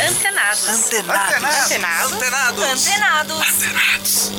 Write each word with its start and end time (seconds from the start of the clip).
Antenados. 0.00 0.68
Antenados. 0.68 2.12
Antenados. 2.12 2.12
Antenados. 2.12 3.42
Antenados. 3.42 4.32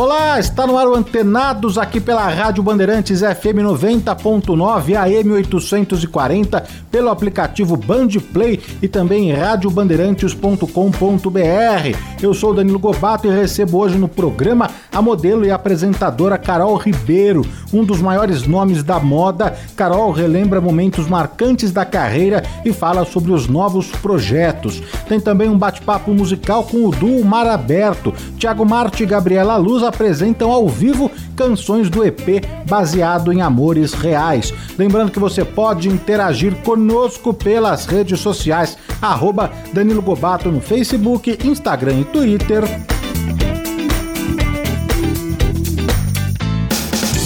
Olá, 0.00 0.40
está 0.40 0.66
no 0.66 0.78
ar 0.78 0.88
o 0.88 0.94
Antenados 0.94 1.76
aqui 1.76 2.00
pela 2.00 2.26
Rádio 2.26 2.62
Bandeirantes 2.62 3.20
FM 3.20 3.60
90.9 3.62 4.96
AM 4.96 5.32
840, 5.32 6.64
pelo 6.90 7.10
aplicativo 7.10 7.76
Band 7.76 8.08
Play 8.32 8.58
e 8.80 8.88
também 8.88 9.30
radiobandeirantes.com.br. 9.30 11.98
Eu 12.22 12.32
sou 12.32 12.54
Danilo 12.54 12.78
Gobato 12.78 13.26
e 13.26 13.30
recebo 13.30 13.76
hoje 13.76 13.98
no 13.98 14.08
programa 14.08 14.70
a 14.90 15.02
modelo 15.02 15.44
e 15.44 15.50
apresentadora 15.50 16.38
Carol 16.38 16.78
Ribeiro, 16.78 17.44
um 17.70 17.84
dos 17.84 18.00
maiores 18.00 18.46
nomes 18.46 18.82
da 18.82 18.98
moda. 18.98 19.54
Carol 19.76 20.12
relembra 20.12 20.62
momentos 20.62 21.08
marcantes 21.08 21.72
da 21.72 21.84
carreira 21.84 22.42
e 22.64 22.72
fala 22.72 23.04
sobre 23.04 23.32
os 23.32 23.48
novos 23.48 23.88
projetos. 23.88 24.82
Tem 25.06 25.20
também 25.20 25.50
um 25.50 25.58
bate-papo 25.58 26.14
musical 26.14 26.64
com 26.64 26.86
o 26.86 26.90
duo 26.90 27.22
Mar 27.22 27.46
Aberto. 27.46 28.14
Tiago 28.38 28.64
Marte 28.64 29.02
e 29.02 29.06
Gabriela 29.06 29.58
Luz 29.58 29.89
apresentam 29.90 30.50
ao 30.50 30.66
vivo 30.68 31.10
canções 31.36 31.90
do 31.90 32.04
EP 32.04 32.42
baseado 32.66 33.32
em 33.32 33.42
amores 33.42 33.92
reais. 33.92 34.54
Lembrando 34.78 35.12
que 35.12 35.18
você 35.18 35.44
pode 35.44 35.88
interagir 35.88 36.54
conosco 36.62 37.34
pelas 37.34 37.84
redes 37.84 38.20
sociais, 38.20 38.78
arroba 39.02 39.52
Danilo 39.72 40.00
Gobato 40.00 40.50
no 40.50 40.60
Facebook, 40.60 41.38
Instagram 41.44 42.00
e 42.00 42.04
Twitter. 42.04 42.64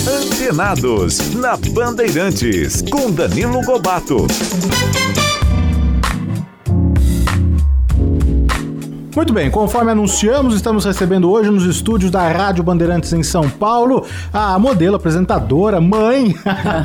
Antenados, 0.06 1.34
na 1.34 1.56
Bandeirantes, 1.56 2.83
com 2.91 3.11
Danilo 3.11 3.62
Gobato. 3.62 4.27
Muito 9.15 9.33
bem, 9.33 9.48
conforme 9.48 9.93
anunciamos, 9.93 10.57
estamos 10.57 10.84
recebendo 10.84 11.31
hoje 11.31 11.48
nos 11.48 11.65
estúdios 11.65 12.11
da 12.11 12.29
Rádio 12.33 12.65
Bandeirantes 12.65 13.12
em 13.12 13.23
São 13.23 13.48
Paulo 13.48 14.05
a 14.33 14.59
modelo, 14.59 14.97
apresentadora, 14.97 15.81
mãe, 15.81 16.34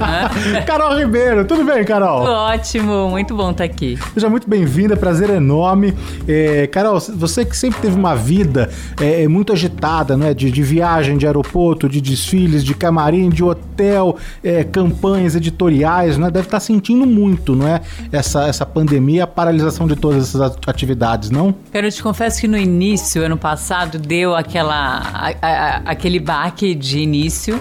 Carol 0.67 0.95
Ribeiro. 0.95 1.43
Tudo 1.43 1.63
bem, 1.63 1.83
Carol? 1.83 2.21
Ótimo, 2.21 3.09
muito 3.09 3.35
bom 3.35 3.49
estar 3.49 3.63
aqui. 3.63 3.97
Seja 4.13 4.29
muito 4.29 4.47
bem-vinda, 4.47 4.95
prazer 4.95 5.31
enorme. 5.31 5.95
É, 6.27 6.67
Carol, 6.67 6.99
você 6.99 7.43
que 7.43 7.57
sempre 7.57 7.81
teve 7.81 7.95
uma 7.95 8.15
vida 8.15 8.69
é, 9.01 9.27
muito 9.27 9.51
agitada, 9.51 10.15
né? 10.15 10.31
De, 10.31 10.51
de, 10.51 10.61
viagem, 10.61 11.17
de 11.17 11.25
aeroporto, 11.25 11.89
de 11.89 11.99
desfiles, 11.99 12.63
de 12.63 12.75
camarim, 12.75 13.29
de 13.29 13.43
hotel, 13.43 14.17
é, 14.43 14.63
campanhas 14.63 15.35
editoriais, 15.35 16.15
né? 16.15 16.29
Deve 16.29 16.45
estar 16.45 16.59
sentindo 16.59 17.07
muito, 17.07 17.55
não 17.55 17.67
é? 17.67 17.81
Essa, 18.11 18.47
essa 18.47 18.67
pandemia, 18.67 19.23
a 19.23 19.27
paralisação 19.27 19.87
de 19.87 19.95
todas 19.95 20.29
essas 20.29 20.41
atividades, 20.67 21.31
não? 21.31 21.55
Quero 21.71 21.89
te 21.89 22.03
confesso 22.19 22.41
que 22.41 22.49
no 22.49 22.57
início, 22.57 23.23
ano 23.23 23.37
passado, 23.37 23.97
deu 23.97 24.35
aquela, 24.35 24.73
a, 24.73 25.29
a, 25.41 25.75
aquele 25.85 26.19
baque 26.19 26.75
de 26.75 26.99
início. 26.99 27.57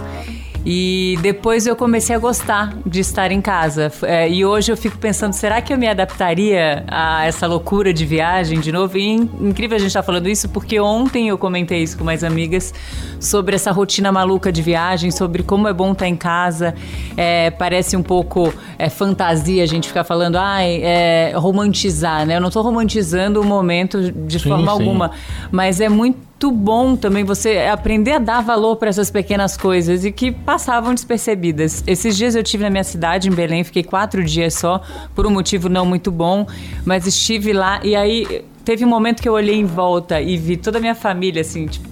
E 0.70 1.18
depois 1.22 1.66
eu 1.66 1.74
comecei 1.74 2.14
a 2.14 2.18
gostar 2.18 2.76
de 2.84 3.00
estar 3.00 3.32
em 3.32 3.40
casa. 3.40 3.90
É, 4.02 4.28
e 4.28 4.44
hoje 4.44 4.70
eu 4.70 4.76
fico 4.76 4.98
pensando, 4.98 5.32
será 5.32 5.62
que 5.62 5.72
eu 5.72 5.78
me 5.78 5.88
adaptaria 5.88 6.84
a 6.86 7.24
essa 7.24 7.46
loucura 7.46 7.90
de 7.90 8.04
viagem 8.04 8.60
de 8.60 8.70
novo? 8.70 8.98
E 8.98 9.08
incrível 9.08 9.76
a 9.76 9.78
gente 9.78 9.88
estar 9.88 10.02
tá 10.02 10.06
falando 10.06 10.28
isso, 10.28 10.46
porque 10.50 10.78
ontem 10.78 11.28
eu 11.28 11.38
comentei 11.38 11.82
isso 11.82 11.96
com 11.96 12.04
mais 12.04 12.22
amigas 12.22 12.74
sobre 13.18 13.54
essa 13.54 13.72
rotina 13.72 14.12
maluca 14.12 14.52
de 14.52 14.60
viagem, 14.60 15.10
sobre 15.10 15.42
como 15.42 15.66
é 15.68 15.72
bom 15.72 15.92
estar 15.92 16.06
em 16.06 16.16
casa. 16.16 16.74
É, 17.16 17.50
parece 17.50 17.96
um 17.96 18.02
pouco 18.02 18.52
é, 18.78 18.90
fantasia 18.90 19.62
a 19.62 19.66
gente 19.66 19.88
ficar 19.88 20.04
falando, 20.04 20.36
ai, 20.36 20.82
é, 20.82 21.32
romantizar, 21.34 22.26
né? 22.26 22.36
Eu 22.36 22.42
não 22.42 22.48
estou 22.48 22.62
romantizando 22.62 23.40
o 23.40 23.44
momento 23.44 24.12
de 24.12 24.38
sim, 24.38 24.50
forma 24.50 24.66
sim. 24.66 24.70
alguma, 24.70 25.12
mas 25.50 25.80
é 25.80 25.88
muito 25.88 26.27
muito 26.38 26.52
bom 26.52 26.94
também 26.94 27.24
você 27.24 27.66
aprender 27.66 28.12
a 28.12 28.18
dar 28.20 28.40
valor 28.40 28.76
para 28.76 28.88
essas 28.88 29.10
pequenas 29.10 29.56
coisas 29.56 30.04
e 30.04 30.12
que 30.12 30.30
passavam 30.30 30.94
despercebidas. 30.94 31.82
Esses 31.84 32.16
dias 32.16 32.36
eu 32.36 32.44
tive 32.44 32.62
na 32.62 32.70
minha 32.70 32.84
cidade, 32.84 33.28
em 33.28 33.32
Belém, 33.32 33.64
fiquei 33.64 33.82
quatro 33.82 34.22
dias 34.22 34.54
só, 34.54 34.80
por 35.16 35.26
um 35.26 35.30
motivo 35.30 35.68
não 35.68 35.84
muito 35.84 36.12
bom, 36.12 36.46
mas 36.84 37.08
estive 37.08 37.52
lá 37.52 37.80
e 37.82 37.96
aí 37.96 38.44
teve 38.64 38.84
um 38.84 38.88
momento 38.88 39.20
que 39.20 39.28
eu 39.28 39.32
olhei 39.32 39.56
em 39.56 39.64
volta 39.64 40.20
e 40.20 40.36
vi 40.36 40.56
toda 40.56 40.78
a 40.78 40.80
minha 40.80 40.94
família, 40.94 41.40
assim, 41.40 41.66
tipo, 41.66 41.88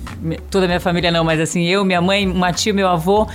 toda 0.49 0.67
a 0.67 0.69
minha 0.69 0.81
família 0.81 1.11
não, 1.11 1.25
mas 1.25 1.41
assim, 1.41 1.65
eu, 1.65 1.85
minha 1.85 2.01
mãe, 2.01 2.31
uma 2.31 2.53
tia, 2.53 2.73
meu 2.73 2.87
avô 2.87 3.27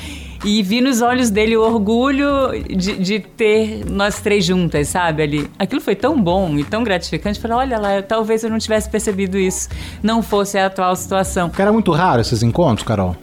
e 0.43 0.61
vi 0.63 0.81
nos 0.81 1.01
olhos 1.01 1.29
dele 1.29 1.55
o 1.55 1.61
orgulho 1.61 2.27
de, 2.75 2.97
de 2.97 3.19
ter 3.19 3.85
nós 3.85 4.19
três 4.19 4.43
juntas, 4.45 4.87
sabe? 4.87 5.23
Ali. 5.23 5.49
Aquilo 5.57 5.81
foi 5.81 5.95
tão 5.95 6.21
bom 6.21 6.57
e 6.57 6.63
tão 6.63 6.83
gratificante. 6.83 7.39
Falei, 7.39 7.57
olha 7.57 7.79
lá, 7.79 7.95
eu, 7.95 8.03
talvez 8.03 8.43
eu 8.43 8.49
não 8.49 8.57
tivesse 8.57 8.89
percebido 8.89 9.37
isso, 9.37 9.69
não 10.01 10.21
fosse 10.21 10.57
a 10.57 10.65
atual 10.65 10.95
situação. 10.95 11.51
Era 11.57 11.71
muito 11.71 11.91
raro 11.91 12.21
esses 12.21 12.41
encontros, 12.41 12.85
Carol? 12.85 13.15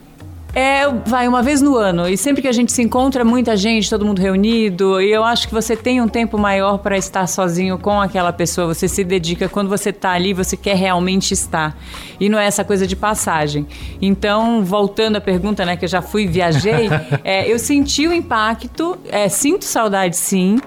É, 0.58 0.88
vai 1.06 1.28
uma 1.28 1.40
vez 1.40 1.62
no 1.62 1.76
ano. 1.76 2.08
E 2.08 2.16
sempre 2.16 2.42
que 2.42 2.48
a 2.48 2.52
gente 2.52 2.72
se 2.72 2.82
encontra, 2.82 3.24
muita 3.24 3.56
gente, 3.56 3.88
todo 3.88 4.04
mundo 4.04 4.20
reunido. 4.20 5.00
E 5.00 5.08
eu 5.08 5.22
acho 5.22 5.46
que 5.46 5.54
você 5.54 5.76
tem 5.76 6.00
um 6.00 6.08
tempo 6.08 6.36
maior 6.36 6.78
para 6.78 6.98
estar 6.98 7.28
sozinho 7.28 7.78
com 7.78 8.00
aquela 8.00 8.32
pessoa. 8.32 8.74
Você 8.74 8.88
se 8.88 9.04
dedica. 9.04 9.48
Quando 9.48 9.68
você 9.68 9.90
está 9.90 10.10
ali, 10.10 10.34
você 10.34 10.56
quer 10.56 10.74
realmente 10.74 11.32
estar. 11.32 11.78
E 12.18 12.28
não 12.28 12.40
é 12.40 12.46
essa 12.46 12.64
coisa 12.64 12.88
de 12.88 12.96
passagem. 12.96 13.68
Então, 14.02 14.64
voltando 14.64 15.14
à 15.14 15.20
pergunta, 15.20 15.64
né, 15.64 15.76
que 15.76 15.84
eu 15.84 15.88
já 15.88 16.02
fui 16.02 16.26
viajei, 16.26 16.88
é, 17.22 17.48
eu 17.48 17.56
senti 17.56 18.08
o 18.08 18.12
impacto, 18.12 18.98
é, 19.12 19.28
sinto 19.28 19.64
saudade 19.64 20.16
sim 20.16 20.58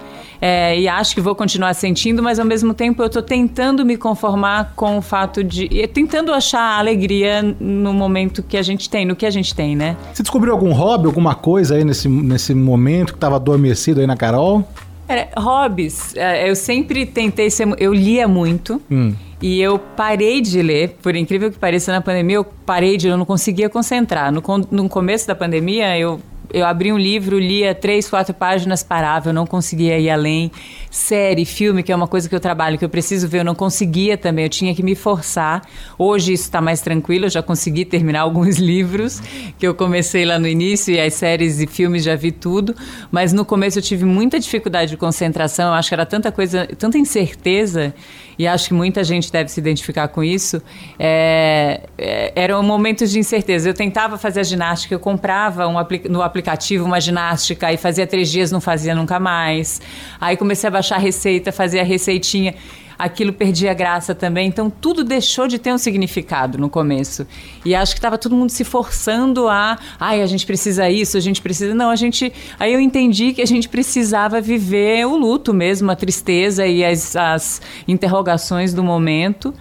é, 0.41 0.79
e 0.79 0.87
acho 0.87 1.13
que 1.13 1.21
vou 1.21 1.35
continuar 1.35 1.75
sentindo, 1.75 2.23
mas 2.23 2.39
ao 2.39 2.45
mesmo 2.45 2.73
tempo 2.73 3.03
eu 3.03 3.05
estou 3.05 3.21
tentando 3.21 3.85
me 3.85 3.95
conformar 3.95 4.73
com 4.75 4.97
o 4.97 5.01
fato 5.01 5.43
de. 5.43 5.69
tentando 5.93 6.33
achar 6.33 6.79
alegria 6.79 7.43
no 7.59 7.93
momento 7.93 8.41
que 8.41 8.57
a 8.57 8.63
gente 8.63 8.89
tem, 8.89 9.05
no 9.05 9.15
que 9.15 9.27
a 9.27 9.29
gente 9.29 9.53
tem, 9.53 9.75
né? 9.75 9.95
Você 10.11 10.23
descobriu 10.23 10.51
algum 10.51 10.73
hobby, 10.73 11.05
alguma 11.05 11.35
coisa 11.35 11.75
aí 11.75 11.85
nesse, 11.85 12.09
nesse 12.09 12.55
momento 12.55 13.13
que 13.13 13.17
estava 13.17 13.35
adormecido 13.35 14.01
aí 14.01 14.07
na 14.07 14.17
Carol? 14.17 14.67
É, 15.07 15.27
hobbies. 15.37 16.15
É, 16.15 16.49
eu 16.49 16.55
sempre 16.55 17.05
tentei 17.05 17.51
ser. 17.51 17.67
Eu 17.77 17.93
lia 17.93 18.27
muito. 18.27 18.81
Hum. 18.89 19.13
E 19.39 19.59
eu 19.61 19.77
parei 19.77 20.39
de 20.41 20.61
ler, 20.61 20.97
por 21.01 21.15
incrível 21.15 21.51
que 21.51 21.57
pareça, 21.57 21.91
na 21.91 21.99
pandemia 21.99 22.37
eu 22.37 22.45
parei 22.65 22.95
de 22.95 23.07
ler, 23.07 23.13
eu 23.13 23.17
não 23.17 23.25
conseguia 23.25 23.69
concentrar. 23.69 24.31
No, 24.31 24.41
no 24.71 24.89
começo 24.89 25.27
da 25.27 25.35
pandemia 25.35 25.97
eu 25.97 26.19
eu 26.53 26.65
abri 26.65 26.91
um 26.91 26.97
livro, 26.97 27.39
lia 27.39 27.73
três, 27.73 28.09
quatro 28.09 28.33
páginas, 28.33 28.83
parava, 28.83 29.29
eu 29.29 29.33
não 29.33 29.45
conseguia 29.45 29.99
ir 29.99 30.09
além. 30.09 30.51
Série, 30.91 31.45
filme, 31.45 31.83
que 31.83 31.89
é 31.89 31.95
uma 31.95 32.05
coisa 32.05 32.27
que 32.27 32.35
eu 32.35 32.39
trabalho, 32.39 32.77
que 32.77 32.83
eu 32.83 32.89
preciso 32.89 33.25
ver, 33.25 33.39
eu 33.39 33.45
não 33.45 33.55
conseguia 33.55 34.17
também, 34.17 34.43
eu 34.43 34.49
tinha 34.49 34.75
que 34.75 34.83
me 34.83 34.93
forçar. 34.93 35.61
Hoje 35.97 36.33
isso 36.33 36.43
está 36.43 36.59
mais 36.59 36.81
tranquilo, 36.81 37.27
eu 37.27 37.29
já 37.29 37.41
consegui 37.41 37.85
terminar 37.85 38.19
alguns 38.27 38.57
livros 38.57 39.21
que 39.57 39.65
eu 39.65 39.73
comecei 39.73 40.25
lá 40.25 40.37
no 40.37 40.49
início, 40.49 40.93
e 40.93 40.99
as 40.99 41.13
séries 41.13 41.61
e 41.61 41.65
filmes 41.65 42.03
já 42.03 42.17
vi 42.17 42.29
tudo, 42.29 42.75
mas 43.09 43.31
no 43.31 43.45
começo 43.45 43.79
eu 43.79 43.81
tive 43.81 44.03
muita 44.03 44.37
dificuldade 44.37 44.91
de 44.91 44.97
concentração, 44.97 45.69
eu 45.69 45.73
acho 45.75 45.87
que 45.87 45.95
era 45.95 46.05
tanta 46.05 46.29
coisa, 46.29 46.67
tanta 46.77 46.97
incerteza 46.97 47.93
e 48.41 48.47
acho 48.47 48.69
que 48.69 48.73
muita 48.73 49.03
gente 49.03 49.31
deve 49.31 49.51
se 49.51 49.59
identificar 49.59 50.07
com 50.07 50.23
isso, 50.23 50.61
é, 50.97 51.81
é, 51.95 52.31
eram 52.35 52.63
momentos 52.63 53.11
de 53.11 53.19
incerteza. 53.19 53.69
Eu 53.69 53.73
tentava 53.75 54.17
fazer 54.17 54.39
a 54.39 54.43
ginástica, 54.43 54.95
eu 54.95 54.99
comprava 54.99 55.67
um, 55.67 55.75
no 56.09 56.23
aplicativo 56.23 56.83
uma 56.83 56.99
ginástica 56.99 57.71
e 57.71 57.77
fazia 57.77 58.07
três 58.07 58.31
dias, 58.31 58.51
não 58.51 58.59
fazia 58.59 58.95
nunca 58.95 59.19
mais. 59.19 59.79
Aí 60.19 60.35
comecei 60.35 60.67
a 60.67 60.71
baixar 60.81 60.95
a 60.95 60.99
receita, 60.99 61.51
fazia 61.51 61.81
a 61.81 61.85
receitinha 61.85 62.55
aquilo 62.97 63.33
perdia 63.33 63.73
graça 63.73 64.13
também. 64.13 64.47
Então 64.47 64.69
tudo 64.69 65.03
deixou 65.03 65.47
de 65.47 65.57
ter 65.57 65.73
um 65.73 65.77
significado 65.77 66.59
no 66.59 66.69
começo. 66.69 67.25
E 67.65 67.73
acho 67.73 67.93
que 67.93 67.97
estava 67.97 68.15
todo 68.15 68.35
mundo 68.35 68.51
se 68.51 68.63
forçando 68.63 69.47
a, 69.47 69.79
ai, 69.99 70.21
a 70.21 70.27
gente 70.27 70.45
precisa 70.45 70.87
isso, 70.87 71.17
a 71.17 71.19
gente 71.19 71.41
precisa. 71.41 71.73
Não, 71.73 71.89
a 71.89 71.95
gente. 71.95 72.31
Aí 72.59 72.71
eu 72.71 72.79
entendi 72.79 73.33
que 73.33 73.41
a 73.41 73.47
gente 73.47 73.67
precisava 73.67 74.39
viver 74.39 75.05
o 75.07 75.17
luto 75.17 75.51
mesmo, 75.51 75.89
a 75.89 75.95
tristeza 75.95 76.67
e 76.67 76.85
as, 76.85 77.15
as 77.15 77.61
interrogações 77.87 78.71
do 78.71 78.83
momento. 78.83 79.51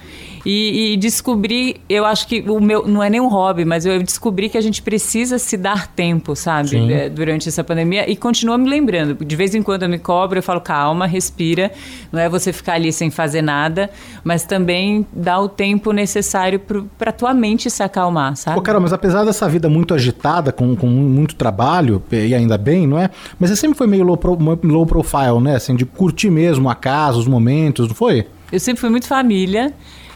E, 0.44 0.92
e 0.92 0.96
descobri, 0.96 1.76
eu 1.88 2.04
acho 2.04 2.26
que 2.26 2.40
o 2.48 2.60
meu 2.60 2.86
não 2.86 3.02
é 3.02 3.10
nem 3.10 3.20
um 3.20 3.28
hobby, 3.28 3.64
mas 3.64 3.84
eu 3.84 4.02
descobri 4.02 4.48
que 4.48 4.56
a 4.56 4.60
gente 4.60 4.80
precisa 4.82 5.38
se 5.38 5.56
dar 5.56 5.86
tempo, 5.88 6.34
sabe, 6.34 6.70
Sim. 6.70 6.92
é, 6.92 7.08
durante 7.08 7.48
essa 7.48 7.62
pandemia 7.62 8.10
e 8.10 8.16
continua 8.16 8.56
me 8.56 8.68
lembrando. 8.68 9.22
De 9.24 9.36
vez 9.36 9.54
em 9.54 9.62
quando 9.62 9.82
eu 9.82 9.88
me 9.88 9.98
cobro, 9.98 10.38
eu 10.38 10.42
falo 10.42 10.60
calma, 10.60 11.06
respira. 11.06 11.70
Não 12.10 12.18
é 12.20 12.28
você 12.28 12.52
ficar 12.52 12.74
ali 12.74 12.92
sem 12.92 13.10
fazer 13.10 13.42
nada, 13.42 13.90
mas 14.24 14.44
também 14.44 15.06
dá 15.12 15.38
o 15.38 15.48
tempo 15.48 15.92
necessário 15.92 16.60
para 16.98 17.12
tua 17.12 17.34
mente 17.34 17.70
se 17.70 17.82
acalmar, 17.82 18.36
sabe? 18.36 18.56
Pô, 18.56 18.62
Carol, 18.62 18.80
mas 18.80 18.92
apesar 18.92 19.24
dessa 19.24 19.48
vida 19.48 19.68
muito 19.68 19.92
agitada, 19.94 20.52
com, 20.52 20.74
com 20.74 20.86
muito 20.86 21.34
trabalho, 21.34 22.02
e 22.10 22.34
ainda 22.34 22.56
bem, 22.56 22.86
não 22.86 22.98
é? 22.98 23.10
Mas 23.38 23.50
você 23.50 23.56
sempre 23.56 23.76
foi 23.76 23.86
meio 23.86 24.04
low, 24.04 24.16
pro- 24.16 24.38
low 24.62 24.86
profile, 24.86 25.40
né? 25.40 25.56
Assim, 25.56 25.76
de 25.76 25.84
curtir 25.84 26.30
mesmo 26.30 26.68
a 26.70 26.74
casa, 26.74 27.18
os 27.18 27.26
momentos, 27.26 27.88
não 27.88 27.94
foi? 27.94 28.26
Eu 28.50 28.58
sempre 28.58 28.80
fui 28.80 28.90
muito 28.90 29.06
família. 29.06 29.72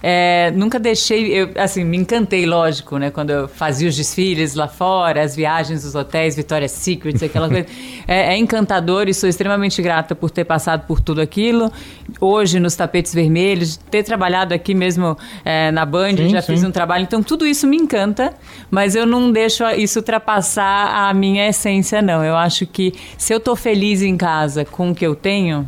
É, 0.06 0.50
nunca 0.54 0.78
deixei, 0.78 1.32
eu, 1.32 1.48
assim, 1.56 1.82
me 1.82 1.96
encantei, 1.96 2.44
lógico, 2.44 2.98
né? 2.98 3.10
Quando 3.10 3.30
eu 3.30 3.48
fazia 3.48 3.88
os 3.88 3.96
desfiles 3.96 4.54
lá 4.54 4.68
fora, 4.68 5.22
as 5.22 5.34
viagens, 5.34 5.82
os 5.82 5.94
hotéis, 5.94 6.36
Victoria's 6.36 6.72
Secret, 6.72 7.24
aquela 7.24 7.48
coisa. 7.48 7.66
É, 8.06 8.34
é 8.34 8.36
encantador 8.36 9.08
e 9.08 9.14
sou 9.14 9.26
extremamente 9.30 9.80
grata 9.80 10.14
por 10.14 10.30
ter 10.30 10.44
passado 10.44 10.86
por 10.86 11.00
tudo 11.00 11.22
aquilo. 11.22 11.72
Hoje, 12.20 12.60
nos 12.60 12.76
tapetes 12.76 13.14
vermelhos, 13.14 13.78
ter 13.78 14.02
trabalhado 14.02 14.52
aqui 14.52 14.74
mesmo 14.74 15.16
é, 15.42 15.70
na 15.70 15.86
Band, 15.86 16.16
Sim, 16.16 16.28
já 16.28 16.42
sim. 16.42 16.52
fiz 16.52 16.64
um 16.64 16.70
trabalho. 16.70 17.04
Então, 17.04 17.22
tudo 17.22 17.46
isso 17.46 17.66
me 17.66 17.78
encanta, 17.78 18.34
mas 18.70 18.94
eu 18.94 19.06
não 19.06 19.32
deixo 19.32 19.64
isso 19.70 20.00
ultrapassar 20.00 21.08
a 21.08 21.14
minha 21.14 21.48
essência, 21.48 22.02
não. 22.02 22.22
Eu 22.22 22.36
acho 22.36 22.66
que 22.66 22.92
se 23.16 23.32
eu 23.32 23.40
tô 23.40 23.56
feliz 23.56 24.02
em 24.02 24.18
casa 24.18 24.66
com 24.66 24.90
o 24.90 24.94
que 24.94 25.06
eu 25.06 25.14
tenho, 25.14 25.66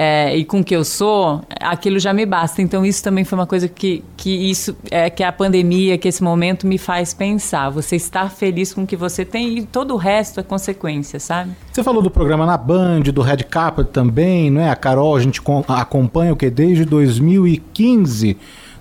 é, 0.00 0.36
e 0.36 0.44
com 0.44 0.60
o 0.60 0.64
que 0.64 0.76
eu 0.76 0.84
sou, 0.84 1.40
aquilo 1.60 1.98
já 1.98 2.12
me 2.12 2.24
basta. 2.24 2.62
Então 2.62 2.86
isso 2.86 3.02
também 3.02 3.24
foi 3.24 3.36
uma 3.36 3.48
coisa 3.48 3.66
que, 3.66 4.04
que 4.16 4.30
isso 4.30 4.76
é 4.92 5.10
que 5.10 5.24
a 5.24 5.32
pandemia, 5.32 5.98
que 5.98 6.06
esse 6.06 6.22
momento 6.22 6.68
me 6.68 6.78
faz 6.78 7.12
pensar. 7.12 7.68
Você 7.70 7.96
estar 7.96 8.30
feliz 8.30 8.72
com 8.72 8.84
o 8.84 8.86
que 8.86 8.94
você 8.94 9.24
tem 9.24 9.58
e 9.58 9.66
todo 9.66 9.94
o 9.94 9.96
resto 9.96 10.38
é 10.38 10.44
consequência, 10.44 11.18
sabe? 11.18 11.50
Você 11.72 11.82
falou 11.82 12.00
do 12.00 12.12
programa 12.12 12.46
na 12.46 12.56
Band, 12.56 13.00
do 13.12 13.22
Red 13.22 13.38
Carpet 13.38 13.88
também, 13.88 14.52
não 14.52 14.60
é? 14.60 14.70
A 14.70 14.76
Carol, 14.76 15.16
a 15.16 15.20
gente 15.20 15.42
com- 15.42 15.64
acompanha 15.66 16.32
o 16.32 16.36
que? 16.36 16.48
Desde 16.48 16.84
2015 16.84 18.36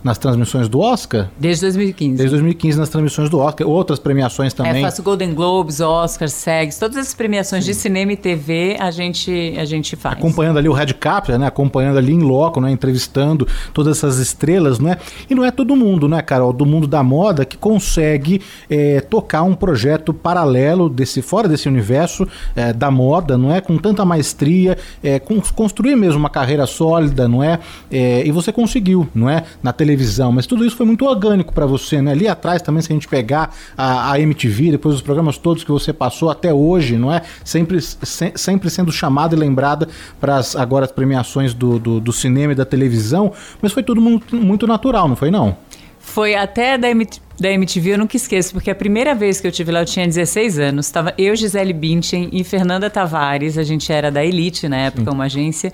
nas 0.07 0.18
transmissões 0.18 0.68
do 0.68 0.80
Oscar? 0.80 1.30
Desde 1.39 1.62
2015. 1.62 2.15
Desde 2.18 2.31
2015 2.31 2.80
nas 2.80 2.89
transmissões 2.89 3.30
do 3.30 3.38
Oscar, 3.39 3.68
outras 3.68 4.00
premiações 4.00 4.54
É, 4.54 4.56
também. 4.56 4.81
faço 4.83 5.04
Golden 5.04 5.33
Globes, 5.33 5.80
Oscars, 5.81 6.33
SEGs, 6.33 6.80
todas 6.80 6.98
essas 6.98 7.13
premiações 7.13 7.63
de 7.65 7.74
cinema 7.74 8.13
e 8.13 8.18
TV 8.18 8.75
a 8.80 8.89
gente, 8.89 9.54
a 9.59 9.65
gente 9.65 9.95
faz. 9.95 10.18
acompanhando 10.18 10.57
ali 10.57 10.68
o 10.69 10.74
Red 10.74 10.94
Carpet, 10.94 11.38
né? 11.38 11.45
Acompanhando 11.48 11.98
ali 11.98 12.13
em 12.13 12.21
loco, 12.21 12.59
né? 12.59 12.71
Entrevistando 12.71 13.45
todas 13.74 13.98
essas 13.98 14.18
estrelas, 14.18 14.80
né? 14.80 14.98
E 15.30 15.36
não 15.36 15.44
é 15.45 15.51
todo 15.51 15.75
mundo, 15.75 16.07
né, 16.07 16.21
Carol, 16.21 16.53
do 16.53 16.65
mundo 16.65 16.88
da 16.88 17.03
moda 17.03 17.45
que 17.45 17.57
consegue 17.57 18.42
é, 18.69 19.01
tocar 19.01 19.44
um 19.44 19.53
projeto 19.53 20.13
paralelo 20.13 20.89
desse 20.89 21.21
fora 21.21 21.48
desse 21.48 21.68
universo 21.68 22.27
é, 22.56 22.71
da 22.71 22.89
moda, 22.89 23.38
não 23.38 23.53
é? 23.53 23.60
Com 23.62 23.77
tanta 23.77 24.06
maestria, 24.06 24.77
é, 25.03 25.19
com- 25.19 25.42
construir 25.56 25.95
mesmo 25.95 26.19
uma 26.19 26.30
carreira 26.30 26.65
sólida, 26.65 27.27
não 27.27 27.44
é? 27.44 27.60
É, 27.92 28.25
e 28.25 28.31
você 28.31 28.51
conseguiu, 28.51 29.07
não 29.13 29.30
é? 29.30 29.44
Na 29.62 29.74
televisão, 29.74 29.97
mas 30.32 30.46
tudo 30.46 30.66
isso 30.66 30.76
foi 30.76 30.86
muito 30.86 31.06
orgânico 31.06 31.54
pra 31.54 31.66
você, 31.66 32.02
né? 32.02 32.12
Ali 32.12 32.28
atrás 32.28 32.62
também, 32.62 32.82
se 32.82 32.92
a 32.92 32.96
gente 32.96 33.08
pegar 33.08 33.54
a, 33.78 34.12
a 34.14 34.20
MTV, 34.20 34.72
depois 34.72 34.96
os 34.96 35.02
programas 35.02 35.38
todos 35.38 35.64
que 35.64 35.72
você 35.72 35.92
passou 35.94 36.30
até 36.30 36.54
hoje, 36.54 36.98
não 36.98 37.14
é? 37.14 37.22
Sempre, 37.44 37.82
se- 37.82 38.34
sempre 38.36 38.70
sendo 38.70 38.92
chamada 38.92 39.36
e 39.36 39.38
lembrada 39.40 39.88
para 40.20 40.38
as 40.38 40.56
agora 40.56 40.86
as 40.86 40.92
premiações 40.92 41.54
do, 41.54 41.80
do, 41.80 42.00
do 42.00 42.14
cinema 42.14 42.52
e 42.54 42.56
da 42.56 42.66
televisão, 42.66 43.32
mas 43.62 43.72
foi 43.72 43.84
tudo 43.84 44.02
muito, 44.02 44.36
muito 44.36 44.68
natural, 44.68 45.08
não 45.08 45.16
foi 45.16 45.32
não? 45.32 45.56
Foi 46.00 46.36
até 46.36 46.78
da, 46.78 46.88
MT 46.94 47.20
da 47.38 47.52
MTV, 47.52 47.94
eu 47.94 47.98
nunca 47.98 48.16
esqueço, 48.16 48.54
porque 48.54 48.72
a 48.72 48.76
primeira 48.76 49.14
vez 49.14 49.42
que 49.42 49.48
eu 49.48 49.52
tive 49.52 49.72
lá 49.72 49.82
eu 49.82 49.86
tinha 49.86 50.06
16 50.08 50.58
anos. 50.58 50.90
Tava 50.90 51.14
eu, 51.18 51.36
Gisele 51.36 51.74
Bündchen 51.74 52.30
e 52.32 52.44
Fernanda 52.46 52.90
Tavares, 52.90 53.58
a 53.58 53.64
gente 53.64 53.92
era 53.92 54.10
da 54.10 54.24
Elite 54.24 54.70
na 54.70 54.78
época, 54.78 55.12
uma 55.12 55.26
agência. 55.26 55.72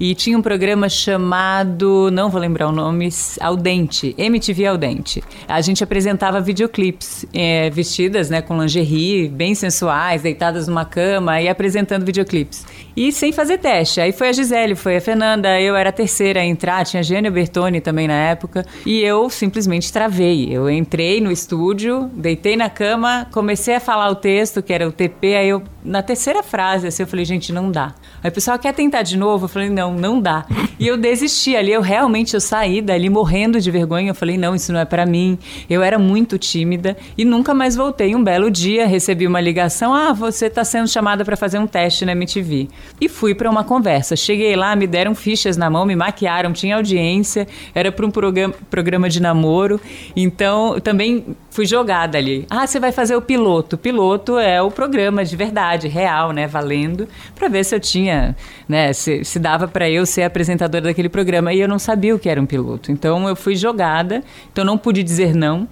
E 0.00 0.14
tinha 0.14 0.38
um 0.38 0.42
programa 0.42 0.88
chamado, 0.88 2.08
não 2.12 2.30
vou 2.30 2.40
lembrar 2.40 2.68
o 2.68 2.72
nome, 2.72 3.08
Aldente, 3.40 4.14
MTV 4.16 4.66
Aldente. 4.66 5.24
A 5.48 5.60
gente 5.60 5.82
apresentava 5.82 6.40
videoclipes, 6.40 7.26
eh, 7.34 7.68
vestidas 7.70 8.30
né, 8.30 8.40
com 8.40 8.60
lingerie, 8.60 9.28
bem 9.28 9.56
sensuais, 9.56 10.22
deitadas 10.22 10.68
numa 10.68 10.84
cama 10.84 11.40
e 11.40 11.48
apresentando 11.48 12.04
videoclipes. 12.04 12.64
E 12.98 13.12
sem 13.12 13.30
fazer 13.30 13.58
teste. 13.58 14.00
Aí 14.00 14.10
foi 14.10 14.28
a 14.28 14.32
Gisele, 14.32 14.74
foi 14.74 14.96
a 14.96 15.00
Fernanda, 15.00 15.60
eu 15.60 15.76
era 15.76 15.90
a 15.90 15.92
terceira 15.92 16.40
a 16.40 16.44
entrar, 16.44 16.84
tinha 16.84 16.98
a 16.98 17.02
Gênia 17.04 17.30
Bertoni 17.30 17.80
também 17.80 18.08
na 18.08 18.14
época. 18.14 18.66
E 18.84 18.98
eu 19.02 19.30
simplesmente 19.30 19.92
travei. 19.92 20.48
Eu 20.50 20.68
entrei 20.68 21.20
no 21.20 21.30
estúdio, 21.30 22.10
deitei 22.12 22.56
na 22.56 22.68
cama, 22.68 23.28
comecei 23.30 23.76
a 23.76 23.80
falar 23.80 24.10
o 24.10 24.16
texto, 24.16 24.60
que 24.60 24.72
era 24.72 24.88
o 24.88 24.90
TP, 24.90 25.36
aí 25.36 25.48
eu, 25.48 25.62
na 25.84 26.02
terceira 26.02 26.42
frase, 26.42 26.88
assim, 26.88 27.04
eu 27.04 27.06
falei, 27.06 27.24
gente, 27.24 27.52
não 27.52 27.70
dá. 27.70 27.94
Aí 28.20 28.30
o 28.30 28.32
pessoal 28.32 28.58
quer 28.58 28.74
tentar 28.74 29.02
de 29.02 29.16
novo? 29.16 29.44
Eu 29.44 29.48
falei, 29.48 29.70
não, 29.70 29.94
não 29.94 30.20
dá. 30.20 30.44
E 30.76 30.88
eu 30.88 30.96
desisti 30.96 31.54
ali, 31.54 31.72
eu 31.72 31.80
realmente 31.80 32.34
eu 32.34 32.40
saí 32.40 32.82
dali 32.82 33.08
morrendo 33.08 33.60
de 33.60 33.70
vergonha. 33.70 34.10
Eu 34.10 34.14
falei, 34.14 34.36
não, 34.36 34.56
isso 34.56 34.72
não 34.72 34.80
é 34.80 34.84
pra 34.84 35.06
mim. 35.06 35.38
Eu 35.70 35.84
era 35.84 36.00
muito 36.00 36.36
tímida 36.36 36.96
e 37.16 37.24
nunca 37.24 37.54
mais 37.54 37.76
voltei. 37.76 38.14
Um 38.16 38.24
belo 38.24 38.50
dia 38.50 38.86
recebi 38.86 39.26
uma 39.26 39.40
ligação: 39.40 39.94
"Ah, 39.94 40.12
você 40.12 40.50
tá 40.50 40.64
sendo 40.64 40.88
chamada 40.88 41.24
pra 41.24 41.36
fazer 41.36 41.58
um 41.58 41.66
teste 41.66 42.04
na 42.04 42.12
MTV". 42.12 42.68
E 43.00 43.08
fui 43.08 43.34
pra 43.34 43.50
uma 43.50 43.64
conversa. 43.64 44.16
Cheguei 44.16 44.56
lá, 44.56 44.74
me 44.74 44.86
deram 44.86 45.14
fichas 45.14 45.56
na 45.56 45.70
mão, 45.70 45.86
me 45.86 45.94
maquiaram, 45.94 46.52
tinha 46.52 46.76
audiência, 46.76 47.46
era 47.74 47.92
pra 47.92 48.04
um 48.04 48.10
programa, 48.10 48.54
programa 48.70 49.08
de 49.08 49.20
namoro. 49.20 49.80
Então, 50.16 50.80
também 50.80 51.24
fui 51.50 51.66
jogada 51.66 52.18
ali. 52.18 52.46
Ah, 52.50 52.66
você 52.66 52.80
vai 52.80 52.92
fazer 52.92 53.16
o 53.16 53.22
piloto. 53.22 53.76
O 53.76 53.78
piloto 53.78 54.38
é 54.38 54.60
o 54.60 54.70
programa 54.70 55.24
de 55.24 55.36
verdade, 55.36 55.88
real, 55.88 56.32
né, 56.32 56.46
valendo, 56.46 57.08
pra 57.34 57.48
ver 57.48 57.64
se 57.64 57.74
eu 57.74 57.80
tinha, 57.80 58.36
né, 58.68 58.92
se, 58.92 59.24
se 59.24 59.38
dava 59.38 59.68
pra 59.68 59.88
eu 59.88 60.04
ser 60.04 60.22
apresentadora 60.22 60.84
daquele 60.84 61.08
programa. 61.08 61.52
E 61.52 61.60
eu 61.60 61.68
não 61.68 61.78
sabia 61.78 62.14
o 62.14 62.18
que 62.18 62.28
era 62.28 62.40
um 62.40 62.46
piloto. 62.46 62.90
Então 62.90 63.28
eu 63.28 63.36
fui 63.36 63.54
jogada, 63.54 64.22
então 64.52 64.64
não 64.64 64.76
pude 64.76 65.02
dizer 65.02 65.34
não. 65.34 65.68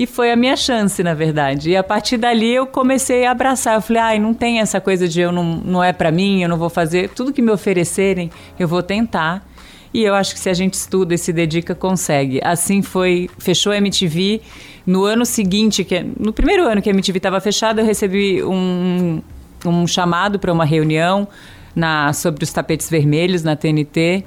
E 0.00 0.06
foi 0.06 0.32
a 0.32 0.36
minha 0.36 0.56
chance, 0.56 1.02
na 1.02 1.12
verdade. 1.12 1.68
E 1.72 1.76
a 1.76 1.84
partir 1.84 2.16
dali 2.16 2.54
eu 2.54 2.66
comecei 2.66 3.26
a 3.26 3.32
abraçar. 3.32 3.74
Eu 3.74 3.82
falei, 3.82 4.00
ai, 4.00 4.18
não 4.18 4.32
tem 4.32 4.58
essa 4.58 4.80
coisa 4.80 5.06
de 5.06 5.20
eu 5.20 5.30
não, 5.30 5.44
não 5.44 5.84
é 5.84 5.92
pra 5.92 6.10
mim, 6.10 6.42
eu 6.42 6.48
não 6.48 6.56
vou 6.56 6.70
fazer. 6.70 7.10
Tudo 7.10 7.34
que 7.34 7.42
me 7.42 7.50
oferecerem, 7.50 8.30
eu 8.58 8.66
vou 8.66 8.82
tentar. 8.82 9.46
E 9.92 10.02
eu 10.02 10.14
acho 10.14 10.32
que 10.32 10.40
se 10.40 10.48
a 10.48 10.54
gente 10.54 10.72
estuda 10.72 11.12
e 11.12 11.18
se 11.18 11.34
dedica, 11.34 11.74
consegue. 11.74 12.40
Assim 12.42 12.80
foi, 12.80 13.28
fechou 13.38 13.72
a 13.72 13.76
MTV. 13.76 14.40
No 14.86 15.04
ano 15.04 15.26
seguinte, 15.26 15.84
que 15.84 15.96
é- 15.96 16.06
no 16.18 16.32
primeiro 16.32 16.66
ano 16.66 16.80
que 16.80 16.88
a 16.88 16.94
MTV 16.94 17.18
estava 17.18 17.38
fechada, 17.38 17.82
eu 17.82 17.84
recebi 17.84 18.42
um, 18.42 19.20
um 19.66 19.86
chamado 19.86 20.38
para 20.38 20.50
uma 20.50 20.64
reunião 20.64 21.28
na, 21.76 22.10
sobre 22.14 22.42
os 22.42 22.50
tapetes 22.50 22.88
vermelhos 22.88 23.42
na 23.42 23.54
TNT. 23.54 24.24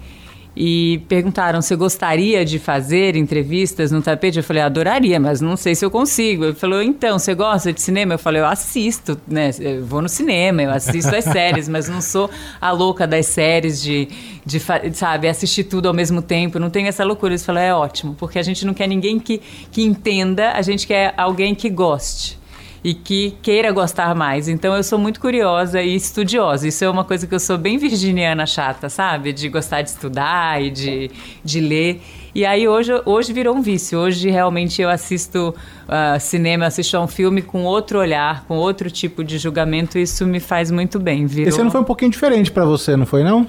E 0.56 1.02
perguntaram 1.08 1.62
se 1.62 1.74
eu 1.74 1.78
gostaria 1.78 2.46
de 2.46 2.60
fazer 2.60 3.16
entrevistas 3.16 3.92
no 3.92 4.02
tapete. 4.02 4.38
Eu 4.38 4.44
falei, 4.44 4.62
adoraria, 4.62 5.20
mas 5.20 5.42
não 5.42 5.58
sei 5.58 5.74
se 5.74 5.84
eu 5.84 5.90
consigo. 5.90 6.46
Ele 6.46 6.54
falou, 6.54 6.82
então, 6.82 7.18
você 7.18 7.34
gosta 7.34 7.74
de 7.74 7.82
cinema? 7.82 8.14
Eu 8.14 8.20
falei, 8.20 8.42
eu 8.42 8.46
assisto, 8.46 9.20
né? 9.28 9.50
Eu 9.60 9.84
vou 9.84 10.02
no 10.02 10.10
cinema, 10.10 10.62
eu 10.62 10.70
assisto 10.70 11.16
as 11.16 11.24
séries, 11.26 11.68
mas 11.68 11.90
não 11.90 12.02
sou 12.02 12.30
a 12.62 12.72
louca 12.72 13.08
das 13.08 13.26
séries 13.26 13.82
de, 13.82 14.08
de 14.46 14.60
sabe, 14.94 15.28
assistir 15.28 15.64
tudo 15.64 15.88
ao 15.88 15.94
mesmo 15.94 16.22
tempo. 16.22 16.60
Não 16.60 16.70
tenho 16.70 16.88
essa 16.88 17.04
loucura. 17.04 17.34
Eles 17.34 17.46
falaram, 17.46 17.68
é 17.68 17.74
ótimo, 17.74 18.16
porque 18.16 18.38
a 18.38 18.44
gente 18.44 18.64
não 18.66 18.76
quer 18.76 18.88
ninguém 18.88 19.20
que, 19.20 19.42
que 19.72 19.82
entenda, 19.82 20.52
a 20.52 20.62
gente 20.62 20.86
quer 20.86 21.16
alguém 21.18 21.56
que 21.56 21.70
goste 21.70 22.43
e 22.84 22.94
que 22.94 23.36
queira 23.42 23.72
gostar 23.72 24.14
mais. 24.14 24.50
Então 24.50 24.76
eu 24.76 24.84
sou 24.84 25.00
muito 25.00 25.20
curiosa 25.20 25.82
e 25.82 25.96
estudiosa. 25.96 26.68
Isso 26.68 26.84
é 26.84 26.90
uma 26.90 27.06
coisa 27.06 27.26
que 27.26 27.34
eu 27.34 27.40
sou 27.40 27.58
bem 27.58 27.78
virginiana 27.78 28.46
chata, 28.46 28.90
sabe? 28.90 29.32
De 29.32 29.48
gostar 29.48 29.82
de 29.82 29.90
estudar 29.90 30.62
e 30.62 30.70
de, 30.70 31.12
de 31.44 31.62
ler. 31.62 32.02
E 32.36 32.46
aí 32.46 32.68
hoje, 32.68 32.92
hoje 33.06 33.32
virou 33.32 33.56
um 33.56 33.62
vício. 33.62 33.98
Hoje 33.98 34.30
realmente 34.30 34.82
eu 34.82 34.90
assisto 34.90 35.56
ah, 35.88 36.20
cinema, 36.20 36.66
assisto 36.66 36.98
a 36.98 37.02
um 37.02 37.08
filme 37.08 37.42
com 37.42 37.64
outro 37.64 38.00
olhar, 38.00 38.44
com 38.48 38.58
outro 38.58 38.92
tipo 38.92 39.24
de 39.24 39.38
julgamento. 39.38 39.98
e 39.98 40.02
Isso 40.02 40.26
me 40.28 40.42
faz 40.42 40.70
muito 40.70 41.00
bem. 41.00 41.26
Virou... 41.26 41.48
Esse 41.48 41.62
ano 41.62 41.72
foi 41.72 41.80
um 41.80 41.86
pouquinho 41.86 42.12
diferente 42.12 42.52
pra 42.52 42.66
você, 42.66 42.98
não 42.98 43.06
foi 43.06 43.24
não? 43.24 43.48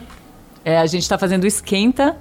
É, 0.64 0.79
a 0.79 0.87
gente 0.87 1.03
está 1.03 1.19
fazendo 1.19 1.43
o 1.43 1.47
Esquenta, 1.47 2.17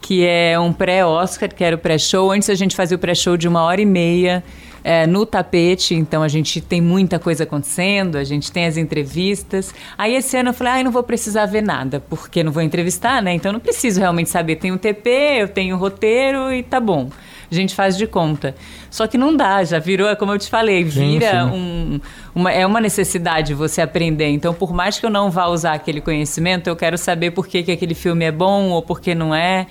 que 0.00 0.24
é 0.24 0.58
um 0.58 0.72
pré-Oscar, 0.72 1.54
que 1.54 1.62
era 1.62 1.76
o 1.76 1.78
pré-show. 1.78 2.32
Antes 2.32 2.48
a 2.48 2.54
gente 2.54 2.74
fazia 2.74 2.96
o 2.96 3.00
pré-show 3.00 3.36
de 3.36 3.46
uma 3.46 3.62
hora 3.62 3.80
e 3.80 3.86
meia 3.86 4.42
é, 4.86 5.04
no 5.04 5.26
tapete, 5.26 5.96
então 5.96 6.22
a 6.22 6.28
gente 6.28 6.60
tem 6.60 6.80
muita 6.80 7.18
coisa 7.18 7.42
acontecendo, 7.42 8.14
a 8.14 8.22
gente 8.22 8.52
tem 8.52 8.66
as 8.66 8.76
entrevistas. 8.76 9.74
Aí 9.98 10.14
esse 10.14 10.36
ano 10.36 10.50
eu 10.50 10.54
falei, 10.54 10.74
ah, 10.74 10.78
eu 10.78 10.84
não 10.84 10.92
vou 10.92 11.02
precisar 11.02 11.44
ver 11.46 11.60
nada, 11.60 11.98
porque 11.98 12.44
não 12.44 12.52
vou 12.52 12.62
entrevistar, 12.62 13.20
né? 13.20 13.34
Então 13.34 13.48
eu 13.48 13.54
não 13.54 13.58
preciso 13.58 13.98
realmente 13.98 14.30
saber. 14.30 14.54
Tem 14.54 14.70
um 14.70 14.78
TP, 14.78 15.10
eu 15.40 15.48
tenho 15.48 15.74
um 15.74 15.78
roteiro 15.80 16.52
e 16.52 16.62
tá 16.62 16.78
bom. 16.78 17.10
A 17.50 17.54
gente 17.54 17.74
faz 17.74 17.96
de 17.96 18.06
conta. 18.06 18.54
Só 18.88 19.08
que 19.08 19.18
não 19.18 19.36
dá, 19.36 19.64
já 19.64 19.80
virou, 19.80 20.14
como 20.14 20.30
eu 20.30 20.38
te 20.38 20.48
falei, 20.48 20.84
vira 20.84 21.32
sim. 21.32 21.50
um, 21.50 22.00
uma, 22.32 22.52
é 22.52 22.64
uma 22.64 22.80
necessidade 22.80 23.54
você 23.54 23.82
aprender. 23.82 24.28
Então, 24.28 24.54
por 24.54 24.72
mais 24.72 25.00
que 25.00 25.06
eu 25.06 25.10
não 25.10 25.32
vá 25.32 25.46
usar 25.48 25.72
aquele 25.72 26.00
conhecimento, 26.00 26.68
eu 26.68 26.76
quero 26.76 26.96
saber 26.96 27.32
por 27.32 27.48
que, 27.48 27.64
que 27.64 27.72
aquele 27.72 27.94
filme 27.94 28.24
é 28.24 28.30
bom 28.30 28.68
ou 28.70 28.80
por 28.82 29.00
que 29.00 29.16
não 29.16 29.34
é. 29.34 29.66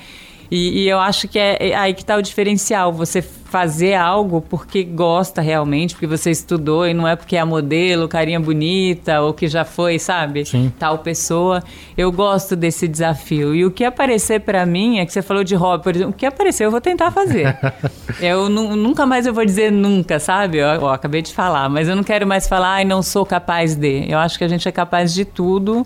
E, 0.52 0.84
e 0.84 0.90
eu 0.90 1.00
acho 1.00 1.28
que 1.28 1.40
é, 1.40 1.70
é 1.70 1.76
aí 1.76 1.94
que 1.94 2.02
está 2.02 2.16
o 2.16 2.22
diferencial. 2.22 2.92
Você 2.94 3.22
fazer 3.22 3.94
algo 3.94 4.42
porque 4.42 4.84
gosta 4.84 5.40
realmente, 5.42 5.94
porque 5.94 6.08
você 6.08 6.30
estudou 6.32 6.86
e 6.86 6.94
não 6.94 7.08
é 7.08 7.16
porque 7.16 7.38
é 7.38 7.40
a 7.40 7.46
modelo, 7.46 8.06
carinha 8.08 8.40
bonita 8.40 9.22
ou 9.22 9.34
que 9.34 9.48
já 9.48 9.64
foi, 9.64 9.98
sabe? 9.98 10.44
Sim. 10.46 10.74
Tal 10.78 10.98
pessoa. 10.98 11.64
Eu 11.98 12.12
gosto 12.12 12.56
desse 12.56 12.86
desafio. 12.88 13.56
E 13.56 13.64
o 13.64 13.72
que 13.72 13.86
aparecer 13.86 14.42
para 14.42 14.66
mim 14.66 15.00
é 15.00 15.06
que 15.06 15.14
você 15.14 15.22
falou 15.22 15.44
de 15.44 15.56
hobby, 15.56 15.84
por 15.84 15.96
exemplo, 15.96 16.12
o 16.12 16.16
que 16.16 16.26
aparecer 16.26 16.66
eu 16.66 16.72
vou 16.72 16.82
tentar 16.82 17.12
fazer. 17.12 17.58
eu 18.20 18.50
nu- 18.50 18.76
nunca 18.76 19.06
mais 19.06 19.26
eu 19.26 19.34
vou 19.34 19.46
dizer 19.46 19.72
nunca, 19.72 20.20
sabe? 20.20 20.58
Eu, 20.58 20.68
ó, 20.82 20.92
acabei 20.94 21.22
de 21.22 21.34
falar, 21.34 21.70
mas 21.70 21.88
eu 21.88 21.96
não 21.96 22.04
quero 22.04 22.28
mais 22.28 22.48
falar, 22.50 22.74
ai, 22.74 22.86
não 22.86 23.02
sou 23.02 23.26
capaz 23.26 23.76
de. 23.76 24.06
Eu 24.12 24.18
acho 24.18 24.38
que 24.38 24.44
a 24.44 24.48
gente 24.50 24.68
é 24.68 24.72
capaz 24.72 25.14
de 25.14 25.24
tudo 25.24 25.86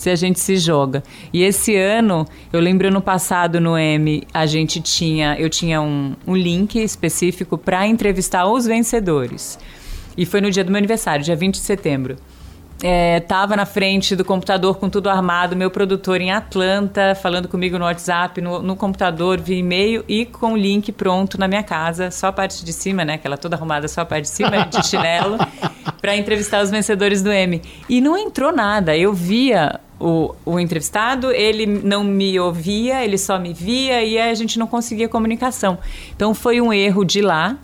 se 0.00 0.08
a 0.08 0.16
gente 0.16 0.40
se 0.40 0.56
joga. 0.56 1.02
E 1.30 1.42
esse 1.42 1.76
ano, 1.76 2.26
eu 2.50 2.58
lembro 2.58 2.90
no 2.90 3.02
passado 3.02 3.60
no 3.60 3.76
M, 3.76 4.26
a 4.32 4.46
gente 4.46 4.80
tinha, 4.80 5.36
eu 5.38 5.50
tinha 5.50 5.82
um, 5.82 6.16
um 6.26 6.34
link 6.34 6.82
específico 6.82 7.58
para 7.58 7.86
entrevistar 7.86 8.46
os 8.46 8.64
vencedores. 8.64 9.58
E 10.16 10.24
foi 10.24 10.40
no 10.40 10.50
dia 10.50 10.64
do 10.64 10.70
meu 10.70 10.78
aniversário, 10.78 11.22
dia 11.22 11.36
20 11.36 11.56
de 11.56 11.60
setembro. 11.60 12.16
É, 12.82 13.20
tava 13.20 13.54
na 13.54 13.66
frente 13.66 14.16
do 14.16 14.24
computador 14.24 14.78
com 14.78 14.88
tudo 14.88 15.10
armado, 15.10 15.54
meu 15.54 15.70
produtor 15.70 16.18
em 16.18 16.32
Atlanta, 16.32 17.14
falando 17.14 17.46
comigo 17.46 17.78
no 17.78 17.84
WhatsApp, 17.84 18.40
no, 18.40 18.62
no 18.62 18.74
computador, 18.74 19.38
via 19.38 19.58
e-mail 19.58 20.02
e 20.08 20.24
com 20.24 20.54
o 20.54 20.56
link 20.56 20.90
pronto 20.92 21.38
na 21.38 21.46
minha 21.46 21.62
casa, 21.62 22.10
só 22.10 22.28
a 22.28 22.32
parte 22.32 22.64
de 22.64 22.72
cima, 22.72 23.04
né? 23.04 23.14
Aquela 23.14 23.36
toda 23.36 23.54
arrumada, 23.54 23.86
só 23.86 24.00
a 24.00 24.06
parte 24.06 24.22
de 24.22 24.30
cima, 24.30 24.64
de 24.64 24.86
chinelo, 24.86 25.36
para 26.00 26.16
entrevistar 26.16 26.62
os 26.62 26.70
vencedores 26.70 27.22
do 27.22 27.30
M. 27.30 27.60
E 27.86 28.00
não 28.00 28.16
entrou 28.16 28.50
nada. 28.50 28.96
Eu 28.96 29.12
via 29.12 29.78
o, 30.00 30.34
o 30.46 30.58
entrevistado, 30.58 31.30
ele 31.30 31.66
não 31.66 32.02
me 32.02 32.40
ouvia, 32.40 33.04
ele 33.04 33.18
só 33.18 33.38
me 33.38 33.52
via 33.52 34.02
e 34.02 34.18
a 34.18 34.32
gente 34.34 34.58
não 34.58 34.66
conseguia 34.66 35.08
comunicação. 35.08 35.78
Então 36.16 36.34
foi 36.34 36.60
um 36.60 36.72
erro 36.72 37.04
de 37.04 37.20
lá. 37.20 37.58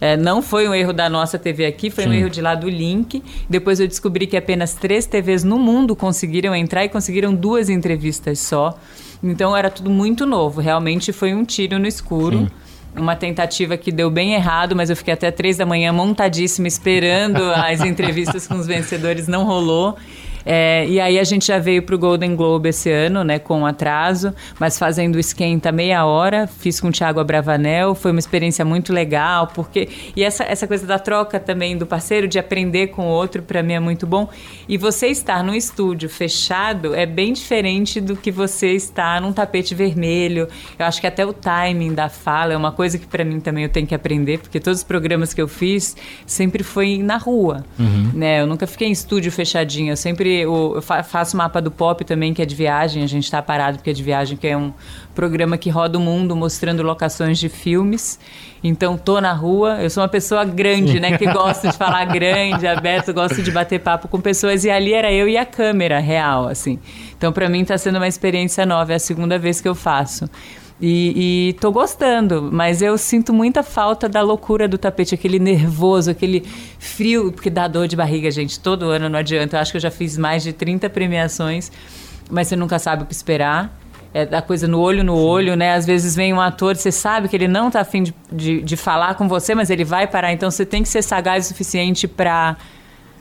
É, 0.00 0.16
não 0.16 0.40
foi 0.40 0.68
um 0.68 0.74
erro 0.74 0.92
da 0.92 1.08
nossa 1.08 1.38
TV 1.38 1.66
aqui, 1.66 1.90
foi 1.90 2.06
um 2.06 2.12
erro 2.12 2.30
de 2.30 2.40
lá 2.40 2.54
do 2.54 2.68
link. 2.68 3.20
Depois 3.50 3.80
eu 3.80 3.88
descobri 3.88 4.28
que 4.28 4.36
apenas 4.36 4.74
três 4.74 5.06
TVs 5.06 5.42
no 5.42 5.58
mundo 5.58 5.96
conseguiram 5.96 6.54
entrar 6.54 6.84
e 6.84 6.88
conseguiram 6.88 7.34
duas 7.34 7.68
entrevistas 7.68 8.38
só. 8.38 8.78
Então 9.22 9.56
era 9.56 9.70
tudo 9.70 9.90
muito 9.90 10.24
novo. 10.24 10.60
Realmente 10.60 11.12
foi 11.12 11.34
um 11.34 11.44
tiro 11.44 11.78
no 11.78 11.86
escuro. 11.86 12.48
Uma 12.94 13.16
tentativa 13.16 13.76
que 13.76 13.90
deu 13.90 14.10
bem 14.10 14.34
errado, 14.34 14.76
mas 14.76 14.90
eu 14.90 14.96
fiquei 14.96 15.14
até 15.14 15.30
três 15.30 15.56
da 15.56 15.66
manhã 15.66 15.92
montadíssima 15.92 16.68
esperando 16.68 17.42
as 17.54 17.80
entrevistas 17.80 18.46
com 18.46 18.54
os 18.54 18.66
vencedores, 18.66 19.26
não 19.26 19.44
rolou. 19.44 19.96
É, 20.50 20.86
e 20.88 20.98
aí 20.98 21.18
a 21.18 21.24
gente 21.24 21.46
já 21.46 21.58
veio 21.58 21.82
para 21.82 21.94
o 21.94 21.98
Golden 21.98 22.34
Globe 22.34 22.70
esse 22.70 22.90
ano, 22.90 23.22
né, 23.22 23.38
com 23.38 23.66
atraso, 23.66 24.32
mas 24.58 24.78
fazendo 24.78 25.18
esquenta 25.18 25.70
meia 25.70 26.06
hora, 26.06 26.46
fiz 26.46 26.80
com 26.80 26.88
o 26.88 26.90
Thiago 26.90 27.20
Abravanel, 27.20 27.94
foi 27.94 28.12
uma 28.12 28.18
experiência 28.18 28.64
muito 28.64 28.90
legal, 28.90 29.48
porque 29.48 29.90
e 30.16 30.24
essa, 30.24 30.44
essa 30.44 30.66
coisa 30.66 30.86
da 30.86 30.98
troca 30.98 31.38
também 31.38 31.76
do 31.76 31.84
parceiro, 31.84 32.26
de 32.26 32.38
aprender 32.38 32.86
com 32.86 33.02
o 33.02 33.10
outro, 33.10 33.42
para 33.42 33.62
mim 33.62 33.74
é 33.74 33.80
muito 33.80 34.06
bom. 34.06 34.26
E 34.66 34.78
você 34.78 35.08
estar 35.08 35.44
num 35.44 35.54
estúdio 35.54 36.08
fechado 36.08 36.94
é 36.94 37.04
bem 37.04 37.34
diferente 37.34 38.00
do 38.00 38.16
que 38.16 38.30
você 38.30 38.72
estar 38.72 39.20
num 39.20 39.34
tapete 39.34 39.74
vermelho. 39.74 40.48
Eu 40.78 40.86
acho 40.86 40.98
que 40.98 41.06
até 41.06 41.26
o 41.26 41.32
timing 41.34 41.92
da 41.92 42.08
fala 42.08 42.54
é 42.54 42.56
uma 42.56 42.72
coisa 42.72 42.96
que 42.96 43.06
para 43.06 43.22
mim 43.22 43.38
também 43.38 43.64
eu 43.64 43.70
tenho 43.70 43.86
que 43.86 43.94
aprender, 43.94 44.38
porque 44.38 44.58
todos 44.58 44.78
os 44.78 44.84
programas 44.84 45.34
que 45.34 45.42
eu 45.42 45.48
fiz 45.48 45.94
sempre 46.24 46.62
foi 46.62 47.02
na 47.02 47.18
rua, 47.18 47.66
né? 48.14 48.40
Eu 48.40 48.46
nunca 48.46 48.66
fiquei 48.66 48.88
em 48.88 48.92
estúdio 48.92 49.30
fechadinho, 49.30 49.92
eu 49.92 49.96
sempre 49.96 50.37
eu, 50.38 50.72
eu 50.76 50.82
fa- 50.82 51.02
faço 51.02 51.36
mapa 51.36 51.60
do 51.60 51.70
pop 51.70 52.04
também, 52.04 52.32
que 52.34 52.40
é 52.42 52.46
de 52.46 52.54
viagem, 52.54 53.02
a 53.02 53.06
gente 53.06 53.30
tá 53.30 53.40
parado 53.42 53.78
porque 53.78 53.90
é 53.90 53.92
de 53.92 54.02
viagem, 54.02 54.36
que 54.36 54.46
é 54.46 54.56
um 54.56 54.72
programa 55.14 55.58
que 55.58 55.68
roda 55.70 55.98
o 55.98 56.00
mundo 56.00 56.34
mostrando 56.36 56.82
locações 56.82 57.38
de 57.38 57.48
filmes. 57.48 58.18
Então 58.62 58.96
tô 58.96 59.20
na 59.20 59.32
rua, 59.32 59.80
eu 59.82 59.88
sou 59.90 60.02
uma 60.02 60.08
pessoa 60.08 60.44
grande, 60.44 60.98
né, 60.98 61.16
que 61.16 61.26
gosta 61.32 61.68
de 61.68 61.76
falar 61.76 62.04
grande, 62.12 62.66
aberto, 62.66 63.12
gosto 63.14 63.40
de 63.42 63.50
bater 63.50 63.78
papo 63.80 64.08
com 64.08 64.20
pessoas 64.20 64.64
e 64.64 64.70
ali 64.70 64.92
era 64.92 65.12
eu 65.12 65.28
e 65.28 65.36
a 65.36 65.44
câmera 65.46 65.98
real, 66.00 66.48
assim. 66.48 66.78
Então 67.16 67.32
para 67.32 67.48
mim 67.48 67.64
tá 67.64 67.78
sendo 67.78 67.96
uma 67.96 68.08
experiência 68.08 68.66
nova, 68.66 68.92
é 68.92 68.96
a 68.96 68.98
segunda 68.98 69.38
vez 69.38 69.60
que 69.60 69.68
eu 69.68 69.74
faço. 69.74 70.28
E, 70.80 71.48
e 71.48 71.52
tô 71.54 71.72
gostando, 71.72 72.50
mas 72.52 72.80
eu 72.80 72.96
sinto 72.96 73.32
muita 73.32 73.64
falta 73.64 74.08
da 74.08 74.22
loucura 74.22 74.68
do 74.68 74.78
tapete, 74.78 75.12
aquele 75.12 75.40
nervoso, 75.40 76.10
aquele 76.10 76.44
frio, 76.78 77.32
porque 77.32 77.50
dá 77.50 77.66
dor 77.66 77.88
de 77.88 77.96
barriga, 77.96 78.30
gente, 78.30 78.60
todo 78.60 78.88
ano 78.88 79.08
não 79.08 79.18
adianta. 79.18 79.56
Eu 79.56 79.60
acho 79.60 79.72
que 79.72 79.76
eu 79.76 79.80
já 79.80 79.90
fiz 79.90 80.16
mais 80.16 80.42
de 80.44 80.52
30 80.52 80.88
premiações, 80.88 81.72
mas 82.30 82.46
você 82.46 82.54
nunca 82.54 82.78
sabe 82.78 83.02
o 83.02 83.06
que 83.06 83.12
esperar. 83.12 83.76
É 84.14 84.24
da 84.24 84.40
coisa 84.40 84.66
no 84.66 84.80
olho 84.80 85.04
no 85.04 85.16
olho, 85.16 85.54
né? 85.54 85.74
Às 85.74 85.84
vezes 85.84 86.16
vem 86.16 86.32
um 86.32 86.40
ator, 86.40 86.76
você 86.76 86.90
sabe 86.90 87.28
que 87.28 87.36
ele 87.36 87.48
não 87.48 87.70
tá 87.70 87.80
afim 87.80 88.04
de, 88.04 88.14
de, 88.32 88.62
de 88.62 88.76
falar 88.76 89.16
com 89.16 89.28
você, 89.28 89.54
mas 89.54 89.68
ele 89.68 89.84
vai 89.84 90.06
parar. 90.06 90.32
Então 90.32 90.50
você 90.50 90.64
tem 90.64 90.82
que 90.82 90.88
ser 90.88 91.02
sagaz 91.02 91.44
o 91.44 91.48
suficiente 91.48 92.08
pra. 92.08 92.56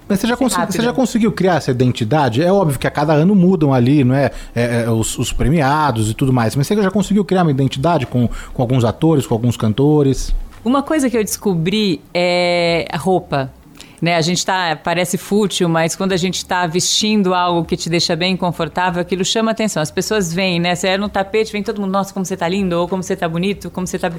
Mas 0.08 0.20
você 0.20 0.28
já, 0.28 0.36
Ser 0.36 0.44
consegui- 0.44 0.72
você 0.72 0.82
já 0.82 0.94
conseguiu 0.94 1.32
criar 1.32 1.56
essa 1.56 1.72
identidade? 1.72 2.42
É 2.42 2.52
óbvio 2.52 2.80
que 2.80 2.88
a 2.88 2.92
cada 2.92 3.14
ano 3.14 3.36
mudam 3.36 3.74
ali, 3.74 4.04
não 4.04 4.16
é? 4.16 4.32
É, 4.56 4.84
é, 4.86 4.90
os, 4.90 5.18
os 5.18 5.34
premiados 5.34 6.10
e 6.10 6.14
tudo 6.14 6.32
mais. 6.32 6.56
Mas 6.56 6.68
você 6.68 6.76
já 6.82 6.92
conseguiu 6.92 7.26
criar 7.26 7.42
uma 7.44 7.52
identidade 7.52 8.06
com, 8.06 8.30
com 8.54 8.62
alguns 8.62 8.84
atores, 8.86 9.28
com 9.28 9.34
alguns 9.34 9.58
cantores? 9.58 10.34
Uma 10.64 10.82
coisa 10.84 11.10
que 11.10 11.18
eu 11.18 11.24
descobri 11.24 12.02
é 12.14 12.88
a 12.92 12.98
roupa. 12.98 13.52
Né, 14.00 14.16
a 14.16 14.22
gente 14.22 14.46
tá, 14.46 14.76
parece 14.84 15.18
fútil, 15.18 15.68
mas 15.68 15.96
quando 15.96 16.12
a 16.12 16.18
gente 16.18 16.36
está 16.38 16.68
vestindo 16.68 17.34
algo 17.34 17.66
que 17.66 17.76
te 17.76 17.90
deixa 17.90 18.16
bem 18.16 18.38
confortável, 18.38 19.02
aquilo 19.02 19.26
chama 19.26 19.50
atenção. 19.50 19.82
As 19.82 19.90
pessoas 19.90 20.32
vêm, 20.32 20.60
né? 20.60 20.76
Você 20.76 20.90
é 20.90 20.98
no 21.00 21.10
tapete, 21.10 21.52
vem 21.52 21.64
todo 21.64 21.82
mundo, 21.82 21.92
nossa, 21.94 22.14
como 22.14 22.24
você 22.24 22.38
tá 22.38 22.48
lindo, 22.48 22.80
ou 22.80 22.88
como 22.88 23.02
você 23.02 23.16
tá 23.16 23.28
bonito, 23.28 23.72
como 23.72 23.88
você 23.88 23.98
tá 23.98 24.12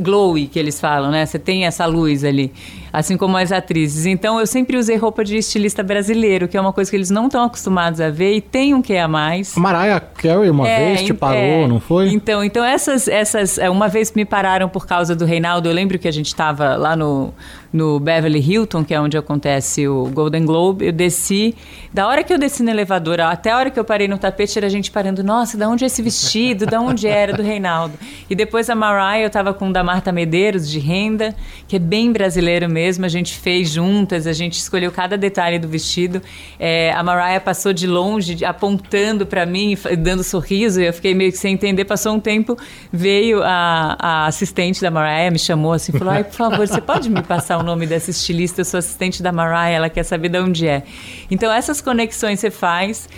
glowy, 0.00 0.46
que 0.46 0.58
eles 0.58 0.80
falam, 0.80 1.10
né? 1.10 1.26
Você 1.26 1.38
tem 1.38 1.66
essa 1.66 1.84
luz 1.84 2.24
ali, 2.24 2.50
assim 2.90 3.18
como 3.18 3.36
as 3.36 3.52
atrizes. 3.52 4.06
Então 4.06 4.40
eu 4.40 4.46
sempre 4.46 4.78
usei 4.78 4.96
roupa 4.96 5.22
de 5.22 5.36
estilista 5.36 5.82
brasileiro, 5.82 6.48
que 6.48 6.56
é 6.56 6.60
uma 6.60 6.72
coisa 6.72 6.90
que 6.90 6.96
eles 6.96 7.10
não 7.10 7.26
estão 7.26 7.44
acostumados 7.44 8.00
a 8.00 8.08
ver 8.08 8.36
e 8.36 8.40
tem 8.40 8.72
um 8.72 8.80
que 8.80 8.96
a 8.96 9.06
mais. 9.06 9.54
A 9.54 9.60
Mariah 9.60 10.00
Carey 10.00 10.48
uma 10.48 10.64
vez 10.64 11.02
te 11.02 11.12
en- 11.12 11.14
parou, 11.14 11.38
é. 11.38 11.68
não 11.68 11.78
foi? 11.78 12.08
Então, 12.08 12.42
então 12.42 12.64
essas, 12.64 13.06
essas, 13.06 13.58
é, 13.58 13.68
uma 13.68 13.86
vez 13.88 14.12
me 14.12 14.24
pararam 14.24 14.66
por 14.66 14.86
causa 14.86 15.14
do 15.14 15.26
Reinaldo. 15.26 15.68
Eu 15.68 15.74
lembro 15.74 15.98
que 15.98 16.08
a 16.08 16.12
gente 16.12 16.28
estava 16.28 16.76
lá 16.76 16.96
no, 16.96 17.34
no 17.72 18.00
Beverly 18.00 18.40
Hilton, 18.40 18.84
que 18.84 18.92
é 18.92 19.00
onde 19.00 19.16
acontece 19.16 19.86
o 19.86 20.06
Golden 20.06 20.44
Globe. 20.44 20.86
Eu 20.86 20.92
desci, 20.92 21.54
da 21.92 22.06
hora 22.06 22.24
que 22.24 22.32
eu 22.32 22.38
desci 22.38 22.62
no 22.62 22.70
elevador 22.70 23.20
até 23.20 23.50
a 23.50 23.56
hora 23.56 23.70
que 23.70 23.78
eu 23.78 23.84
parei 23.84 24.08
no 24.08 24.18
tapete, 24.18 24.58
era 24.58 24.68
gente 24.68 24.90
parando. 24.90 25.22
Nossa, 25.22 25.56
da 25.56 25.68
onde 25.68 25.84
é 25.84 25.86
esse 25.86 26.02
vestido? 26.02 26.66
Da 26.66 26.80
onde 26.80 27.06
era? 27.06 27.32
Do 27.32 27.42
Reinaldo. 27.42 27.94
E 28.28 28.34
depois 28.34 28.68
a 28.68 28.74
Mariah, 28.74 29.22
eu 29.22 29.28
estava 29.28 29.54
com 29.54 29.68
o 29.68 29.72
da 29.72 29.84
Marta 29.84 30.10
Medeiros, 30.10 30.68
de 30.68 30.78
renda, 30.78 31.34
que 31.68 31.76
é 31.76 31.78
bem 31.78 32.12
brasileiro 32.12 32.68
mesmo. 32.68 33.04
A 33.04 33.08
gente 33.08 33.38
fez 33.38 33.70
juntas, 33.70 34.26
a 34.26 34.32
gente 34.32 34.54
escolheu 34.54 34.90
cada 34.90 35.16
detalhe 35.16 35.58
do 35.58 35.68
vestido. 35.68 36.20
É, 36.58 36.92
a 36.92 37.02
Mariah 37.02 37.40
passou 37.40 37.72
de 37.72 37.86
longe, 37.86 38.44
apontando 38.44 39.24
para 39.26 39.46
mim, 39.46 39.76
dando 39.98 40.24
sorriso, 40.24 40.80
e 40.80 40.86
eu 40.86 40.92
fiquei 40.92 41.14
meio 41.14 41.30
que 41.30 41.38
sem 41.38 41.54
entender. 41.54 41.84
Passou 41.84 42.14
um 42.14 42.20
tempo, 42.20 42.56
veio 42.92 43.42
a, 43.42 43.96
a 43.98 44.26
assistente 44.26 44.80
da 44.80 44.90
Mariah, 44.90 45.30
me 45.30 45.38
chamou 45.38 45.72
assim, 45.72 45.92
falou: 45.92 46.12
Ai, 46.12 46.24
por 46.24 46.34
favor, 46.34 46.66
você 46.66 46.80
pode 46.80 47.08
me 47.08 47.22
passar 47.22 47.59
o 47.60 47.62
nome 47.62 47.86
dessa 47.86 48.10
estilista? 48.10 48.60
Eu 48.60 48.64
sou 48.64 48.78
assistente 48.78 49.22
da 49.22 49.32
Mariah, 49.32 49.70
ela 49.70 49.90
quer 49.90 50.02
saber 50.02 50.28
de 50.28 50.38
onde 50.38 50.66
é. 50.66 50.82
Então, 51.30 51.52
essas 51.52 51.80
conexões 51.80 52.40
você 52.40 52.50
faz. 52.50 53.08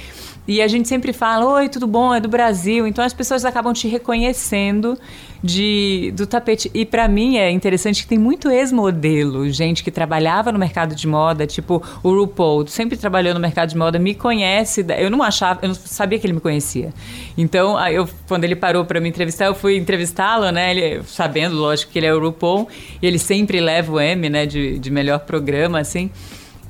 E 0.47 0.61
a 0.61 0.67
gente 0.67 0.89
sempre 0.89 1.13
fala, 1.13 1.47
oi, 1.47 1.69
tudo 1.69 1.87
bom? 1.87 2.13
É 2.13 2.21
do 2.21 2.29
Brasil. 2.29 2.87
Então 2.87 3.05
as 3.05 3.13
pessoas 3.13 3.45
acabam 3.45 3.73
te 3.73 3.87
reconhecendo 3.87 4.99
de, 5.43 6.13
do 6.17 6.27
tapete. 6.27 6.71
E 6.75 6.85
para 6.85 7.07
mim 7.07 7.37
é 7.37 7.51
interessante 7.51 8.03
que 8.03 8.09
tem 8.09 8.19
muito 8.19 8.51
ex-modelo, 8.51 9.49
gente 9.51 9.85
que 9.85 9.91
trabalhava 9.91 10.51
no 10.51 10.59
mercado 10.59 10.95
de 10.95 11.07
moda, 11.07 11.47
tipo 11.47 11.83
o 12.03 12.13
RuPaul, 12.13 12.67
sempre 12.67 12.97
trabalhou 12.97 13.35
no 13.35 13.41
mercado 13.41 13.69
de 13.69 13.77
moda, 13.77 13.99
me 13.99 14.15
conhece. 14.15 14.85
Eu 14.99 15.11
não 15.11 15.23
achava, 15.23 15.61
eu 15.63 15.69
não 15.69 15.75
sabia 15.75 16.19
que 16.19 16.27
ele 16.27 16.35
me 16.35 16.41
conhecia. 16.41 16.93
Então, 17.39 17.79
eu, 17.89 18.09
quando 18.27 18.45
ele 18.45 18.57
parou 18.57 18.85
para 18.85 19.01
me 19.01 19.09
entrevistar, 19.09 19.47
eu 19.47 19.55
fui 19.55 19.77
entrevistá-lo, 19.77 20.51
né? 20.51 20.71
Ele, 20.71 21.03
sabendo, 21.05 21.57
lógico, 21.57 21.93
que 21.93 21.99
ele 21.99 22.07
é 22.07 22.15
o 22.15 22.21
RuPaul, 22.21 22.69
e 23.01 23.07
ele 23.07 23.19
sempre 23.19 23.61
leva 23.61 23.93
o 23.93 24.01
M, 24.01 24.29
né, 24.29 24.45
de, 24.45 24.79
de 24.79 24.91
melhor 24.91 25.21
programa, 25.21 25.79
assim. 25.79 26.11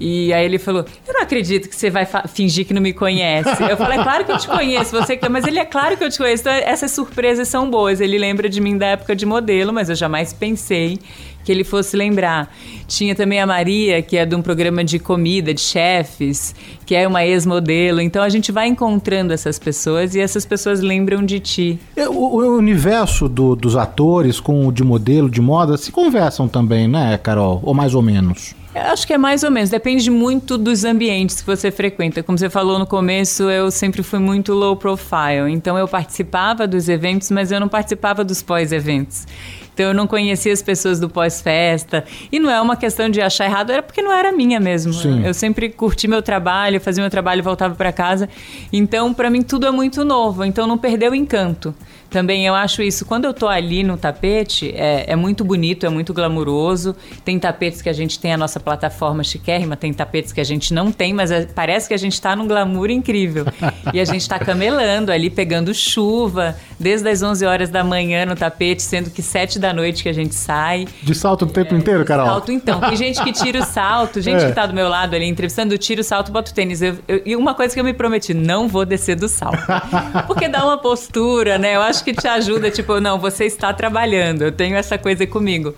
E 0.01 0.33
aí 0.33 0.45
ele 0.45 0.59
falou: 0.59 0.85
Eu 1.07 1.15
não 1.15 1.23
acredito 1.23 1.69
que 1.69 1.77
você 1.77 1.89
vai 1.91 2.07
fingir 2.29 2.67
que 2.67 2.75
não 2.75 2.83
me 2.83 2.93
conhece. 2.93 3.49
Eu 3.63 3.77
falei: 3.77 3.99
É 3.99 4.03
claro 4.03 4.25
que 4.25 4.33
eu 4.33 4.39
te 4.39 4.49
conheço, 4.49 4.91
você 4.91 5.17
que. 5.17 5.29
Mas 5.29 5.47
ele 5.47 5.59
é 5.59 5.65
claro 5.65 5.97
que 5.97 6.03
eu 6.05 6.11
te 6.11 6.19
conheço. 6.19 6.43
Então, 6.43 6.53
essas 6.53 6.91
surpresas 6.91 7.47
são 7.49 7.71
boas. 7.71 8.01
Ele 8.01 8.19
lembra 8.19 8.49
de 8.49 8.61
mim 8.61 8.77
da 8.77 8.87
época 8.87 9.15
de 9.15 9.25
modelo, 9.25 9.73
mas 9.73 9.89
eu 9.89 9.95
jamais 9.95 10.33
pensei 10.33 10.99
que 11.45 11.51
ele 11.51 11.65
fosse 11.65 11.97
lembrar. 11.97 12.53
Tinha 12.87 13.15
também 13.17 13.41
a 13.41 13.47
Maria, 13.47 14.01
que 14.01 14.17
é 14.17 14.25
de 14.25 14.35
um 14.35 14.41
programa 14.43 14.85
de 14.85 14.99
comida, 15.01 15.53
de 15.53 15.61
chefes, 15.61 16.55
que 16.87 16.95
é 16.95 17.07
uma 17.07 17.25
ex-modelo. 17.25 18.01
Então 18.01 18.23
a 18.23 18.29
gente 18.29 18.53
vai 18.53 18.69
encontrando 18.69 19.33
essas 19.33 19.59
pessoas 19.59 20.15
e 20.15 20.21
essas 20.21 20.45
pessoas 20.47 20.81
lembram 20.81 21.25
de 21.25 21.41
ti. 21.41 21.79
É, 21.97 22.09
O, 22.09 22.13
o 22.15 22.57
universo 22.57 23.29
do- 23.29 23.57
dos 23.57 23.77
atores 23.77 24.39
com 24.39 24.67
o 24.69 24.73
de 24.73 24.85
modelo, 24.85 25.29
de 25.29 25.41
moda, 25.41 25.77
se 25.77 25.91
conversam 25.91 26.47
também, 26.49 26.87
né, 26.87 27.19
Carol? 27.19 27.61
Ou 27.65 27.75
mais 27.75 27.93
ou 27.95 28.03
menos? 28.03 28.55
Eu 28.75 28.83
acho 28.83 29.07
que 29.07 29.13
é 29.13 29.19
mais 29.19 29.43
ou 29.43 29.51
menos, 29.51 29.69
depende 29.69 30.11
muito 30.11 30.57
dos 30.57 30.83
ambientes 30.83 31.43
que 31.43 31.47
você 31.47 31.71
frequenta. 31.71 32.23
Como 32.23 32.39
você 32.39 32.49
falou 32.49 32.79
no 32.79 32.87
começo, 32.87 33.51
eu 33.51 33.71
sempre 33.71 34.03
fui 34.03 34.19
muito 34.19 34.55
low 34.55 34.75
profile, 34.77 35.51
então 35.51 35.77
eu 35.77 35.87
participava 35.87 36.67
dos 36.67 36.89
eventos, 36.89 37.31
mas 37.31 37.53
eu 37.53 37.61
não 37.61 37.69
participava 37.69 38.25
dos 38.25 38.41
pós-eventos. 38.43 39.27
Então 39.75 39.87
eu 39.87 39.95
não 39.95 40.07
conhecia 40.07 40.53
as 40.53 40.63
pessoas 40.63 41.01
do 41.01 41.09
pós-festa. 41.09 42.05
E 42.31 42.39
não 42.39 42.51
é 42.51 42.61
uma 42.61 42.77
questão 42.77 43.09
de 43.09 43.21
achar 43.21 43.47
errado, 43.47 43.71
era 43.71 43.83
porque 43.83 44.03
não 44.03 44.13
era 44.13 44.31
minha 44.33 44.61
mesmo. 44.61 44.93
Sim. 44.93 45.25
Eu 45.25 45.33
sempre 45.33 45.71
curti 45.71 46.07
meu 46.07 46.23
trabalho, 46.23 46.81
fazia 46.81 47.03
meu 47.03 47.11
trabalho 47.11 47.39
e 47.39 47.43
voltava 47.43 47.75
para 47.75 47.93
casa. 47.93 48.29
Então, 48.73 49.15
para 49.15 49.31
mim, 49.31 49.43
tudo 49.43 49.67
é 49.67 49.71
muito 49.71 50.05
novo. 50.05 50.45
Então, 50.45 50.67
não 50.67 50.77
perdeu 50.77 51.13
o 51.13 51.15
encanto. 51.15 51.75
Também 52.13 52.47
eu 52.47 52.55
acho 52.55 52.83
isso. 52.83 53.07
Quando 53.07 53.25
eu 53.25 53.33
tô 53.33 53.49
ali 53.49 53.83
no 53.83 53.97
tapete, 53.97 54.71
é, 54.77 55.05
é 55.09 55.17
muito 55.17 55.45
bonito, 55.45 55.87
é 55.87 55.89
muito 55.89 56.13
glamuroso. 56.13 56.95
Tem 57.25 57.39
tapetes 57.39 57.81
que 57.81 57.89
a 57.89 57.93
gente 57.93 58.21
tem 58.21 58.33
a 58.33 58.37
nossa 58.37 58.61
plataforma 58.61 59.25
chiquérrima, 59.25 59.77
tem 59.77 59.93
tapetes 59.93 60.31
que 60.33 60.41
a 60.41 60.45
gente 60.45 60.75
não 60.75 60.93
tem, 60.93 61.15
mas 61.15 61.31
é- 61.31 61.47
parece 61.47 61.89
que 61.89 61.95
a 61.95 61.97
gente 61.97 62.21
tá 62.21 62.37
num 62.37 62.47
glamour 62.47 62.91
incrível. 62.91 63.47
e 63.93 64.01
a 64.01 64.05
gente 64.05 64.29
tá 64.29 64.39
camelando 64.39 65.11
ali, 65.13 65.31
pegando 65.31 65.73
chuva, 65.75 66.57
desde 66.79 67.09
as 67.09 67.23
11 67.23 67.45
horas 67.47 67.71
da 67.71 67.83
manhã 67.85 68.25
no 68.27 68.35
tapete, 68.35 68.83
sendo 68.83 69.11
que 69.11 69.23
7 69.23 69.59
da 69.59 69.73
noite 69.73 70.03
que 70.03 70.09
a 70.09 70.13
gente 70.13 70.35
sai. 70.35 70.87
De 71.03 71.15
salto 71.15 71.43
o 71.45 71.49
tempo 71.49 71.75
inteiro, 71.75 72.05
Carol? 72.05 72.27
Salto, 72.27 72.53
então. 72.53 72.81
Tem 72.81 72.97
gente 72.97 73.23
que 73.23 73.33
tira 73.33 73.61
o 73.61 73.65
salto, 73.65 74.21
gente 74.23 74.43
É. 74.45 74.49
que 74.49 74.53
tá 74.55 74.67
do 74.67 74.75
meu 74.75 74.89
lado 74.89 75.15
ali 75.17 75.27
entrevistando, 75.27 75.77
tira 75.79 76.01
o 76.01 76.05
salto 76.05 76.31
bota 76.33 76.51
o 76.51 76.55
tênis. 76.55 76.83
Eu- 76.83 76.99
eu- 77.09 77.23
e 77.25 77.37
uma 77.37 77.55
coisa 77.55 77.73
que 77.75 77.81
eu 77.81 77.85
me 77.85 77.93
prometi, 77.93 78.35
não 78.35 78.69
vou 78.69 78.85
descer 78.85 79.17
do 79.17 79.29
salto. 79.29 79.59
Porque 80.27 80.49
dá 80.49 80.65
uma 80.65 80.79
postura, 80.79 81.59
né? 81.59 81.77
Eu 81.77 81.83
acho 81.83 82.03
que 82.05 82.13
te 82.13 82.27
ajuda, 82.29 82.71
tipo, 82.71 83.01
não, 83.01 83.19
você 83.19 83.45
está 83.45 83.73
trabalhando, 83.73 84.43
eu 84.43 84.53
tenho 84.53 84.77
essa 84.77 84.97
coisa 84.99 85.27
comigo. 85.27 85.75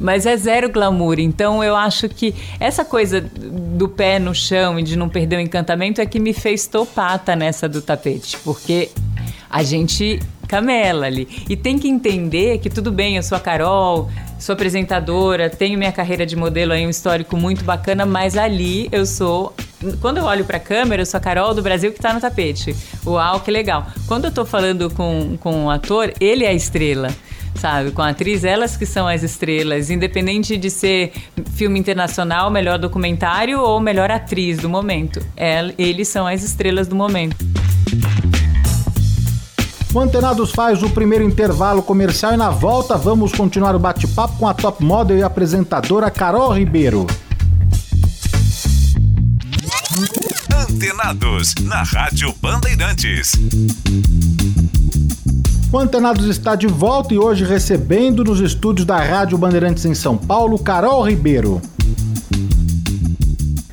Mas 0.00 0.26
é 0.26 0.36
zero 0.36 0.70
glamour, 0.70 1.18
então 1.18 1.62
eu 1.62 1.76
acho 1.76 2.08
que 2.08 2.34
essa 2.58 2.84
coisa 2.84 3.20
do 3.20 3.88
pé 3.88 4.18
no 4.18 4.34
chão 4.34 4.78
e 4.78 4.82
de 4.82 4.96
não 4.96 5.08
perder 5.08 5.36
o 5.36 5.40
encantamento 5.40 6.00
é 6.00 6.06
que 6.06 6.18
me 6.18 6.32
fez 6.32 6.66
topata 6.66 7.36
nessa 7.36 7.68
do 7.68 7.80
tapete, 7.80 8.36
porque 8.44 8.90
a 9.48 9.62
gente 9.62 10.20
camela 10.48 11.06
ali. 11.06 11.28
E 11.48 11.56
tem 11.56 11.78
que 11.78 11.88
entender 11.88 12.58
que 12.58 12.70
tudo 12.70 12.92
bem, 12.92 13.16
eu 13.16 13.22
sou 13.22 13.36
a 13.36 13.40
Carol, 13.40 14.08
sou 14.38 14.52
apresentadora, 14.52 15.48
tenho 15.48 15.78
minha 15.78 15.92
carreira 15.92 16.26
de 16.26 16.36
modelo 16.36 16.72
aí, 16.72 16.86
um 16.86 16.90
histórico 16.90 17.36
muito 17.36 17.64
bacana, 17.64 18.04
mas 18.04 18.36
ali 18.36 18.88
eu 18.92 19.06
sou. 19.06 19.54
Quando 20.00 20.18
eu 20.18 20.24
olho 20.24 20.44
pra 20.44 20.58
câmera, 20.58 21.02
eu 21.02 21.06
sou 21.06 21.18
a 21.18 21.20
Carol 21.20 21.54
do 21.54 21.62
Brasil 21.62 21.92
que 21.92 22.00
tá 22.00 22.12
no 22.12 22.20
tapete. 22.20 22.74
Uau, 23.06 23.40
que 23.40 23.50
legal. 23.50 23.86
Quando 24.06 24.26
eu 24.26 24.32
tô 24.32 24.44
falando 24.44 24.90
com, 24.90 25.36
com 25.38 25.66
o 25.66 25.70
ator, 25.70 26.12
ele 26.20 26.44
é 26.44 26.48
a 26.48 26.54
estrela. 26.54 27.08
Sabe, 27.54 27.92
com 27.92 28.02
a 28.02 28.10
atriz, 28.10 28.44
elas 28.44 28.76
que 28.76 28.84
são 28.84 29.06
as 29.08 29.22
estrelas, 29.22 29.88
independente 29.88 30.56
de 30.56 30.68
ser 30.70 31.12
filme 31.54 31.78
internacional, 31.78 32.50
melhor 32.50 32.78
documentário 32.78 33.58
ou 33.60 33.80
melhor 33.80 34.10
atriz 34.10 34.58
do 34.58 34.68
momento. 34.68 35.24
El- 35.36 35.72
Eles 35.78 36.08
são 36.08 36.26
as 36.26 36.42
estrelas 36.42 36.88
do 36.88 36.94
momento. 36.96 37.36
O 39.94 40.00
Antenados 40.00 40.50
faz 40.50 40.82
o 40.82 40.90
primeiro 40.90 41.24
intervalo 41.24 41.80
comercial 41.82 42.34
e 42.34 42.36
na 42.36 42.50
volta 42.50 42.96
vamos 42.98 43.32
continuar 43.32 43.76
o 43.76 43.78
bate-papo 43.78 44.36
com 44.38 44.48
a 44.48 44.52
top 44.52 44.84
model 44.84 45.16
e 45.16 45.22
apresentadora 45.22 46.10
Carol 46.10 46.52
Ribeiro. 46.52 47.06
Antenados, 50.52 51.54
na 51.62 51.82
Rádio 51.82 52.34
Bandeirantes. 52.42 53.32
O 55.74 55.78
Antenados 55.80 56.26
está 56.26 56.54
de 56.54 56.68
volta 56.68 57.12
e 57.12 57.18
hoje 57.18 57.44
recebendo 57.44 58.22
nos 58.22 58.38
estúdios 58.38 58.86
da 58.86 58.96
Rádio 58.96 59.36
Bandeirantes 59.36 59.84
em 59.84 59.92
São 59.92 60.16
Paulo, 60.16 60.56
Carol 60.56 61.02
Ribeiro. 61.02 61.60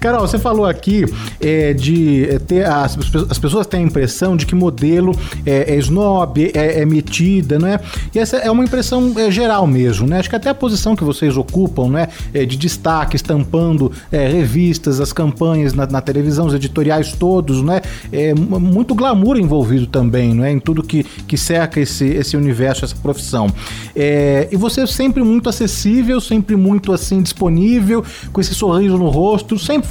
Carol, 0.02 0.22
você 0.22 0.40
falou 0.40 0.66
aqui 0.66 1.06
é, 1.40 1.74
de 1.74 2.28
é, 2.28 2.40
ter 2.40 2.66
as, 2.66 2.98
as 3.30 3.38
pessoas 3.38 3.68
têm 3.68 3.82
a 3.82 3.84
impressão 3.84 4.36
de 4.36 4.48
que 4.48 4.56
modelo 4.56 5.16
é, 5.46 5.76
é 5.76 5.78
snob, 5.78 6.52
é, 6.56 6.82
é 6.82 6.86
metida, 6.88 7.60
não 7.60 7.68
é? 7.68 7.80
E 8.14 8.18
essa 8.18 8.38
é 8.38 8.50
uma 8.50 8.64
impressão 8.64 9.14
é, 9.16 9.30
geral 9.30 9.68
mesmo, 9.68 10.08
né? 10.08 10.18
Acho 10.18 10.28
que 10.28 10.36
até 10.36 10.50
a 10.50 10.56
posição 10.56 10.96
que 10.96 11.04
vocês 11.04 11.38
ocupam, 11.38 11.88
né, 11.88 12.08
é, 12.34 12.48
de 12.48 12.58
destaque, 12.58 13.16
estampando 13.16 13.92
revistas, 14.12 15.00
as 15.00 15.14
campanhas 15.14 15.74
na, 15.74 15.86
na 15.86 16.02
televisão, 16.02 16.48
os 16.48 16.56
editoriais 16.56 17.14
todos, 17.14 17.62
né? 17.62 17.82
É 18.12 18.34
muito 18.34 18.96
glamour 18.96 19.38
envolvido 19.38 19.86
também, 19.86 20.34
não 20.34 20.44
é? 20.44 20.52
Em 20.52 20.60
tudo 20.60 20.82
que, 20.82 21.04
que 21.04 21.38
cerca 21.38 21.80
esse, 21.80 22.06
esse 22.06 22.36
universo, 22.36 22.86
essa 22.86 22.96
profissão. 22.96 23.54
E 23.96 24.56
você 24.58 24.88
sempre 24.88 25.22
muito 25.22 25.48
acessível, 25.48 26.20
sempre 26.20 26.56
muito 26.56 26.92
assim 26.92 27.22
disponível, 27.22 28.04
com 28.34 28.42
esse 28.42 28.56
sorriso 28.56 28.98
no 28.98 29.10
rosto, 29.10 29.60
sempre 29.60 29.91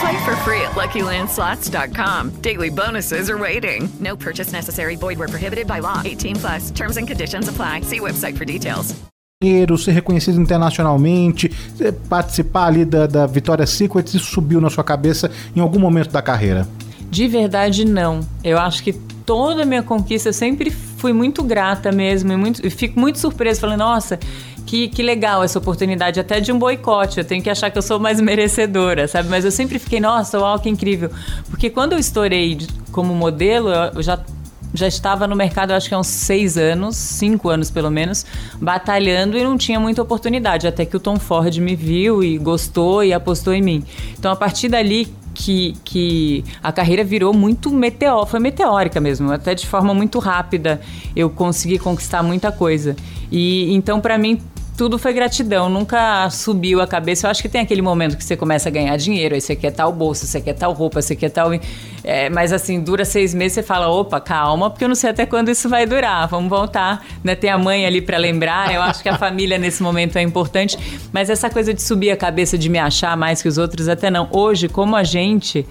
Play 0.00 0.24
for 0.24 0.36
free 0.36 0.60
at 0.60 0.72
LuckyLandSlots.com. 0.72 2.42
Daily 2.42 2.70
bonuses 2.70 3.30
are 3.30 3.38
waiting. 3.38 3.88
No 3.98 4.16
purchase 4.16 4.52
necessary. 4.52 4.96
Void 4.96 5.18
where 5.18 5.28
prohibited 5.28 5.66
by 5.66 5.78
law. 5.80 6.02
18 6.04 6.36
plus. 6.36 6.70
Terms 6.70 6.96
and 6.96 7.08
conditions 7.08 7.48
apply. 7.48 7.82
See 7.82 8.00
website 8.00 8.36
for 8.36 8.44
details. 8.44 8.94
ser 9.78 9.92
reconhecido 9.92 10.40
internacionalmente, 10.40 11.50
eh, 11.78 11.92
participar 12.08 12.68
ali 12.68 12.86
da, 12.86 13.06
da 13.06 13.26
Victoria's 13.26 13.68
Secret, 13.68 14.06
isso 14.16 14.32
subiu 14.32 14.62
na 14.62 14.70
sua 14.70 14.82
cabeça 14.82 15.30
em 15.54 15.60
algum 15.60 15.78
momento 15.78 16.10
da 16.10 16.22
carreira? 16.22 16.66
De 17.10 17.28
verdade, 17.28 17.84
não. 17.84 18.20
Eu 18.42 18.58
acho 18.58 18.82
que 18.82 18.94
toda 18.94 19.62
a 19.62 19.66
minha 19.66 19.82
conquista 19.82 20.30
eu 20.30 20.32
sempre 20.32 20.70
fui 20.70 21.12
muito 21.12 21.42
grata 21.42 21.92
mesmo 21.92 22.32
e, 22.32 22.36
muito, 22.36 22.66
e 22.66 22.70
fico 22.70 22.98
muito 22.98 23.18
surpresa, 23.18 23.60
falando, 23.60 23.80
nossa, 23.80 24.18
que, 24.66 24.88
que 24.88 25.02
legal 25.02 25.44
essa 25.44 25.58
oportunidade, 25.58 26.18
até 26.18 26.40
de 26.40 26.52
um 26.52 26.58
boicote. 26.58 27.18
Eu 27.18 27.24
tenho 27.24 27.42
que 27.42 27.48
achar 27.48 27.70
que 27.70 27.78
eu 27.78 27.82
sou 27.82 28.00
mais 28.00 28.20
merecedora, 28.20 29.06
sabe? 29.06 29.28
Mas 29.28 29.44
eu 29.44 29.50
sempre 29.50 29.78
fiquei, 29.78 30.00
nossa, 30.00 30.38
uau, 30.38 30.58
que 30.58 30.68
incrível. 30.68 31.10
Porque 31.48 31.70
quando 31.70 31.92
eu 31.92 31.98
estourei 31.98 32.58
como 32.90 33.14
modelo, 33.14 33.70
eu 33.94 34.02
já 34.02 34.18
já 34.74 34.86
estava 34.86 35.26
no 35.26 35.34
mercado, 35.34 35.70
acho 35.70 35.88
que 35.88 35.94
há 35.94 35.98
uns 35.98 36.08
seis 36.08 36.58
anos, 36.58 36.96
cinco 36.96 37.48
anos 37.48 37.70
pelo 37.70 37.90
menos, 37.90 38.26
batalhando 38.60 39.38
e 39.38 39.42
não 39.42 39.56
tinha 39.56 39.80
muita 39.80 40.02
oportunidade. 40.02 40.66
Até 40.66 40.84
que 40.84 40.94
o 40.94 41.00
Tom 41.00 41.18
Ford 41.18 41.56
me 41.58 41.74
viu 41.74 42.22
e 42.22 42.36
gostou 42.36 43.02
e 43.02 43.12
apostou 43.12 43.54
em 43.54 43.62
mim. 43.62 43.84
Então, 44.18 44.30
a 44.30 44.36
partir 44.36 44.68
dali 44.68 45.08
que, 45.32 45.74
que 45.84 46.44
a 46.62 46.72
carreira 46.72 47.04
virou 47.04 47.32
muito 47.32 47.70
meteor, 47.70 48.26
foi 48.26 48.40
meteórica 48.40 49.00
mesmo, 49.00 49.30
até 49.30 49.54
de 49.54 49.66
forma 49.66 49.94
muito 49.94 50.18
rápida 50.18 50.80
eu 51.14 51.30
consegui 51.30 51.78
conquistar 51.78 52.22
muita 52.22 52.50
coisa. 52.52 52.96
E 53.30 53.72
então, 53.74 54.00
para 54.00 54.18
mim, 54.18 54.40
tudo 54.76 54.98
foi 54.98 55.12
gratidão, 55.12 55.70
nunca 55.70 56.28
subiu 56.28 56.80
a 56.80 56.86
cabeça. 56.86 57.26
Eu 57.26 57.30
acho 57.30 57.40
que 57.40 57.48
tem 57.48 57.62
aquele 57.62 57.80
momento 57.80 58.16
que 58.16 58.22
você 58.22 58.36
começa 58.36 58.68
a 58.68 58.72
ganhar 58.72 58.96
dinheiro, 58.96 59.34
aí 59.34 59.40
você 59.40 59.56
quer 59.56 59.70
tal 59.70 59.90
bolsa, 59.90 60.26
você 60.26 60.40
quer 60.40 60.52
tal 60.52 60.72
roupa, 60.72 61.00
você 61.00 61.16
quer 61.16 61.30
tal. 61.30 61.50
É, 62.04 62.28
mas 62.28 62.52
assim, 62.52 62.80
dura 62.80 63.04
seis 63.04 63.32
meses, 63.32 63.54
você 63.54 63.62
fala: 63.62 63.88
opa, 63.88 64.20
calma, 64.20 64.68
porque 64.68 64.84
eu 64.84 64.88
não 64.88 64.94
sei 64.94 65.10
até 65.10 65.24
quando 65.24 65.50
isso 65.50 65.68
vai 65.68 65.86
durar, 65.86 66.28
vamos 66.28 66.50
voltar. 66.50 67.04
Né? 67.24 67.34
Tem 67.34 67.50
a 67.50 67.56
mãe 67.56 67.86
ali 67.86 68.02
para 68.02 68.18
lembrar, 68.18 68.72
eu 68.74 68.82
acho 68.82 69.02
que 69.02 69.08
a 69.08 69.16
família 69.16 69.56
nesse 69.56 69.82
momento 69.82 70.16
é 70.16 70.22
importante, 70.22 70.78
mas 71.12 71.30
essa 71.30 71.48
coisa 71.48 71.72
de 71.72 71.82
subir 71.82 72.10
a 72.10 72.16
cabeça, 72.16 72.58
de 72.58 72.68
me 72.68 72.78
achar 72.78 73.16
mais 73.16 73.40
que 73.40 73.48
os 73.48 73.56
outros, 73.56 73.88
até 73.88 74.10
não. 74.10 74.28
Hoje, 74.30 74.68
como 74.68 74.94
a 74.94 75.02
gente 75.02 75.66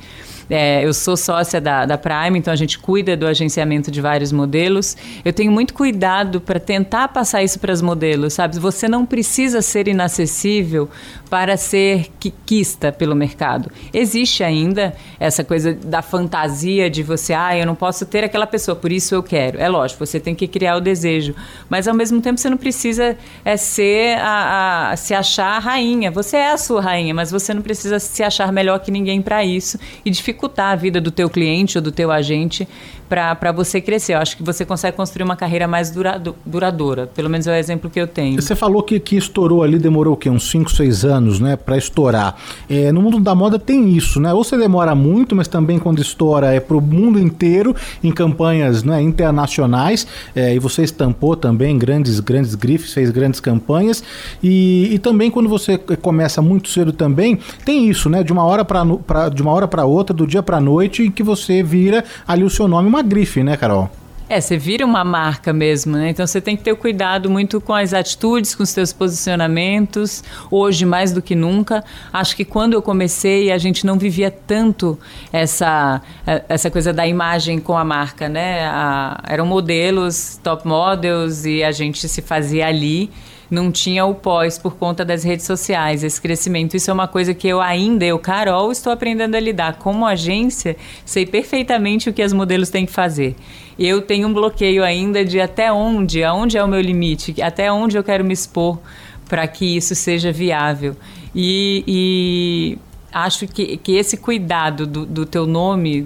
É, 0.49 0.86
eu 0.86 0.93
sou 0.93 1.17
sócia 1.17 1.60
da, 1.60 1.86
da 1.86 1.97
Prime, 1.97 2.38
então 2.38 2.53
a 2.53 2.55
gente 2.55 2.77
cuida 2.77 3.17
do 3.17 3.25
agenciamento 3.25 3.89
de 3.89 3.99
vários 3.99 4.31
modelos. 4.31 4.95
Eu 5.23 5.34
tenho 5.34 5.51
muito 5.51 5.73
cuidado 5.73 6.39
para 6.39 6.60
tentar 6.60 7.08
passar 7.08 7.43
isso 7.43 7.60
para 7.60 7.73
os 7.73 7.81
modelos, 7.81 8.34
sabe? 8.34 8.60
Você 8.60 8.88
não 8.88 9.05
precisa 9.05 9.62
ser 9.62 9.88
inacessível 9.88 10.89
para 11.29 11.58
ser 11.58 12.12
quiquista 12.19 12.91
pelo 12.91 13.15
mercado. 13.15 13.71
Existe 13.93 14.43
ainda 14.43 14.93
essa 15.19 15.43
coisa 15.43 15.73
da 15.73 16.01
fantasia 16.01 16.89
de 16.89 17.01
você, 17.01 17.34
ah, 17.34 17.58
eu 17.58 17.65
não 17.65 17.75
posso 17.75 18.05
ter 18.05 18.23
aquela 18.23 18.45
pessoa, 18.45 18.75
por 18.75 18.91
isso 18.91 19.15
eu 19.15 19.23
quero. 19.23 19.60
É 19.60 19.67
lógico, 19.67 20.05
você 20.05 20.19
tem 20.19 20.36
que 20.36 20.47
criar 20.47 20.77
o 20.77 20.81
desejo, 20.81 21.36
mas 21.67 21.88
ao 21.88 21.95
mesmo 21.95 22.21
tempo 22.21 22.39
você 22.39 22.49
não 22.49 22.58
precisa 22.58 23.17
é, 23.43 23.58
ser 23.58 24.17
a, 24.19 24.91
a, 24.91 24.95
se 24.95 25.13
achar 25.13 25.58
a 25.58 25.60
rainha. 25.60 26.12
Você 26.12 26.38
é 26.38 26.51
a 26.51 26.58
sua 26.58 26.81
rainha, 26.81 27.13
mas 27.13 27.31
você 27.31 27.53
não 27.53 27.62
precisa 27.62 27.99
se 27.99 28.23
achar 28.23 28.51
melhor 28.51 28.79
que 28.79 28.91
ninguém 28.91 29.21
para 29.21 29.43
isso 29.43 29.79
e 30.05 30.10
dificultar 30.12 30.35
a 30.71 30.76
vida 30.76 31.02
do 31.02 31.12
teu 31.12 31.30
cliente 31.30 31.78
ou 31.78 31.82
do 31.82 31.91
teu 31.91 32.12
agente 32.12 32.67
para 33.07 33.51
você 33.51 33.79
crescer. 33.79 34.13
Eu 34.13 34.19
acho 34.19 34.35
que 34.35 34.43
você 34.43 34.65
consegue 34.65 34.97
construir 34.97 35.23
uma 35.23 35.35
carreira 35.35 35.67
mais 35.67 35.91
durado, 35.91 36.35
duradoura. 36.45 37.07
Pelo 37.07 37.29
menos 37.29 37.45
é 37.47 37.51
o 37.51 37.55
exemplo 37.55 37.89
que 37.89 37.99
eu 37.99 38.07
tenho. 38.07 38.41
Você 38.41 38.55
falou 38.55 38.81
que, 38.81 38.99
que 38.99 39.15
estourou 39.15 39.63
ali, 39.63 39.77
demorou 39.77 40.13
o 40.13 40.17
quê? 40.17 40.29
Uns 40.29 40.49
5, 40.49 40.71
6 40.71 41.05
anos, 41.05 41.39
né? 41.39 41.55
Para 41.55 41.77
estourar. 41.77 42.35
É, 42.69 42.91
no 42.91 43.01
mundo 43.01 43.19
da 43.19 43.35
moda 43.35 43.59
tem 43.59 43.89
isso, 43.95 44.19
né? 44.19 44.33
Ou 44.33 44.43
você 44.43 44.57
demora 44.57 44.95
muito, 44.95 45.35
mas 45.35 45.47
também 45.47 45.77
quando 45.77 46.01
estoura 46.01 46.53
é 46.53 46.59
para 46.59 46.75
o 46.75 46.81
mundo 46.81 47.19
inteiro, 47.19 47.75
em 48.03 48.11
campanhas 48.11 48.83
né, 48.83 49.01
internacionais. 49.01 50.07
É, 50.35 50.55
e 50.55 50.59
você 50.59 50.83
estampou 50.83 51.35
também 51.35 51.77
grandes, 51.77 52.19
grandes 52.19 52.55
grifes, 52.55 52.93
fez 52.93 53.11
grandes 53.11 53.39
campanhas. 53.39 54.03
E, 54.41 54.89
e 54.93 54.99
também 54.99 55.29
quando 55.29 55.47
você 55.47 55.77
começa 55.77 56.41
muito 56.41 56.69
cedo 56.69 56.91
também, 56.91 57.37
tem 57.63 57.87
isso, 57.87 58.09
né? 58.09 58.23
De 58.23 58.31
uma 58.31 58.43
hora 58.43 58.65
para 58.65 59.85
outra, 59.85 60.15
do 60.15 60.25
dia 60.25 60.41
para 60.41 60.59
noite, 60.59 61.03
em 61.03 61.11
que 61.11 61.21
você 61.21 61.61
vira 61.61 62.03
ali 62.27 62.43
o 62.43 62.49
seu 62.49 62.67
nome 62.67 62.94
uma 62.95 63.03
grife, 63.03 63.43
né, 63.43 63.58
Carol? 63.58 63.89
É, 64.27 64.41
você 64.41 64.58
vira 64.58 64.84
uma 64.84 65.03
marca 65.03 65.53
mesmo, 65.53 65.95
né? 65.97 66.10
Então 66.10 66.25
você 66.25 66.41
tem 66.41 66.58
que 66.58 66.63
ter 66.63 66.75
cuidado 66.75 67.29
muito 67.29 67.62
com 67.62 67.73
as 67.73 67.93
atitudes, 67.93 68.55
com 68.55 68.63
os 68.63 68.69
seus 68.69 68.91
posicionamentos. 68.91 70.23
Hoje, 70.49 70.84
mais 70.84 71.12
do 71.12 71.21
que 71.21 71.36
nunca. 71.36 71.84
Acho 72.12 72.36
que 72.36 72.43
quando 72.43 72.73
eu 72.73 72.81
comecei, 72.81 73.51
a 73.51 73.58
gente 73.60 73.86
não 73.86 73.99
vivia 73.99 74.31
tanto 74.31 74.97
essa, 75.31 76.01
essa 76.49 76.71
coisa 76.71 76.91
da 76.91 77.05
imagem 77.05 77.60
com 77.60 77.77
a 77.77 77.84
marca, 77.86 78.27
né? 78.27 78.65
A, 78.65 79.21
eram 79.27 79.45
modelos, 79.45 80.39
top 80.41 80.67
models, 80.67 81.45
e 81.45 81.63
a 81.63 81.71
gente 81.71 82.10
se 82.10 82.21
fazia 82.23 82.65
ali 82.65 83.12
não 83.49 83.71
tinha 83.71 84.05
o 84.05 84.15
pós 84.15 84.58
por 84.58 84.75
conta 84.75 85.05
das 85.05 85.23
redes 85.23 85.45
sociais, 85.45 86.03
esse 86.03 86.21
crescimento. 86.21 86.75
Isso 86.75 86.89
é 86.89 86.93
uma 86.93 87.08
coisa 87.08 87.34
que 87.34 87.47
eu 87.47 87.62
ainda, 87.62 88.05
eu, 88.05 88.17
Carol, 88.19 88.71
estou 88.71 88.91
aprendendo 88.91 89.36
a 89.36 89.39
lidar. 89.39 89.77
Como 89.77 90.05
agência, 90.05 90.75
sei 91.05 91.25
perfeitamente 91.25 92.10
o 92.10 92.13
que 92.13 92.21
as 92.21 92.34
modelos 92.34 92.69
têm 92.69 92.86
que 92.86 92.91
fazer. 92.91 93.36
Eu 93.77 94.01
tenho 94.01 94.27
um 94.27 94.34
bloqueio 94.34 94.84
ainda 94.84 95.23
de 95.23 95.39
até 95.39 95.71
onde, 95.71 96.23
aonde 96.23 96.58
é 96.58 96.63
o 96.63 96.67
meu 96.67 96.81
limite, 96.81 97.41
até 97.41 97.71
onde 97.71 97.97
eu 97.97 98.03
quero 98.03 98.23
me 98.23 98.34
expor 98.34 98.79
para 99.27 99.47
que 99.47 99.75
isso 99.75 99.95
seja 99.95 100.31
viável. 100.31 100.95
E, 101.34 101.84
e 101.86 102.77
acho 103.15 103.47
que, 103.47 103.78
que 103.78 103.93
esse 103.93 104.17
cuidado 104.17 104.86
do, 104.86 105.06
do 105.06 105.25
teu 105.25 105.47
nome 105.47 106.06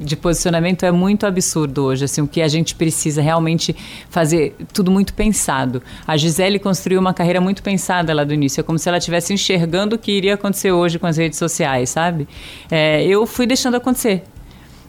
de 0.00 0.16
posicionamento 0.16 0.84
é 0.84 0.90
muito 0.90 1.24
absurdo 1.24 1.84
hoje. 1.84 2.04
Assim, 2.04 2.20
o 2.20 2.26
que 2.26 2.42
a 2.42 2.48
gente 2.48 2.74
precisa 2.74 3.22
realmente 3.22 3.76
fazer 4.10 4.56
tudo 4.72 4.90
muito 4.90 5.14
pensado. 5.14 5.80
A 6.04 6.16
Gisele 6.16 6.58
construiu 6.58 6.98
uma 6.98 7.14
carreira 7.14 7.40
muito 7.40 7.62
pensada 7.62 8.12
lá 8.12 8.24
do 8.24 8.34
início. 8.34 8.60
É 8.60 8.64
como 8.64 8.76
se 8.76 8.88
ela 8.88 8.98
estivesse 8.98 9.32
enxergando 9.32 9.94
o 9.94 9.98
que 10.00 10.10
iria 10.10 10.34
acontecer 10.34 10.72
hoje 10.72 10.98
com 10.98 11.06
as 11.06 11.16
redes 11.16 11.38
sociais, 11.38 11.90
sabe? 11.90 12.26
É, 12.68 13.04
eu 13.04 13.24
fui 13.24 13.46
deixando 13.46 13.76
acontecer. 13.76 14.24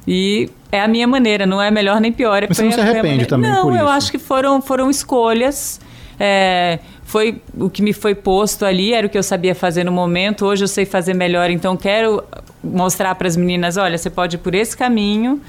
E 0.07 0.49
é 0.71 0.81
a 0.81 0.87
minha 0.87 1.07
maneira, 1.07 1.45
não 1.45 1.61
é 1.61 1.69
melhor 1.69 2.01
nem 2.01 2.11
pior. 2.11 2.41
É 2.41 2.47
Mas 2.47 2.57
você 2.57 2.63
não 2.63 2.71
se 2.71 2.79
arrepende 2.79 3.27
também 3.27 3.51
não, 3.51 3.61
por 3.61 3.73
isso? 3.73 3.77
Não, 3.77 3.87
eu 3.87 3.91
acho 3.91 4.09
que 4.09 4.17
foram, 4.17 4.59
foram 4.59 4.89
escolhas. 4.89 5.79
É, 6.19 6.79
foi 7.09 7.41
o 7.57 7.71
que 7.71 7.81
me 7.81 7.91
foi 7.91 8.13
posto 8.13 8.63
ali, 8.63 8.93
era 8.93 9.07
o 9.07 9.09
que 9.09 9.17
eu 9.17 9.23
sabia 9.23 9.55
fazer 9.55 9.83
no 9.83 9.91
momento. 9.91 10.45
Hoje 10.45 10.63
eu 10.63 10.67
sei 10.67 10.85
fazer 10.85 11.15
melhor, 11.15 11.49
então 11.49 11.75
quero 11.75 12.23
mostrar 12.63 13.15
para 13.15 13.27
as 13.27 13.35
meninas: 13.35 13.77
olha, 13.77 13.97
você 13.97 14.11
pode 14.11 14.35
ir 14.35 14.39
por 14.39 14.53
esse 14.53 14.77
caminho. 14.77 15.41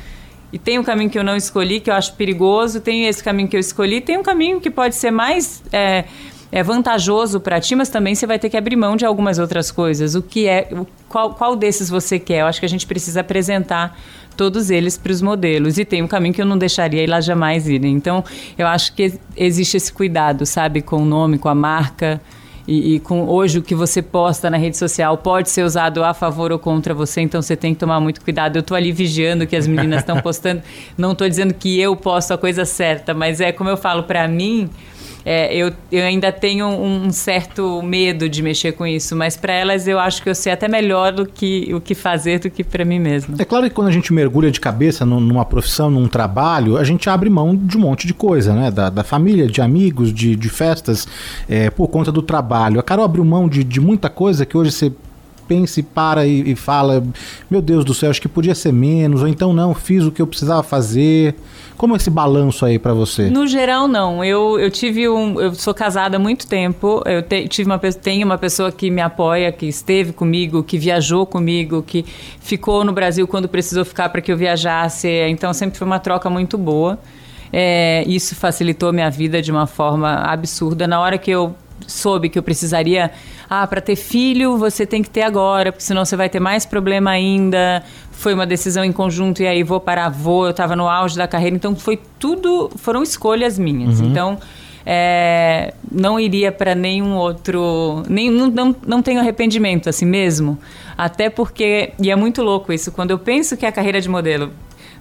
E 0.51 0.59
tem 0.59 0.79
um 0.79 0.83
caminho 0.83 1.11
que 1.11 1.19
eu 1.19 1.23
não 1.23 1.37
escolhi, 1.37 1.79
que 1.79 1.91
eu 1.91 1.95
acho 1.95 2.15
perigoso. 2.15 2.81
Tem 2.81 3.05
esse 3.05 3.23
caminho 3.23 3.47
que 3.47 3.55
eu 3.55 3.61
escolhi. 3.61 4.01
Tem 4.01 4.17
um 4.17 4.23
caminho 4.23 4.59
que 4.59 4.71
pode 4.71 4.95
ser 4.95 5.11
mais 5.11 5.63
é, 5.71 6.07
é 6.51 6.63
vantajoso 6.63 7.39
para 7.41 7.61
ti, 7.61 7.77
mas 7.77 7.91
também 7.91 8.15
você 8.15 8.27
vai 8.27 8.39
ter 8.39 8.49
que 8.49 8.57
abrir 8.57 8.75
mão 8.75 8.97
de 8.97 9.05
algumas 9.05 9.39
outras 9.39 9.71
coisas. 9.71 10.15
O 10.15 10.23
que 10.23 10.49
é, 10.49 10.67
qual, 11.11 11.35
qual 11.35 11.55
desses 11.55 11.91
você 11.91 12.19
quer? 12.19 12.41
Eu 12.41 12.47
acho 12.47 12.59
que 12.59 12.67
a 12.67 12.71
gente 12.71 12.87
precisa 12.87 13.21
apresentar 13.21 13.99
todos 14.41 14.71
eles 14.71 14.97
para 14.97 15.13
os 15.13 15.21
modelos. 15.21 15.77
E 15.77 15.85
tem 15.85 16.03
um 16.03 16.09
caminho 16.09 16.33
que 16.33 16.41
eu 16.41 16.47
não 16.47 16.57
deixaria 16.57 17.03
ir 17.03 17.07
lá 17.07 17.21
jamais 17.21 17.69
irem. 17.69 17.93
Então, 17.93 18.25
eu 18.57 18.67
acho 18.67 18.95
que 18.95 19.13
existe 19.37 19.77
esse 19.77 19.93
cuidado, 19.93 20.47
sabe, 20.47 20.81
com 20.81 21.03
o 21.03 21.05
nome, 21.05 21.37
com 21.37 21.51
a 21.51 21.55
marca. 21.55 22.19
E, 22.67 22.95
e, 22.95 23.01
com 23.01 23.29
hoje 23.29 23.59
o 23.59 23.63
que 23.63 23.75
você 23.75 24.01
posta 24.01 24.49
na 24.49 24.57
rede 24.57 24.79
social 24.79 25.19
pode 25.19 25.51
ser 25.51 25.63
usado 25.63 26.03
a 26.03 26.15
favor 26.15 26.53
ou 26.53 26.59
contra 26.59 26.95
você, 26.95 27.21
então 27.21 27.43
você 27.43 27.55
tem 27.55 27.75
que 27.75 27.81
tomar 27.81 28.01
muito 28.01 28.23
cuidado. 28.23 28.57
Eu 28.57 28.61
estou 28.61 28.75
ali 28.75 28.93
vigiando 28.93 29.45
o 29.45 29.47
que 29.47 29.57
as 29.57 29.67
meninas 29.67 30.01
estão 30.01 30.19
postando. 30.23 30.63
Não 30.97 31.13
estou 31.13 31.29
dizendo 31.29 31.53
que 31.53 31.79
eu 31.79 31.95
posto 31.95 32.33
a 32.33 32.39
coisa 32.39 32.65
certa, 32.65 33.13
mas 33.13 33.43
é 33.43 33.53
como 33.53 33.69
eu 33.69 33.77
falo 33.77 34.05
para 34.05 34.27
mim 34.27 34.71
é, 35.25 35.55
eu, 35.55 35.73
eu 35.91 36.03
ainda 36.05 36.33
tenho 36.33 36.67
um, 36.67 37.11
certo 37.11 37.83
medo 37.83 38.29
de 38.29 38.43
mexer 38.43 38.73
com 38.73 38.87
isso, 38.87 39.15
mas 39.15 39.37
para 39.37 39.53
elas 39.53 39.87
eu 39.87 39.99
acho 39.99 40.23
que 40.23 40.29
eu 40.29 40.35
sei 40.35 40.53
até 40.53 40.69
melhor 40.69 41.13
do 41.13 41.27
que 41.27 41.73
o 41.75 41.81
que 41.81 41.95
fazer 41.95 42.41
do 42.41 42.51
que 42.51 42.65
para 42.65 42.85
mim 42.85 42.99
mesma. 42.99 43.37
É 43.39 43.45
claro 43.45 43.69
que 43.69 43.75
quando 43.75 43.89
a 43.89 43.93
gente 43.93 44.13
mergulha 44.13 44.51
de 44.51 44.61
cabeça 44.61 45.05
numa 45.05 45.45
profissão, 45.45 45.91
num 45.91 46.09
trabalho, 46.09 46.77
a 46.77 46.85
gente 46.85 47.09
abre 47.11 47.29
mão 47.29 47.55
de 47.55 47.77
um 47.77 47.81
monte 47.81 48.07
de 48.07 48.15
coisa, 48.15 48.55
né? 48.55 48.71
Da, 48.71 48.89
da 48.89 49.05
família, 49.05 49.47
de 49.47 49.61
amigos, 49.61 50.13
de, 50.13 50.35
de 50.37 50.49
festas, 50.49 51.07
é, 51.49 51.71
por 51.71 51.89
conta 51.89 52.11
do 52.11 52.23
trabalho. 52.23 52.81
A 52.81 52.83
Carol 52.83 53.05
abriu 53.05 53.25
mão 53.25 53.49
de, 53.49 53.63
de 53.63 53.81
muita 53.81 54.09
coisa 54.09 54.47
que 54.47 54.57
hoje 54.57 54.73
você 54.73 54.93
pensa 55.51 55.81
e 55.81 55.83
para 55.83 56.27
e, 56.27 56.53
e, 56.53 56.55
fala: 56.55 57.03
Meu 57.51 57.61
Deus 57.61 57.85
do 57.85 57.93
céu, 57.93 58.09
acho 58.11 58.23
que 58.23 58.29
podia 58.29 58.55
ser 58.55 58.73
menos, 58.73 59.23
ou 59.23 59.29
então 59.29 59.53
não, 59.53 59.75
fiz 59.75 60.05
o 60.05 60.13
que 60.13 60.23
eu 60.23 60.27
precisava 60.27 60.63
fazer. 60.63 61.35
Como 61.81 61.95
é 61.95 61.97
esse 61.97 62.11
balanço 62.11 62.67
aí 62.67 62.79
para 62.79 62.93
você? 62.93 63.31
No 63.31 63.47
geral, 63.47 63.89
não. 63.89 64.23
Eu, 64.23 64.61
eu 64.61 64.71
tive 64.71 65.09
um. 65.09 65.41
Eu 65.41 65.55
sou 65.55 65.73
casada 65.73 66.19
há 66.19 66.21
muito 66.21 66.47
tempo. 66.47 67.03
Eu 67.07 67.23
te, 67.23 67.49
tive 67.49 67.71
uma, 67.71 67.79
tenho 67.79 68.27
uma 68.27 68.37
pessoa 68.37 68.71
que 68.71 68.91
me 68.91 69.01
apoia, 69.01 69.51
que 69.51 69.65
esteve 69.65 70.13
comigo, 70.13 70.63
que 70.63 70.77
viajou 70.77 71.25
comigo, 71.25 71.83
que 71.83 72.05
ficou 72.39 72.85
no 72.85 72.93
Brasil 72.93 73.27
quando 73.27 73.49
precisou 73.49 73.83
ficar 73.83 74.11
para 74.11 74.21
que 74.21 74.31
eu 74.31 74.37
viajasse. 74.37 75.09
Então 75.31 75.55
sempre 75.55 75.79
foi 75.79 75.87
uma 75.87 75.99
troca 75.99 76.29
muito 76.29 76.59
boa. 76.59 76.99
É, 77.51 78.05
isso 78.07 78.37
facilitou 78.37 78.93
minha 78.93 79.09
vida 79.09 79.41
de 79.41 79.51
uma 79.51 79.67
forma 79.67 80.17
absurda. 80.17 80.87
Na 80.87 81.01
hora 81.01 81.17
que 81.17 81.31
eu 81.31 81.55
soube 81.87 82.29
que 82.29 82.39
eu 82.39 82.43
precisaria, 82.43 83.11
ah, 83.49 83.67
para 83.67 83.81
ter 83.81 83.97
filho 83.97 84.59
você 84.59 84.85
tem 84.85 85.03
que 85.03 85.09
ter 85.09 85.23
agora, 85.23 85.73
porque 85.73 85.83
senão 85.83 86.05
você 86.05 86.15
vai 86.15 86.29
ter 86.29 86.41
mais 86.41 86.67
problema 86.67 87.11
ainda 87.11 87.83
foi 88.21 88.35
uma 88.35 88.47
decisão 88.47 88.85
em 88.85 88.93
conjunto 88.93 89.43
e 89.43 89.47
aí 89.47 89.63
vou 89.63 89.81
para 89.81 90.05
avô, 90.05 90.45
eu 90.45 90.51
estava 90.51 90.77
no 90.77 90.87
auge 90.87 91.17
da 91.17 91.27
carreira, 91.27 91.57
então 91.57 91.75
foi 91.75 91.99
tudo, 92.19 92.71
foram 92.77 93.03
escolhas 93.03 93.59
minhas. 93.59 93.99
Uhum. 93.99 94.11
Então, 94.11 94.39
é, 94.85 95.73
não 95.91 96.21
iria 96.21 96.53
para 96.53 96.75
nenhum 96.75 97.15
outro, 97.17 98.03
nem, 98.11 98.31
não, 98.31 98.51
não, 98.51 98.77
não 98.87 99.03
tenho 99.03 99.21
arrependimento 99.21 99.89
assim 99.89 100.05
mesmo, 100.05 100.59
até 100.99 101.31
porque, 101.31 101.95
e 101.99 102.11
é 102.11 102.17
muito 102.17 102.43
louco 102.43 102.75
isso, 102.75 102.93
quando 102.93 103.11
eu 103.11 103.19
penso 103.19 103.57
que 103.57 103.65
a 103.65 103.73
carreira 103.73 104.03
de 104.03 104.09
modelo 104.09 104.51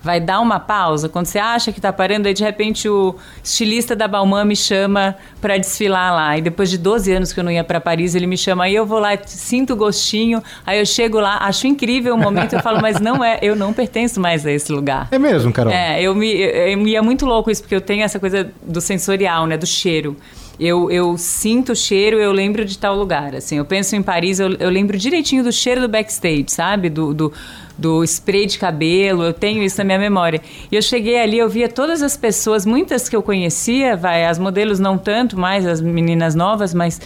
vai 0.02 0.20
dar 0.20 0.40
uma 0.40 0.60
pausa. 0.60 1.10
Quando 1.10 1.26
você 1.26 1.40
acha 1.40 1.72
que 1.72 1.80
está 1.80 1.92
parando, 1.92 2.28
aí 2.28 2.34
de 2.34 2.44
repente 2.44 2.88
o 2.88 3.16
estilista 3.44 3.96
da 3.96 4.08
Balmain 4.08 4.46
me 4.46 4.56
chama 4.56 5.16
para 5.42 5.58
desfilar 5.58 6.14
lá. 6.14 6.38
E 6.38 6.42
depois 6.42 6.70
de 6.70 6.78
12 6.78 7.12
anos 7.12 7.34
que 7.34 7.40
eu 7.40 7.44
não 7.44 7.52
ia 7.52 7.64
para 7.64 7.80
Paris, 7.80 8.16
ele 8.16 8.28
me 8.28 8.38
chama, 8.38 8.66
aí 8.66 8.76
eu 8.76 8.86
vou 8.86 9.00
lá, 9.00 9.18
sinto 9.26 9.74
o 9.74 9.76
gostinho, 9.76 10.42
aí 10.66 10.80
eu 10.80 10.86
chego 10.86 11.20
lá, 11.20 11.38
acho 11.42 11.68
incrível 11.68 12.16
o 12.16 12.18
momento, 12.18 12.54
eu 12.54 12.62
falo, 12.62 12.82
mas 12.82 13.00
não 13.00 13.24
é, 13.24 13.40
eu 13.42 13.56
não 13.56 13.74
pertenço 13.74 14.20
mais 14.20 14.46
a 14.46 14.52
esse 14.52 14.72
lugar. 14.72 15.08
É 15.12 15.20
mesmo, 15.20 15.52
Carol? 15.52 15.72
É, 15.72 16.02
eu 16.02 16.16
me, 16.16 16.32
eu, 16.32 16.88
e 16.88 16.96
é 16.96 17.02
muito 17.02 17.26
louco 17.26 17.52
isso, 17.52 17.62
porque 17.62 17.76
eu 17.76 17.82
tenho 17.82 18.04
essa 18.04 18.20
coisa 18.20 18.52
do 18.64 18.82
sensorial, 18.82 19.46
né, 19.46 19.58
do 19.58 19.68
cheiro. 19.68 20.16
Eu, 20.60 20.92
eu 20.92 21.18
sinto 21.18 21.72
o 21.72 21.76
cheiro, 21.76 22.18
eu 22.18 22.34
lembro 22.34 22.66
de 22.66 22.78
tal 22.78 22.94
lugar. 22.94 23.34
Assim, 23.34 23.58
eu 23.58 23.64
penso 23.64 23.96
em 23.96 24.04
Paris, 24.04 24.42
eu, 24.42 24.54
eu 24.60 24.70
lembro 24.70 24.98
direitinho 24.98 25.42
do 25.42 25.54
cheiro 25.54 25.80
do 25.80 25.88
backstage, 25.88 26.48
sabe? 26.50 26.90
Do, 26.90 27.14
do, 27.14 27.34
do 27.80 28.04
spray 28.04 28.46
de 28.46 28.60
cabelo, 28.60 29.24
eu 29.24 29.34
tenho 29.34 29.64
isso 29.64 29.78
na 29.78 29.84
minha 29.84 30.00
memória. 30.00 30.42
E 30.72 30.76
eu 30.76 30.82
cheguei 30.82 31.20
ali, 31.20 31.38
eu 31.38 31.48
via 31.48 31.70
todas 31.70 32.02
as 32.02 32.18
pessoas, 32.18 32.66
muitas 32.66 33.08
que 33.08 33.16
eu 33.16 33.24
conhecia, 33.24 33.96
vai, 33.96 34.26
as 34.26 34.38
modelos 34.38 34.80
não 34.80 34.98
tanto 34.98 35.40
mais, 35.40 35.66
as 35.66 35.82
meninas 35.82 36.36
novas, 36.36 36.74
mas 36.74 37.00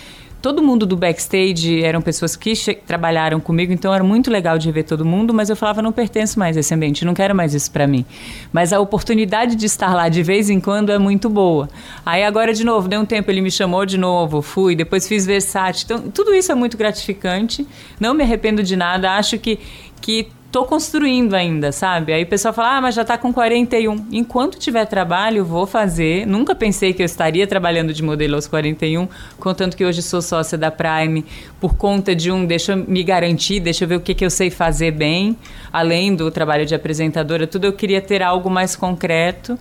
todo 0.43 0.61
mundo 0.61 0.85
do 0.85 0.97
backstage 0.97 1.81
eram 1.81 2.01
pessoas 2.01 2.35
que 2.35 2.53
trabalharam 2.85 3.39
comigo, 3.39 3.71
então 3.71 3.93
era 3.93 4.03
muito 4.03 4.29
legal 4.29 4.57
de 4.57 4.69
ver 4.73 4.83
todo 4.83 5.05
mundo, 5.05 5.33
mas 5.33 5.49
eu 5.49 5.55
falava, 5.55 5.81
não 5.81 5.93
pertenço 5.93 6.37
mais 6.37 6.57
a 6.57 6.59
esse 6.59 6.73
ambiente, 6.73 7.05
não 7.05 7.13
quero 7.13 7.33
mais 7.33 7.53
isso 7.53 7.71
para 7.71 7.87
mim. 7.87 8.05
Mas 8.51 8.73
a 8.73 8.79
oportunidade 8.81 9.55
de 9.55 9.65
estar 9.65 9.93
lá 9.93 10.09
de 10.09 10.21
vez 10.21 10.49
em 10.49 10.59
quando 10.59 10.91
é 10.91 10.97
muito 10.97 11.29
boa. 11.29 11.69
Aí 12.05 12.25
agora, 12.25 12.53
de 12.53 12.65
novo, 12.65 12.89
deu 12.89 12.99
um 12.99 13.05
tempo, 13.05 13.31
ele 13.31 13.39
me 13.39 13.49
chamou 13.49 13.85
de 13.85 13.97
novo, 13.97 14.41
fui, 14.41 14.75
depois 14.75 15.07
fiz 15.07 15.25
Versace. 15.25 15.85
Então, 15.85 16.11
tudo 16.11 16.33
isso 16.33 16.51
é 16.51 16.55
muito 16.55 16.75
gratificante, 16.75 17.65
não 17.97 18.13
me 18.13 18.21
arrependo 18.21 18.61
de 18.61 18.75
nada, 18.75 19.15
acho 19.15 19.39
que, 19.39 19.57
que 20.01 20.27
tô 20.53 20.65
construindo 20.65 21.33
ainda, 21.33 21.71
sabe? 21.71 22.13
Aí 22.13 22.21
o 22.21 22.27
pessoal 22.27 22.53
fala, 22.53 22.77
ah, 22.77 22.81
mas 22.81 22.93
já 22.93 23.03
tá 23.03 23.17
com 23.17 23.33
41. 23.33 24.05
Enquanto 24.11 24.59
tiver 24.59 24.85
trabalho, 24.85 25.43
vou 25.43 25.65
fazer. 25.65 26.27
Nunca 26.27 26.53
pensei 26.53 26.93
que 26.93 27.01
eu 27.01 27.07
estaria 27.07 27.47
trabalhando 27.47 27.91
de 27.91 28.03
modelo 28.03 28.35
aos 28.35 28.45
41, 28.45 29.07
contanto 29.39 29.75
que 29.75 29.83
hoje 29.83 30.03
sou 30.03 30.21
sócia 30.21 30.55
da 30.55 30.69
Prime 30.69 31.25
por 31.59 31.75
conta 31.75 32.15
de 32.15 32.31
um, 32.31 32.45
deixa 32.45 32.73
eu 32.73 32.77
me 32.77 33.03
garantir, 33.03 33.59
deixa 33.59 33.83
eu 33.83 33.87
ver 33.87 33.95
o 33.95 33.99
que, 33.99 34.13
que 34.13 34.23
eu 34.23 34.29
sei 34.29 34.51
fazer 34.51 34.91
bem, 34.91 35.35
além 35.71 36.15
do 36.15 36.29
trabalho 36.29 36.67
de 36.67 36.75
apresentadora, 36.75 37.47
tudo 37.47 37.65
eu 37.65 37.73
queria 37.73 37.99
ter 37.99 38.21
algo 38.21 38.47
mais 38.47 38.75
concreto. 38.75 39.57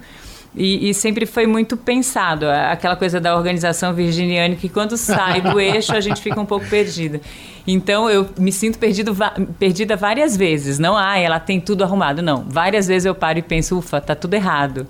E, 0.54 0.90
e, 0.90 0.94
sempre 0.94 1.24
foi 1.24 1.46
muito 1.46 1.78
pensado, 1.78 2.46
aquela 2.46 2.94
coisa 2.94 3.18
da 3.18 3.34
organização 3.34 3.94
virginiana 3.94 4.54
que 4.54 4.68
quando 4.68 4.98
sai 4.98 5.40
do 5.40 5.58
eixo 5.58 5.94
a 5.94 6.00
gente 6.00 6.20
fica 6.20 6.38
um 6.38 6.44
pouco 6.44 6.66
perdida. 6.66 7.22
Então 7.66 8.10
eu 8.10 8.28
me 8.38 8.52
sinto 8.52 8.78
perdido, 8.78 9.16
perdida 9.58 9.96
várias 9.96 10.36
vezes. 10.36 10.78
Não, 10.78 10.96
ah, 10.96 11.18
ela 11.18 11.40
tem 11.40 11.58
tudo 11.58 11.82
arrumado. 11.84 12.20
Não. 12.20 12.44
Várias 12.46 12.86
vezes 12.86 13.06
eu 13.06 13.14
paro 13.14 13.38
e 13.38 13.42
penso, 13.42 13.78
ufa, 13.78 14.00
tá 14.00 14.14
tudo 14.14 14.34
errado. 14.34 14.86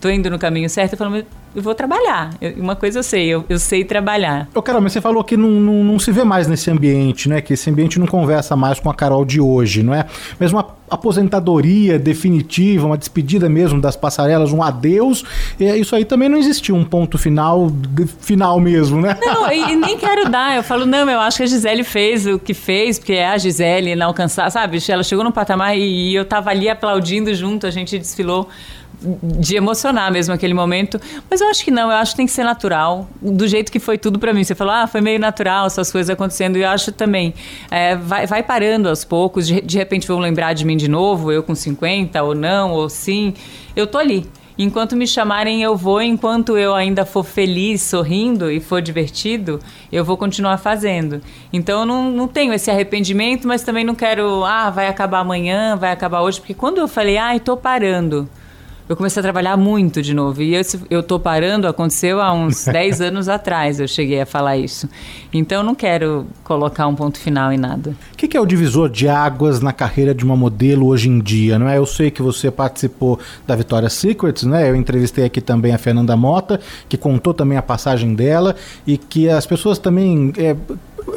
Tô 0.00 0.10
indo 0.10 0.28
no 0.28 0.38
caminho 0.38 0.68
certo. 0.68 0.94
Eu 0.94 0.98
falo, 0.98 1.24
eu 1.54 1.62
vou 1.62 1.74
trabalhar. 1.74 2.30
Eu, 2.40 2.54
uma 2.54 2.76
coisa 2.76 2.98
eu 2.98 3.02
sei, 3.02 3.28
eu, 3.28 3.44
eu 3.48 3.58
sei 3.58 3.84
trabalhar. 3.84 4.48
Ô, 4.54 4.60
Carol, 4.60 4.80
mas 4.80 4.92
você 4.92 5.00
falou 5.00 5.22
que 5.22 5.36
não, 5.36 5.48
não, 5.48 5.84
não, 5.84 5.98
se 5.98 6.10
vê 6.10 6.24
mais 6.24 6.48
nesse 6.48 6.70
ambiente, 6.70 7.28
né? 7.28 7.40
Que 7.40 7.54
esse 7.54 7.70
ambiente 7.70 7.98
não 7.98 8.06
conversa 8.06 8.56
mais 8.56 8.80
com 8.80 8.90
a 8.90 8.94
Carol 8.94 9.24
de 9.24 9.40
hoje, 9.40 9.82
não 9.82 9.94
é? 9.94 10.06
Mas 10.38 10.52
uma 10.52 10.66
aposentadoria 10.90 11.98
definitiva, 11.98 12.86
uma 12.86 12.98
despedida 12.98 13.48
mesmo 13.48 13.80
das 13.80 13.96
passarelas, 13.96 14.52
um 14.52 14.62
adeus, 14.62 15.24
é, 15.58 15.76
isso 15.76 15.96
aí 15.96 16.04
também 16.04 16.28
não 16.28 16.38
existiu 16.38 16.74
um 16.76 16.84
ponto 16.84 17.16
final, 17.16 17.70
final 18.20 18.60
mesmo, 18.60 19.00
né? 19.00 19.16
Não, 19.20 19.50
e 19.50 19.74
nem 19.76 19.96
quero 19.96 20.28
dar. 20.28 20.56
Eu 20.56 20.62
falo, 20.62 20.84
não, 20.86 21.08
eu 21.08 21.20
acho 21.20 21.38
que 21.38 21.42
a 21.44 21.46
Gisele 21.46 21.84
fez 21.84 22.26
o 22.26 22.38
que 22.38 22.54
fez, 22.54 22.98
porque 22.98 23.14
é 23.14 23.28
a 23.28 23.38
Gisele 23.38 23.92
inalcançável, 23.92 24.50
sabe? 24.50 24.78
Ela 24.88 25.02
chegou 25.02 25.24
no 25.24 25.32
patamar 25.32 25.76
e, 25.76 26.10
e 26.10 26.14
eu 26.14 26.24
tava 26.24 26.50
ali 26.50 26.68
aplaudindo 26.68 27.34
junto, 27.34 27.66
a 27.66 27.70
gente 27.70 27.98
desfilou 27.98 28.48
de 29.02 29.56
emocionar 29.56 30.12
mesmo 30.12 30.32
aquele 30.34 30.54
momento. 30.54 31.00
Mas 31.30 31.40
eu 31.40 31.48
acho 31.48 31.64
que 31.64 31.70
não, 31.70 31.90
eu 31.90 31.96
acho 31.96 32.12
que 32.12 32.16
tem 32.18 32.26
que 32.26 32.32
ser 32.32 32.44
natural. 32.44 33.08
Do 33.20 33.46
jeito 33.46 33.70
que 33.70 33.78
foi 33.78 33.98
tudo 33.98 34.18
para 34.18 34.32
mim. 34.32 34.44
Você 34.44 34.54
falou, 34.54 34.72
ah, 34.72 34.86
foi 34.86 35.00
meio 35.00 35.18
natural 35.18 35.66
essas 35.66 35.90
coisas 35.90 36.10
acontecendo. 36.10 36.56
E 36.56 36.62
eu 36.62 36.68
acho 36.68 36.92
também, 36.92 37.34
é, 37.70 37.96
vai, 37.96 38.26
vai 38.26 38.42
parando 38.42 38.88
aos 38.88 39.04
poucos. 39.04 39.46
De, 39.46 39.60
de 39.60 39.78
repente 39.78 40.06
vão 40.06 40.18
lembrar 40.18 40.52
de 40.52 40.64
mim 40.64 40.76
de 40.76 40.88
novo, 40.88 41.32
eu 41.32 41.42
com 41.42 41.54
50, 41.54 42.22
ou 42.22 42.34
não, 42.34 42.72
ou 42.72 42.88
sim. 42.88 43.34
Eu 43.74 43.86
tô 43.86 43.98
ali. 43.98 44.26
Enquanto 44.56 44.94
me 44.94 45.06
chamarem, 45.06 45.62
eu 45.62 45.76
vou. 45.76 46.00
Enquanto 46.00 46.56
eu 46.56 46.74
ainda 46.74 47.04
for 47.04 47.24
feliz, 47.24 47.82
sorrindo 47.82 48.50
e 48.50 48.60
for 48.60 48.80
divertido, 48.80 49.58
eu 49.90 50.04
vou 50.04 50.16
continuar 50.16 50.58
fazendo. 50.58 51.20
Então 51.52 51.80
eu 51.80 51.86
não, 51.86 52.10
não 52.10 52.28
tenho 52.28 52.52
esse 52.52 52.70
arrependimento, 52.70 53.48
mas 53.48 53.62
também 53.62 53.84
não 53.84 53.96
quero, 53.96 54.44
ah, 54.44 54.70
vai 54.70 54.86
acabar 54.86 55.20
amanhã, 55.20 55.76
vai 55.76 55.90
acabar 55.90 56.20
hoje. 56.20 56.38
Porque 56.38 56.54
quando 56.54 56.78
eu 56.78 56.86
falei, 56.86 57.18
ah, 57.18 57.34
estou 57.34 57.56
parando 57.56 58.28
eu 58.88 58.96
comecei 58.96 59.20
a 59.20 59.22
trabalhar 59.22 59.56
muito 59.56 60.02
de 60.02 60.12
novo. 60.12 60.42
E 60.42 60.54
esse, 60.54 60.80
eu 60.90 61.02
tô 61.02 61.18
parando, 61.18 61.66
aconteceu 61.66 62.20
há 62.20 62.32
uns 62.32 62.64
10 62.66 63.00
anos 63.00 63.28
atrás, 63.28 63.80
eu 63.80 63.88
cheguei 63.88 64.20
a 64.20 64.26
falar 64.26 64.56
isso. 64.56 64.88
Então 65.32 65.58
eu 65.58 65.64
não 65.64 65.74
quero 65.74 66.26
colocar 66.42 66.86
um 66.86 66.94
ponto 66.94 67.18
final 67.18 67.52
em 67.52 67.56
nada. 67.56 67.96
O 68.12 68.16
que, 68.16 68.28
que, 68.28 68.36
é 68.36 68.40
o 68.40 68.46
divisor 68.46 68.90
de 68.90 69.08
águas 69.08 69.60
na 69.60 69.72
carreira 69.72 70.14
de 70.14 70.24
uma 70.24 70.36
modelo 70.36 70.86
hoje 70.86 71.08
em 71.08 71.18
dia? 71.18 71.58
Não 71.58 71.68
é? 71.68 71.78
Eu 71.78 71.86
sei 71.86 72.10
que 72.10 72.20
você 72.20 72.50
participou 72.50 73.18
da 73.46 73.56
Victoria's 73.56 73.94
Secrets, 73.94 74.44
né? 74.44 74.68
Eu 74.68 74.76
entrevistei 74.76 75.24
aqui 75.24 75.40
também 75.40 75.72
a 75.72 75.78
Fernanda 75.78 76.16
Mota, 76.16 76.60
que 76.88 76.96
contou 76.96 77.32
também 77.32 77.56
a 77.56 77.62
passagem 77.62 78.14
dela 78.14 78.54
e 78.86 78.98
que 78.98 79.28
as 79.28 79.46
pessoas 79.46 79.78
também. 79.78 80.32
É, 80.36 80.54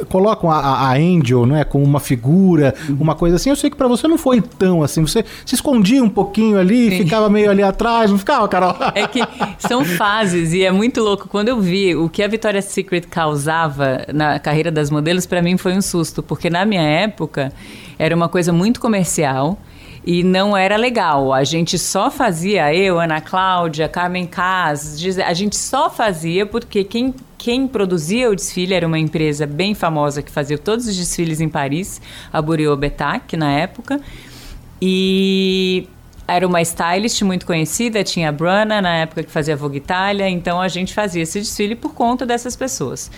colocam 0.10 0.52
a, 0.52 0.60
a 0.60 0.93
Angel, 0.93 1.45
né, 1.45 1.63
como 1.63 1.84
uma 1.84 2.00
figura, 2.00 2.73
uma 3.00 3.15
coisa 3.15 3.36
assim. 3.36 3.50
Eu 3.50 3.56
sei 3.56 3.69
que 3.69 3.76
para 3.76 3.88
você 3.88 4.08
não 4.08 4.17
foi 4.17 4.41
tão 4.41 4.84
assim. 4.84 5.02
Você 5.02 5.23
se 5.45 5.56
escondia 5.56 6.04
um 6.04 6.10
pouquinho 6.10 6.60
ali, 6.60 6.89
Sim. 6.89 6.97
ficava 7.04 7.30
meio 7.30 7.50
ali 7.50 7.63
atrás, 7.63 8.12
não 8.12 8.17
ficava, 8.17 8.47
Carol? 8.47 8.76
É 8.93 9.08
que 9.08 9.21
são 9.60 9.84
fases 9.86 10.54
e 10.54 10.63
é 10.63 10.71
muito 10.71 11.02
louco. 11.02 11.28
Quando 11.28 11.50
eu 11.50 11.60
vi 11.60 11.95
o 11.95 12.10
que 12.10 12.23
a 12.23 12.28
Victoria's 12.28 12.65
Secret 12.65 13.02
causava 13.10 14.06
na 14.13 14.39
carreira 14.39 14.71
das 14.71 14.89
modelos, 14.89 15.26
para 15.26 15.41
mim 15.41 15.58
foi 15.58 15.73
um 15.73 15.82
susto, 15.82 16.21
porque 16.23 16.50
na 16.50 16.65
minha 16.65 16.82
época 16.82 17.52
era 17.97 18.15
uma 18.15 18.30
coisa 18.30 18.52
muito 18.54 18.80
comercial 18.80 19.58
e 20.08 20.23
não 20.23 20.56
era 20.56 20.78
legal. 20.78 21.34
A 21.34 21.43
gente 21.43 21.78
só 21.78 22.10
fazia, 22.10 22.73
eu, 22.73 22.97
Ana 22.97 23.19
Cláudia, 23.19 23.89
Carmen 23.89 24.26
Cas, 24.26 24.97
a 25.26 25.34
gente 25.34 25.58
só 25.58 25.89
fazia 25.89 26.45
porque 26.45 26.86
quem, 26.86 27.13
quem 27.38 27.67
produzia 27.67 28.30
o 28.30 28.36
desfile 28.36 28.73
era 28.73 28.88
uma 28.88 29.00
empresa 29.00 29.45
bem 29.45 29.76
famosa 29.76 30.21
que 30.21 30.32
fazia 30.32 30.58
todos 30.58 30.88
os 30.88 30.95
desfiles 30.95 31.39
em 31.39 31.47
Paris, 31.47 32.02
a 32.32 32.41
Bureau 32.41 32.76
Betac, 32.76 33.38
na 33.38 33.52
época. 33.52 34.00
E 34.82 35.88
era 36.28 36.45
uma 36.45 36.62
stylist 36.62 37.21
muito 37.21 37.45
conhecida, 37.45 38.04
tinha 38.04 38.30
a 38.30 38.32
Bruna 38.32 38.82
na 38.82 38.97
época 38.97 39.23
que 39.23 39.32
fazia 39.32 39.56
Vogue 39.56 39.78
Itália, 39.78 40.28
então 40.28 40.60
a 40.60 40.67
gente 40.67 40.93
fazia 40.93 41.23
esse 41.23 41.39
desfile 41.39 41.73
por 41.73 41.93
conta 41.93 42.26
dessas 42.26 42.56
pessoas. 42.56 43.10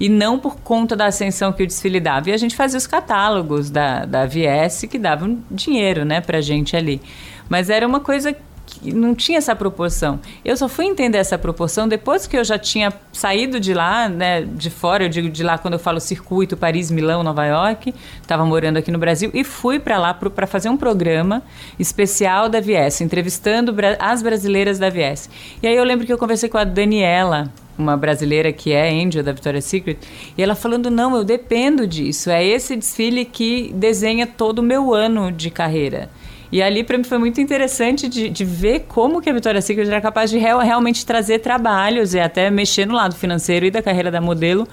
E 0.00 0.08
não 0.08 0.38
por 0.38 0.56
conta 0.56 0.96
da 0.96 1.06
ascensão 1.06 1.52
que 1.52 1.62
o 1.62 1.66
desfile 1.66 2.00
dava. 2.00 2.30
E 2.30 2.32
a 2.32 2.36
gente 2.36 2.56
fazia 2.56 2.76
os 2.76 2.86
catálogos 2.86 3.70
da, 3.70 4.04
da 4.04 4.26
VS 4.26 4.86
que 4.90 4.98
davam 4.98 5.38
dinheiro, 5.50 6.04
né, 6.04 6.20
pra 6.20 6.40
gente 6.40 6.76
ali. 6.76 7.00
Mas 7.48 7.70
era 7.70 7.86
uma 7.86 8.00
coisa 8.00 8.36
não 8.82 9.14
tinha 9.14 9.38
essa 9.38 9.54
proporção. 9.54 10.20
Eu 10.44 10.56
só 10.56 10.68
fui 10.68 10.86
entender 10.86 11.18
essa 11.18 11.38
proporção 11.38 11.88
depois 11.88 12.26
que 12.26 12.36
eu 12.36 12.44
já 12.44 12.58
tinha 12.58 12.92
saído 13.12 13.58
de 13.58 13.72
lá, 13.72 14.08
né, 14.08 14.42
de 14.42 14.70
fora, 14.70 15.04
eu 15.04 15.08
digo 15.08 15.28
de 15.28 15.42
lá 15.42 15.58
quando 15.58 15.74
eu 15.74 15.80
falo 15.80 16.00
circuito 16.00 16.56
Paris, 16.56 16.90
Milão, 16.90 17.22
Nova 17.22 17.44
York, 17.44 17.94
estava 18.20 18.44
morando 18.44 18.76
aqui 18.76 18.90
no 18.90 18.98
Brasil 18.98 19.30
e 19.32 19.44
fui 19.44 19.78
para 19.78 19.98
lá 19.98 20.14
para 20.14 20.46
fazer 20.46 20.68
um 20.68 20.76
programa 20.76 21.42
especial 21.78 22.48
da 22.48 22.60
Vies, 22.60 23.00
entrevistando 23.00 23.74
as 23.98 24.22
brasileiras 24.22 24.78
da 24.78 24.90
Vies. 24.90 25.30
E 25.62 25.66
aí 25.66 25.76
eu 25.76 25.84
lembro 25.84 26.06
que 26.06 26.12
eu 26.12 26.18
conversei 26.18 26.48
com 26.48 26.58
a 26.58 26.64
Daniela, 26.64 27.50
uma 27.78 27.96
brasileira 27.96 28.52
que 28.52 28.72
é 28.72 28.90
Angel 28.90 29.22
da 29.22 29.32
Victoria's 29.32 29.64
Secret, 29.64 29.98
e 30.36 30.42
ela 30.42 30.54
falando: 30.54 30.90
não, 30.90 31.16
eu 31.16 31.24
dependo 31.24 31.86
disso. 31.86 32.30
É 32.30 32.44
esse 32.44 32.76
desfile 32.76 33.24
que 33.24 33.72
desenha 33.74 34.26
todo 34.26 34.60
o 34.60 34.62
meu 34.62 34.94
ano 34.94 35.30
de 35.30 35.50
carreira. 35.50 36.08
E 36.50 36.62
ali 36.62 36.84
para 36.84 36.96
mim 36.96 37.04
foi 37.04 37.18
muito 37.18 37.40
interessante 37.40 38.08
de, 38.08 38.28
de, 38.28 38.44
ver 38.44 38.80
como 38.88 39.20
que 39.20 39.28
a 39.28 39.32
Vitória 39.32 39.60
Secret 39.60 39.88
era 39.88 40.00
capaz 40.00 40.30
de 40.30 40.38
real, 40.38 40.60
realmente 40.60 41.04
trazer 41.04 41.40
trabalhos 41.40 42.14
e 42.14 42.20
até 42.20 42.50
mexer 42.50 42.86
no 42.86 42.94
lado 42.94 43.14
financeiro 43.14 43.66
e 43.66 43.70
da 43.70 43.82
carreira 43.82 44.10
da 44.10 44.20
modelo 44.20 44.66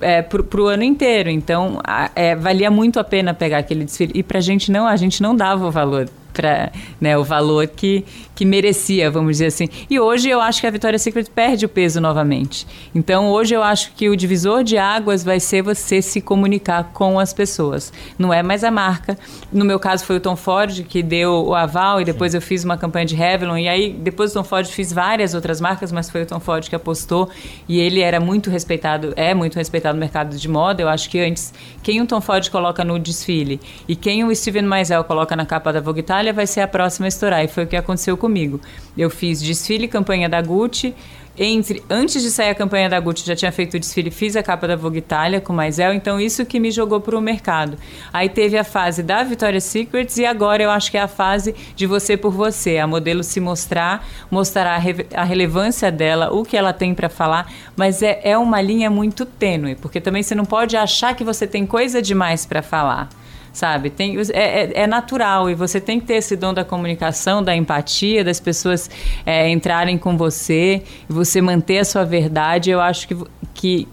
é, 0.00 0.22
para 0.22 0.60
o 0.60 0.66
ano 0.66 0.82
inteiro. 0.82 1.28
Então, 1.30 1.80
a, 1.84 2.10
é, 2.14 2.34
valia 2.34 2.70
muito 2.70 2.98
a 2.98 3.04
pena 3.04 3.34
pegar 3.34 3.58
aquele 3.58 3.84
desfile. 3.84 4.12
E 4.14 4.22
para 4.22 4.38
a 4.38 4.40
gente 4.40 4.70
não, 4.70 4.86
a 4.86 4.96
gente 4.96 5.22
não 5.22 5.36
dava 5.36 5.66
o 5.66 5.70
valor 5.70 6.08
para 6.36 6.70
né, 7.00 7.16
o 7.16 7.24
valor 7.24 7.66
que, 7.66 8.04
que 8.34 8.44
merecia, 8.44 9.10
vamos 9.10 9.32
dizer 9.32 9.46
assim. 9.46 9.68
E 9.88 9.98
hoje 9.98 10.28
eu 10.28 10.40
acho 10.40 10.60
que 10.60 10.66
a 10.66 10.70
Victoria's 10.70 11.00
Secret 11.00 11.30
perde 11.34 11.64
o 11.64 11.68
peso 11.68 11.98
novamente. 12.00 12.66
Então 12.94 13.30
hoje 13.30 13.54
eu 13.54 13.62
acho 13.62 13.92
que 13.92 14.10
o 14.10 14.16
divisor 14.16 14.62
de 14.62 14.76
águas 14.76 15.24
vai 15.24 15.40
ser 15.40 15.62
você 15.62 16.02
se 16.02 16.20
comunicar 16.20 16.90
com 16.92 17.18
as 17.18 17.32
pessoas. 17.32 17.92
Não 18.18 18.32
é 18.32 18.42
mais 18.42 18.62
a 18.62 18.70
marca. 18.70 19.18
No 19.50 19.64
meu 19.64 19.80
caso 19.80 20.04
foi 20.04 20.16
o 20.16 20.20
Tom 20.20 20.36
Ford 20.36 20.84
que 20.84 21.02
deu 21.02 21.46
o 21.46 21.54
aval 21.54 22.02
e 22.02 22.04
depois 22.04 22.32
Sim. 22.32 22.38
eu 22.38 22.42
fiz 22.42 22.64
uma 22.64 22.76
campanha 22.76 23.06
de 23.06 23.14
Revlon 23.14 23.56
e 23.56 23.68
aí 23.68 23.92
depois 23.92 24.32
do 24.32 24.34
Tom 24.34 24.44
Ford 24.44 24.66
fiz 24.66 24.92
várias 24.92 25.32
outras 25.32 25.58
marcas, 25.58 25.90
mas 25.90 26.10
foi 26.10 26.22
o 26.22 26.26
Tom 26.26 26.40
Ford 26.40 26.68
que 26.68 26.76
apostou 26.76 27.30
e 27.66 27.80
ele 27.80 28.00
era 28.00 28.20
muito 28.20 28.50
respeitado, 28.50 29.14
é 29.16 29.32
muito 29.32 29.56
respeitado 29.56 29.94
no 29.94 30.00
mercado 30.00 30.36
de 30.36 30.48
moda. 30.48 30.82
Eu 30.82 30.88
acho 30.88 31.08
que 31.08 31.18
antes 31.18 31.54
quem 31.82 32.02
o 32.02 32.06
Tom 32.06 32.20
Ford 32.20 32.46
coloca 32.50 32.84
no 32.84 32.98
desfile 32.98 33.58
e 33.88 33.96
quem 33.96 34.22
o 34.22 34.34
Steven 34.34 34.62
Meisel 34.62 35.02
coloca 35.04 35.34
na 35.34 35.46
capa 35.46 35.72
da 35.72 35.80
Vogue 35.80 36.00
Italia 36.00 36.25
vai 36.32 36.46
ser 36.46 36.60
a 36.60 36.68
próxima 36.68 37.06
a 37.06 37.08
estourar. 37.08 37.44
E 37.44 37.48
foi 37.48 37.64
o 37.64 37.66
que 37.66 37.76
aconteceu 37.76 38.16
comigo. 38.16 38.60
Eu 38.96 39.10
fiz 39.10 39.40
desfile, 39.40 39.88
campanha 39.88 40.28
da 40.28 40.40
Gucci. 40.40 40.94
Entre, 41.38 41.84
antes 41.90 42.22
de 42.22 42.30
sair 42.30 42.48
a 42.48 42.54
campanha 42.54 42.88
da 42.88 42.98
Gucci, 42.98 43.26
já 43.26 43.36
tinha 43.36 43.52
feito 43.52 43.74
o 43.74 43.78
desfile, 43.80 44.10
fiz 44.10 44.36
a 44.36 44.42
capa 44.42 44.66
da 44.66 44.74
Vogue 44.74 44.98
Italia 44.98 45.38
com 45.38 45.52
Maisel, 45.52 45.92
então 45.92 46.18
isso 46.18 46.46
que 46.46 46.58
me 46.58 46.70
jogou 46.70 46.98
para 46.98 47.16
o 47.16 47.20
mercado. 47.20 47.76
Aí 48.10 48.30
teve 48.30 48.56
a 48.56 48.64
fase 48.64 49.02
da 49.02 49.22
Victoria's 49.22 49.64
Secrets 49.64 50.16
e 50.16 50.24
agora 50.24 50.62
eu 50.62 50.70
acho 50.70 50.90
que 50.90 50.96
é 50.96 51.02
a 51.02 51.08
fase 51.08 51.54
de 51.74 51.86
você 51.86 52.16
por 52.16 52.32
você, 52.32 52.78
a 52.78 52.86
modelo 52.86 53.22
se 53.22 53.38
mostrar, 53.38 54.08
mostrar 54.30 54.76
a, 54.76 54.78
re, 54.78 55.06
a 55.14 55.24
relevância 55.24 55.92
dela, 55.92 56.32
o 56.32 56.42
que 56.42 56.56
ela 56.56 56.72
tem 56.72 56.94
para 56.94 57.10
falar, 57.10 57.52
mas 57.76 58.02
é, 58.02 58.18
é 58.24 58.38
uma 58.38 58.62
linha 58.62 58.88
muito 58.88 59.26
tênue, 59.26 59.74
porque 59.74 60.00
também 60.00 60.22
você 60.22 60.34
não 60.34 60.46
pode 60.46 60.74
achar 60.74 61.14
que 61.14 61.22
você 61.22 61.46
tem 61.46 61.66
coisa 61.66 62.00
demais 62.00 62.46
para 62.46 62.62
falar 62.62 63.10
sabe? 63.56 63.88
Tem, 63.88 64.18
é, 64.18 64.24
é, 64.34 64.72
é, 64.82 64.86
natural 64.86 65.48
e 65.48 65.54
você 65.54 65.80
tem 65.80 65.98
que 65.98 66.04
ter 66.04 66.16
esse 66.16 66.36
dom 66.36 66.52
da 66.52 66.62
comunicação, 66.62 67.42
da 67.42 67.56
empatia, 67.56 68.22
das 68.22 68.38
pessoas 68.38 68.90
é, 69.24 69.48
entrarem 69.48 69.96
com 69.96 70.14
você 70.14 70.82
e 71.08 71.12
você 71.12 71.40
manter 71.40 71.78
a 71.78 71.84
sua 71.84 72.04
verdade. 72.04 72.70
Eu 72.70 72.82
acho 72.82 73.08
que, 73.08 73.16
que 73.54 73.88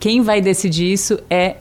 quem 0.00 0.22
vai 0.22 0.40
decidir 0.40 0.90
isso 0.90 1.20
é 1.28 1.56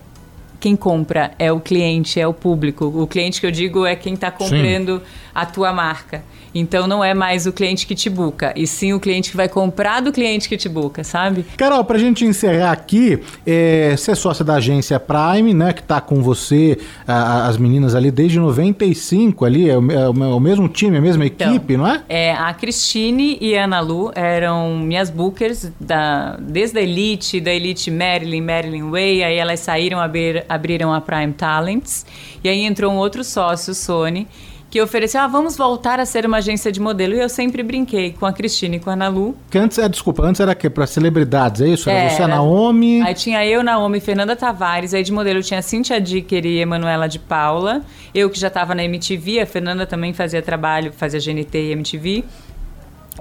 quem 0.57 0.77
compra, 0.77 1.33
é 1.37 1.51
o 1.51 1.59
cliente, 1.59 2.17
é 2.17 2.25
o 2.25 2.33
público. 2.33 2.85
O 2.85 3.05
cliente 3.05 3.41
que 3.41 3.45
eu 3.45 3.51
digo 3.51 3.85
é 3.85 3.93
quem 3.93 4.13
está 4.13 4.31
comprando 4.31 4.99
Sim. 4.99 5.05
a 5.35 5.45
tua 5.45 5.73
marca. 5.73 6.23
Então 6.53 6.87
não 6.87 7.03
é 7.03 7.13
mais 7.13 7.45
o 7.45 7.51
cliente 7.53 7.85
que 7.85 7.93
te 7.95 8.09
buca, 8.09 8.53
e 8.55 8.65
sim 8.65 8.93
o 8.93 8.99
cliente 8.99 9.31
que 9.31 9.37
vai 9.37 9.47
comprar 9.49 10.01
do 10.01 10.11
cliente 10.11 10.47
que 10.49 10.57
te 10.57 10.67
buca, 10.69 11.03
sabe? 11.03 11.45
Carol, 11.57 11.83
pra 11.83 11.97
gente 11.97 12.25
encerrar 12.25 12.71
aqui, 12.71 13.19
é, 13.45 13.95
você 13.95 14.11
é 14.11 14.15
sócia 14.15 14.43
da 14.43 14.55
agência 14.55 14.99
Prime, 14.99 15.53
né? 15.53 15.73
Que 15.73 15.83
tá 15.83 15.99
com 16.01 16.21
você, 16.21 16.77
a- 17.07 17.47
as 17.47 17.57
meninas 17.57 17.93
ali 17.95 18.09
desde 18.11 18.39
95 18.39 19.45
ali, 19.45 19.69
é 19.69 19.77
o, 19.77 19.91
é 19.91 20.09
o- 20.09 20.23
é 20.23 20.33
o 20.35 20.39
mesmo 20.39 20.67
time, 20.67 20.97
a 20.97 21.01
mesma 21.01 21.25
equipe, 21.25 21.77
não 21.77 21.87
é? 21.87 22.01
É, 22.09 22.33
a 22.33 22.53
Cristine 22.53 23.37
e 23.39 23.55
a 23.57 23.65
Ana 23.65 23.79
Lu 23.79 24.11
eram 24.15 24.77
minhas 24.77 25.09
bookers 25.09 25.71
da, 25.79 26.37
desde 26.39 26.79
a 26.79 26.81
Elite, 26.81 27.39
da 27.39 27.53
Elite 27.53 27.91
Marilyn, 27.91 28.41
Marilyn 28.41 28.89
Way, 28.89 29.23
aí 29.23 29.35
elas 29.37 29.59
saíram, 29.59 29.99
abrir, 29.99 30.45
abriram 30.49 30.93
a 30.93 31.01
Prime 31.01 31.33
Talents, 31.33 32.05
e 32.43 32.49
aí 32.49 32.61
entrou 32.63 32.91
um 32.91 32.95
outro 32.97 33.23
sócio, 33.23 33.71
o 33.71 33.75
Sony, 33.75 34.27
que 34.69 34.81
ofereceu, 34.81 35.21
ah, 35.21 35.27
vamos 35.27 35.55
voltar 35.55 35.99
a 35.99 36.05
ser 36.05 36.25
uma 36.25 36.37
agência 36.37 36.71
de 36.71 36.79
modelo, 36.79 37.13
e 37.13 37.19
eu 37.19 37.29
sempre 37.29 37.63
brinquei 37.63 38.11
com 38.11 38.25
a 38.25 38.33
Cristine 38.33 38.77
e 38.77 38.79
com 38.79 38.89
a 38.89 38.93
Ana 38.93 39.07
Lu, 39.07 39.35
Que 39.49 39.57
antes, 39.57 39.77
é, 39.77 39.87
desculpa, 39.87 40.23
antes 40.23 40.41
era 40.41 40.51
o 40.51 40.55
quê? 40.55 40.69
Pra 40.69 40.85
celebridades, 40.85 41.61
é 41.61 41.69
isso? 41.69 41.89
Era 41.89 42.09
você, 42.09 42.21
a 42.21 42.25
Era. 42.25 42.35
Naomi. 42.35 43.01
Aí 43.01 43.13
tinha 43.13 43.45
eu, 43.45 43.63
Naomi, 43.63 43.99
Fernanda 43.99 44.35
Tavares. 44.35 44.93
Aí 44.93 45.03
de 45.03 45.11
modelo 45.11 45.41
tinha 45.41 45.61
Cintia 45.61 46.01
Dicker 46.01 46.45
e 46.45 46.59
Emanuela 46.59 47.07
de 47.07 47.17
Paula. 47.17 47.81
Eu 48.13 48.29
que 48.29 48.39
já 48.39 48.47
estava 48.47 48.75
na 48.75 48.83
MTV, 48.83 49.39
a 49.39 49.45
Fernanda 49.45 49.85
também 49.85 50.13
fazia 50.13 50.41
trabalho, 50.41 50.91
fazia 50.91 51.19
GNT 51.19 51.57
e 51.57 51.71
MTV. 51.71 52.23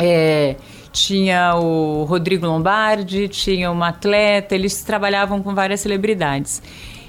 É, 0.00 0.56
tinha 0.92 1.54
o 1.56 2.04
Rodrigo 2.04 2.46
Lombardi, 2.46 3.28
tinha 3.28 3.70
uma 3.70 3.88
atleta, 3.88 4.54
eles 4.54 4.82
trabalhavam 4.82 5.42
com 5.42 5.54
várias 5.54 5.80
celebridades. 5.80 6.60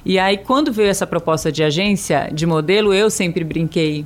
E 0.05 0.17
aí, 0.17 0.37
quando 0.37 0.71
veio 0.71 0.89
essa 0.89 1.05
proposta 1.05 1.51
de 1.51 1.63
agência 1.63 2.29
de 2.31 2.45
modelo, 2.45 2.93
eu 2.93 3.09
sempre 3.09 3.43
brinquei 3.43 4.05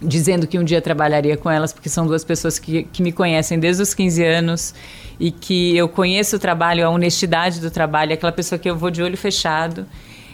dizendo 0.00 0.46
que 0.46 0.58
um 0.58 0.64
dia 0.64 0.80
trabalharia 0.80 1.36
com 1.36 1.50
elas, 1.50 1.72
porque 1.72 1.88
são 1.88 2.06
duas 2.06 2.24
pessoas 2.24 2.58
que, 2.58 2.84
que 2.84 3.02
me 3.02 3.12
conhecem 3.12 3.58
desde 3.58 3.82
os 3.82 3.94
15 3.94 4.24
anos 4.24 4.74
e 5.18 5.30
que 5.30 5.76
eu 5.76 5.88
conheço 5.88 6.36
o 6.36 6.38
trabalho, 6.38 6.86
a 6.86 6.90
honestidade 6.90 7.60
do 7.60 7.70
trabalho, 7.70 8.12
aquela 8.12 8.32
pessoa 8.32 8.58
que 8.58 8.68
eu 8.68 8.76
vou 8.76 8.90
de 8.90 9.02
olho 9.02 9.16
fechado. 9.16 9.86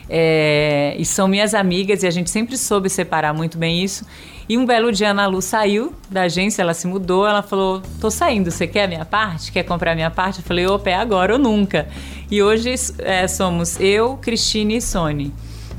É, 0.09 0.95
e 0.99 1.05
são 1.05 1.29
minhas 1.29 1.55
amigas 1.55 2.03
e 2.03 2.07
a 2.07 2.11
gente 2.11 2.29
sempre 2.29 2.59
soube 2.59 2.91
separar 2.91 3.33
muito 3.33 3.57
bem 3.57 3.83
isso. 3.83 4.05
E 4.49 4.59
um 4.59 4.67
belo 4.67 4.91
dia 4.91 5.09
a 5.09 5.11
Ana 5.13 5.27
Lu 5.27 5.41
saiu 5.41 5.95
da 6.11 6.23
agência, 6.23 6.61
ela 6.61 6.75
se 6.75 6.87
mudou, 6.87 7.27
ela 7.27 7.43
falou: 7.43 7.81
tô 8.01 8.11
saindo, 8.11 8.51
você 8.51 8.67
quer 8.67 8.85
a 8.85 8.89
minha 8.89 9.05
parte? 9.05 9.53
Quer 9.53 9.63
comprar 9.63 9.93
a 9.93 9.95
minha 9.95 10.11
parte? 10.11 10.41
Eu 10.41 10.45
falei: 10.45 10.67
opa, 10.67 10.91
é 10.91 10.95
agora 10.95 11.35
ou 11.35 11.39
nunca. 11.39 11.89
E 12.31 12.43
hoje 12.43 12.75
é, 12.99 13.29
somos 13.29 13.79
eu, 13.81 14.17
Cristine 14.17 14.77
e 14.77 14.83
Sony. 14.83 15.33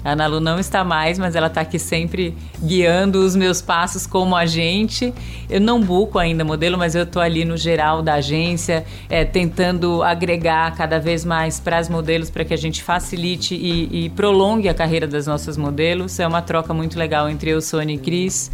A 0.03 0.11
Ana 0.11 0.27
Lu 0.27 0.39
não 0.39 0.59
está 0.59 0.83
mais, 0.83 1.17
mas 1.17 1.35
ela 1.35 1.47
está 1.47 1.61
aqui 1.61 1.79
sempre 1.79 2.35
guiando 2.61 3.19
os 3.19 3.35
meus 3.35 3.61
passos 3.61 4.05
como 4.05 4.35
agente. 4.35 5.13
Eu 5.49 5.61
não 5.61 5.81
buco 5.81 6.19
ainda 6.19 6.43
modelo, 6.43 6.77
mas 6.77 6.93
eu 6.93 7.03
estou 7.03 7.21
ali 7.21 7.45
no 7.45 7.55
geral 7.55 8.01
da 8.01 8.15
agência, 8.15 8.83
é, 9.09 9.23
tentando 9.23 10.03
agregar 10.03 10.75
cada 10.75 10.99
vez 10.99 11.23
mais 11.23 11.59
para 11.59 11.77
as 11.77 11.87
modelos 11.87 12.29
para 12.29 12.43
que 12.43 12.53
a 12.53 12.57
gente 12.57 12.83
facilite 12.83 13.55
e, 13.55 14.05
e 14.05 14.09
prolongue 14.09 14.67
a 14.67 14.73
carreira 14.73 15.07
das 15.07 15.25
nossas 15.25 15.55
modelos. 15.55 16.19
É 16.19 16.27
uma 16.27 16.41
troca 16.41 16.73
muito 16.73 16.99
legal 16.99 17.29
entre 17.29 17.51
eu, 17.51 17.61
Sônia 17.61 17.95
e 17.95 17.97
Cris. 17.97 18.51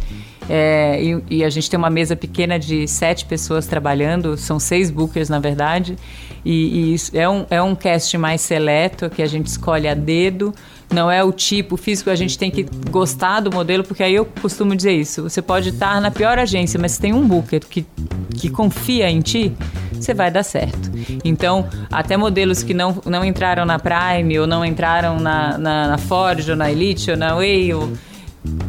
É, 0.48 1.00
e, 1.00 1.22
e 1.30 1.44
a 1.44 1.50
gente 1.50 1.70
tem 1.70 1.78
uma 1.78 1.90
mesa 1.90 2.16
pequena 2.16 2.58
de 2.58 2.86
sete 2.88 3.24
pessoas 3.24 3.66
trabalhando, 3.66 4.36
são 4.36 4.58
seis 4.58 4.90
bookers 4.90 5.28
na 5.28 5.38
verdade, 5.38 5.96
e, 6.44 6.94
e 6.94 7.16
é, 7.16 7.28
um, 7.28 7.46
é 7.50 7.62
um 7.62 7.76
cast 7.76 8.18
mais 8.18 8.40
seleto 8.40 9.08
que 9.08 9.22
a 9.22 9.26
gente 9.26 9.46
escolhe 9.46 9.86
a 9.86 9.94
dedo. 9.94 10.52
Não 10.92 11.10
é 11.10 11.22
o 11.22 11.32
tipo 11.32 11.76
físico, 11.76 12.10
a 12.10 12.16
gente 12.16 12.36
tem 12.36 12.50
que 12.50 12.66
gostar 12.90 13.40
do 13.40 13.50
modelo, 13.50 13.84
porque 13.84 14.02
aí 14.02 14.14
eu 14.14 14.24
costumo 14.24 14.74
dizer 14.74 14.92
isso. 14.92 15.22
Você 15.22 15.40
pode 15.40 15.68
estar 15.68 16.00
na 16.00 16.10
pior 16.10 16.38
agência, 16.38 16.80
mas 16.80 16.92
se 16.92 17.00
tem 17.00 17.12
um 17.12 17.26
booker 17.26 17.60
que, 17.60 17.86
que 18.36 18.50
confia 18.50 19.08
em 19.08 19.20
ti, 19.20 19.52
você 19.92 20.12
vai 20.12 20.30
dar 20.30 20.42
certo. 20.42 20.90
Então, 21.24 21.68
até 21.92 22.16
modelos 22.16 22.62
que 22.62 22.74
não, 22.74 23.00
não 23.06 23.24
entraram 23.24 23.64
na 23.64 23.78
Prime, 23.78 24.38
ou 24.40 24.46
não 24.46 24.64
entraram 24.64 25.20
na, 25.20 25.56
na, 25.56 25.88
na 25.88 25.98
Ford, 25.98 26.48
ou 26.48 26.56
na 26.56 26.70
Elite, 26.70 27.10
ou 27.10 27.16
na 27.16 27.34
Way, 27.34 27.74
ou 27.74 27.92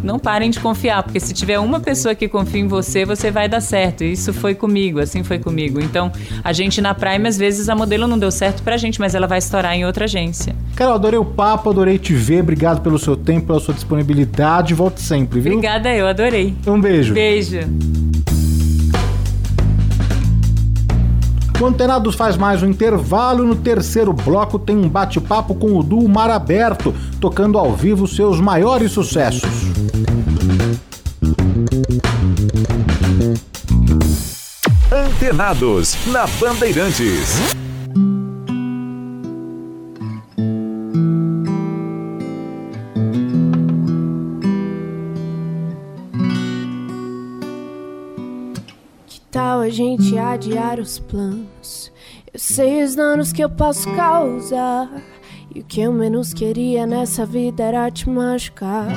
não 0.03 0.19
parem 0.19 0.49
de 0.49 0.59
confiar, 0.59 1.03
porque 1.03 1.19
se 1.19 1.33
tiver 1.33 1.59
uma 1.59 1.79
pessoa 1.79 2.13
que 2.13 2.27
confia 2.27 2.61
em 2.61 2.67
você, 2.67 3.05
você 3.05 3.31
vai 3.31 3.47
dar 3.47 3.61
certo. 3.61 4.03
Isso 4.03 4.33
foi 4.33 4.53
comigo, 4.53 4.99
assim 4.99 5.23
foi 5.23 5.39
comigo. 5.39 5.79
Então, 5.79 6.11
a 6.43 6.51
gente 6.51 6.81
na 6.81 6.93
Prime, 6.93 7.27
às 7.27 7.37
vezes, 7.37 7.69
a 7.69 7.75
modelo 7.75 8.07
não 8.07 8.17
deu 8.17 8.31
certo 8.31 8.63
pra 8.63 8.77
gente, 8.77 8.99
mas 8.99 9.15
ela 9.15 9.27
vai 9.27 9.39
estourar 9.39 9.73
em 9.75 9.85
outra 9.85 10.05
agência. 10.05 10.55
Carol, 10.75 10.95
adorei 10.95 11.19
o 11.19 11.25
papo, 11.25 11.69
adorei 11.69 11.97
te 11.97 12.13
ver. 12.13 12.41
Obrigado 12.41 12.81
pelo 12.81 12.97
seu 12.99 13.15
tempo, 13.15 13.47
pela 13.47 13.59
sua 13.59 13.73
disponibilidade. 13.73 14.73
Volte 14.73 15.01
sempre, 15.01 15.39
viu? 15.39 15.53
Obrigada, 15.53 15.93
eu 15.93 16.07
adorei. 16.07 16.53
Um 16.67 16.79
beijo. 16.79 17.13
Beijo. 17.13 17.59
O 21.61 21.65
Antenados 21.67 22.15
faz 22.15 22.35
mais 22.35 22.63
um 22.63 22.67
intervalo. 22.67 23.45
No 23.45 23.55
terceiro 23.55 24.11
bloco 24.11 24.57
tem 24.57 24.75
um 24.75 24.89
bate-papo 24.89 25.53
com 25.53 25.77
o 25.77 25.83
duo 25.83 26.09
Mar 26.09 26.31
Aberto, 26.31 26.91
tocando 27.19 27.55
ao 27.55 27.75
vivo 27.75 28.07
seus 28.07 28.39
maiores 28.39 28.91
sucessos. 28.91 29.43
Antenados, 34.91 35.95
na 36.07 36.25
Bandeirantes. 36.39 37.60
Gente 49.71 50.17
adiar 50.17 50.79
os 50.79 50.99
planos? 50.99 51.91
Eu 52.33 52.39
sei 52.39 52.83
os 52.83 52.95
danos 52.95 53.31
que 53.31 53.43
eu 53.43 53.49
posso 53.49 53.89
causar. 53.95 54.89
E 55.53 55.59
o 55.59 55.63
que 55.63 55.81
eu 55.81 55.91
menos 55.91 56.33
queria 56.33 56.85
nessa 56.85 57.25
vida 57.25 57.63
era 57.63 57.89
te 57.91 58.09
machucar. 58.09 58.87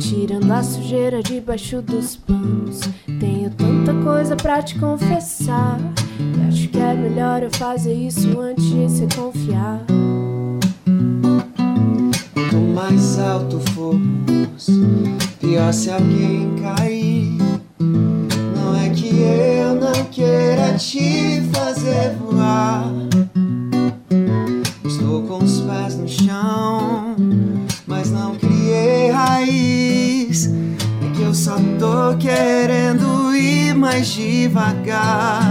Tirando 0.00 0.50
a 0.50 0.62
sujeira 0.62 1.22
debaixo 1.22 1.82
dos 1.82 2.16
panos. 2.16 2.80
Tenho 3.18 3.50
tanta 3.50 3.92
coisa 4.02 4.36
pra 4.36 4.62
te 4.62 4.78
confessar. 4.78 5.78
E 6.18 6.48
acho 6.48 6.68
que 6.68 6.78
é 6.78 6.94
melhor 6.94 7.42
eu 7.42 7.50
fazer 7.50 7.94
isso 7.94 8.38
antes 8.40 8.64
de 8.64 8.88
se 8.88 9.06
confiar. 9.16 9.84
Quanto 12.34 12.56
mais 12.74 13.18
alto 13.18 13.60
formos, 13.72 14.66
pior 15.40 15.72
se 15.72 15.90
alguém 15.90 16.54
cair. 16.62 16.99
Te 20.80 21.42
fazer 21.52 22.16
voar. 22.18 22.90
Estou 24.82 25.22
com 25.24 25.44
os 25.44 25.60
pés 25.60 25.96
no 25.96 26.08
chão, 26.08 27.14
mas 27.86 28.10
não 28.10 28.34
criei 28.36 29.10
raiz. 29.10 30.46
É 30.46 31.10
que 31.14 31.22
eu 31.22 31.34
só 31.34 31.56
tô 31.78 32.16
querendo 32.18 33.34
ir 33.36 33.74
mais 33.74 34.08
devagar. 34.08 35.42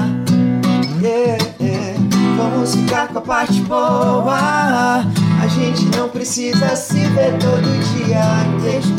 Yeah, 1.00 1.46
yeah. 1.62 2.00
Vamos 2.36 2.74
ficar 2.74 3.10
com 3.10 3.20
a 3.20 3.22
parte 3.22 3.62
boa. 3.62 5.06
A 5.42 5.48
gente 5.48 5.86
não 5.96 6.10
precisa 6.10 6.76
se 6.76 7.00
ver 7.00 7.38
todo 7.38 7.62
dia 7.94 8.24
em 8.48 8.58
vez 8.58 8.84
de 8.84 8.94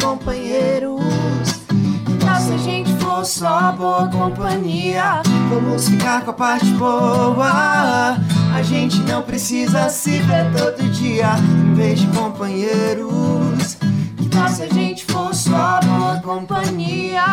só 3.25 3.73
boa 3.73 4.09
companhia, 4.09 5.23
vamos 5.49 5.89
ficar 5.89 6.23
com 6.25 6.31
a 6.31 6.35
parte 6.35 6.67
boa. 6.73 8.17
A 8.55 8.63
gente 8.63 8.99
não 9.01 9.23
precisa 9.23 9.89
se 9.89 10.19
ver 10.21 10.53
todo 10.57 10.83
dia 10.91 11.35
em 11.39 11.75
vez 11.75 12.01
de 12.01 12.07
companheiros. 12.09 13.77
Então, 14.21 14.49
se 14.49 14.63
a 14.63 14.69
gente 14.69 15.05
for 15.07 15.35
só 15.35 15.81
boa 15.81 16.21
companhia. 16.23 17.25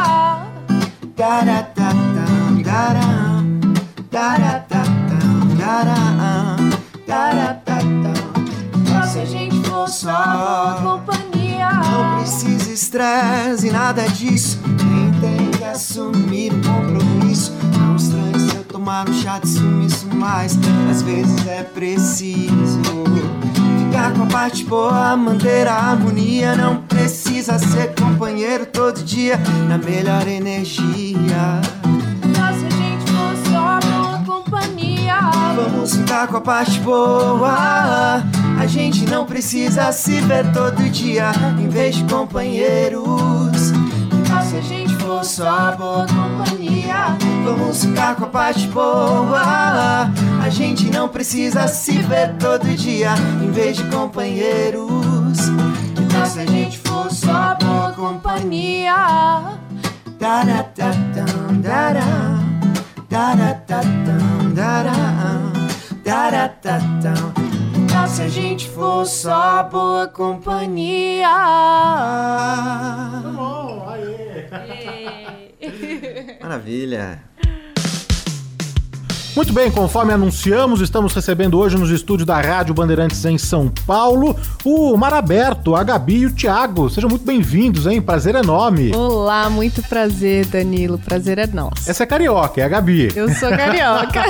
Daratatam, 1.16 2.62
daram, 2.64 3.60
daratatam, 4.12 5.56
daram, 5.58 6.70
daratatam. 7.08 8.14
Se 9.12 9.20
a 9.20 9.26
gente 9.26 9.68
for 9.68 9.88
só 9.88 10.12
boa 10.12 11.00
companhia. 11.00 11.70
Não 11.70 12.20
precisa 12.20 12.72
estresse 12.72 13.68
e 13.68 13.72
nada 13.72 14.08
disso. 14.10 14.60
Nem 14.66 15.07
que 15.07 15.07
assumir 15.78 16.52
um 16.52 16.62
compromisso. 16.62 17.54
Não 17.78 17.96
estranhe 17.96 18.40
se 18.40 18.56
eu 18.56 18.64
tomar 18.64 19.08
um 19.08 19.14
chá 19.14 19.38
de 19.38 19.48
sumiço, 19.48 20.08
mas 20.12 20.58
às 20.90 21.04
vezes 21.04 21.46
é 21.46 21.62
preciso. 21.62 22.82
Ficar 23.86 24.12
com 24.14 24.24
a 24.24 24.26
parte 24.26 24.66
boa, 24.66 25.16
manter 25.16 25.68
a 25.68 25.76
harmonia. 25.76 26.56
Não 26.56 26.82
precisa 26.82 27.60
ser 27.60 27.94
companheiro 27.94 28.66
todo 28.66 29.04
dia, 29.04 29.40
na 29.70 29.78
melhor 29.78 30.28
energia. 30.28 31.62
Então, 32.24 32.60
se 32.60 32.66
a 32.66 32.70
gente 32.70 33.12
for 33.12 33.52
só 33.52 33.80
boa 33.88 34.42
companhia. 34.42 35.20
Vamos 35.56 35.96
ficar 35.96 36.28
com 36.28 36.38
a 36.38 36.42
parte 36.42 36.80
boa. 36.80 38.24
A 38.60 38.66
gente 38.66 39.06
não 39.06 39.28
precisa 39.28 39.92
se 39.92 40.20
ver 40.22 40.52
todo 40.52 40.90
dia 40.90 41.32
em 41.60 41.70
vez 41.70 41.98
de 41.98 42.04
companheiros. 42.06 43.57
Então, 45.18 45.26
se 45.26 45.42
a 45.42 45.46
só 45.46 45.76
boa 45.76 46.06
companhia. 46.06 47.18
Vamos 47.44 47.84
ficar 47.84 48.16
com 48.16 48.26
a 48.26 48.28
parte 48.28 48.68
boa. 48.68 50.12
A 50.44 50.50
gente 50.50 50.92
não 50.92 51.10
precisa 51.10 51.68
se 51.68 51.94
ver 52.04 52.36
todo 52.36 52.64
dia 52.76 53.16
em 53.42 53.50
vez 53.50 53.78
de 53.78 53.84
companheiros. 53.86 55.40
Então 56.00 56.24
se 56.28 56.40
a 56.40 56.46
gente 56.46 56.78
for 56.78 57.12
só 57.12 57.56
boa 57.56 57.94
companhia. 57.94 59.58
Daratatão, 60.20 61.62
dará. 61.62 62.38
Daratatão, 63.10 64.54
dará. 64.54 64.94
Daratatão. 66.06 67.34
Então 67.76 68.08
se 68.08 68.22
a 68.22 68.30
gente 68.30 68.70
for 68.70 69.04
só 69.04 69.64
boa 69.64 70.08
companhia. 70.08 71.28
Maravilha. 76.42 77.22
Muito 79.38 79.54
bem, 79.54 79.70
conforme 79.70 80.12
anunciamos, 80.12 80.82
estamos 80.82 81.14
recebendo 81.14 81.60
hoje 81.60 81.78
nos 81.78 81.92
estúdios 81.92 82.26
da 82.26 82.42
Rádio 82.42 82.74
Bandeirantes 82.74 83.24
em 83.24 83.38
São 83.38 83.72
Paulo 83.86 84.36
o 84.66 84.98
Mar 84.98 85.14
Aberto, 85.14 85.76
a 85.76 85.84
Gabi 85.84 86.22
e 86.22 86.26
o 86.26 86.34
Thiago. 86.34 86.90
Sejam 86.90 87.08
muito 87.08 87.24
bem-vindos, 87.24 87.86
hein? 87.86 88.02
Prazer 88.02 88.34
enorme. 88.34 88.96
Olá, 88.96 89.48
muito 89.48 89.84
prazer, 89.84 90.48
Danilo. 90.48 90.98
Prazer 90.98 91.38
é 91.38 91.46
nosso. 91.46 91.88
Essa 91.88 92.02
é 92.02 92.08
carioca, 92.08 92.60
é 92.60 92.64
a 92.64 92.68
Gabi. 92.68 93.12
Eu 93.16 93.32
sou 93.36 93.50
carioca. 93.50 94.24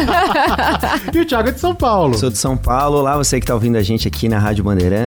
e 1.14 1.20
o 1.22 1.26
Thiago 1.26 1.48
é 1.48 1.52
de 1.54 1.60
São 1.62 1.74
Paulo. 1.74 2.18
Sou 2.18 2.30
de 2.30 2.38
São 2.38 2.58
Paulo. 2.58 2.98
Olá, 2.98 3.16
você 3.16 3.40
que 3.40 3.46
está 3.46 3.54
ouvindo 3.54 3.78
a 3.78 3.82
gente 3.82 4.10
aqui 4.10 4.28
na 4.28 4.40
Rádio 4.40 4.66
Bandeirantes. 4.66 5.07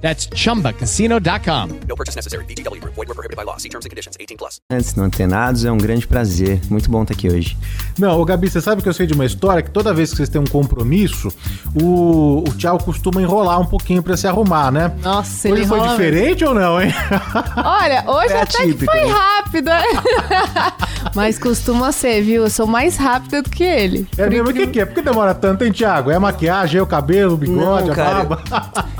That's 0.00 0.28
chumbacasino.com. 0.34 1.68
No 1.88 1.94
purchase 1.96 2.16
necessary. 2.16 2.44
VGW 2.46 2.80
Group. 2.80 2.94
Void 2.94 3.08
were 3.08 3.14
prohibited 3.14 3.36
by 3.36 3.44
law. 3.44 3.56
See 3.58 3.68
terms 3.68 3.84
and 3.84 3.90
conditions. 3.90 4.16
18 4.18 4.36
plus. 4.38 4.60
Antes 4.70 4.94
não 4.94 5.04
antenados, 5.04 5.64
é 5.64 5.70
um 5.70 5.76
grande 5.78 6.06
prazer. 6.06 6.60
Muito 6.70 6.90
bom 6.90 7.02
estar 7.02 7.14
aqui 7.14 7.28
hoje. 7.28 7.56
Não, 7.98 8.18
ô 8.18 8.24
Gabi, 8.24 8.48
você 8.50 8.60
sabe 8.60 8.82
que 8.82 8.88
eu 8.88 8.94
sei 8.94 9.06
de 9.06 9.12
uma 9.14 9.26
história 9.26 9.62
que 9.62 9.70
toda 9.70 9.92
vez 9.92 10.10
que 10.10 10.16
vocês 10.16 10.28
têm 10.28 10.40
um 10.40 10.46
compromisso, 10.46 11.28
o, 11.80 12.44
o 12.48 12.54
Thiago 12.54 12.82
costuma 12.82 13.20
enrolar 13.20 13.60
um 13.60 13.66
pouquinho 13.66 14.02
pra 14.02 14.16
se 14.16 14.26
arrumar, 14.26 14.70
né? 14.70 14.92
Nossa, 15.02 15.48
Hoje 15.48 15.58
ele 15.62 15.66
foi 15.66 15.78
enrola 15.78 15.92
diferente 15.92 16.44
ou 16.44 16.54
não, 16.54 16.80
hein? 16.80 16.92
Olha, 17.56 18.04
hoje 18.06 18.32
É 18.32 18.42
até 18.42 18.46
que 18.56 18.62
atípico, 18.62 18.92
foi 18.92 19.00
né? 19.04 19.12
rápido. 19.12 19.66
né? 19.66 19.82
Mas 21.14 21.38
costuma 21.38 21.92
ser, 21.92 22.22
viu? 22.22 22.44
Eu 22.44 22.50
sou 22.50 22.66
mais 22.66 22.96
rápida 22.96 23.42
do 23.42 23.50
que 23.50 23.64
ele. 23.64 24.06
É 24.16 24.28
mesmo, 24.28 24.48
o 24.50 24.52
que, 24.54 24.66
que 24.66 24.80
é? 24.80 24.86
Por 24.86 24.94
que 24.94 25.02
demora 25.02 25.34
tanto, 25.34 25.64
hein, 25.64 25.72
Thiago? 25.72 26.10
É 26.10 26.14
a 26.16 26.20
maquiagem, 26.20 26.78
é 26.78 26.82
o 26.82 26.86
cabelo, 26.86 27.34
o 27.34 27.36
bigode, 27.36 27.86
Não, 27.86 27.92
a 27.92 27.94
cara, 27.96 28.24
barba? 28.24 28.42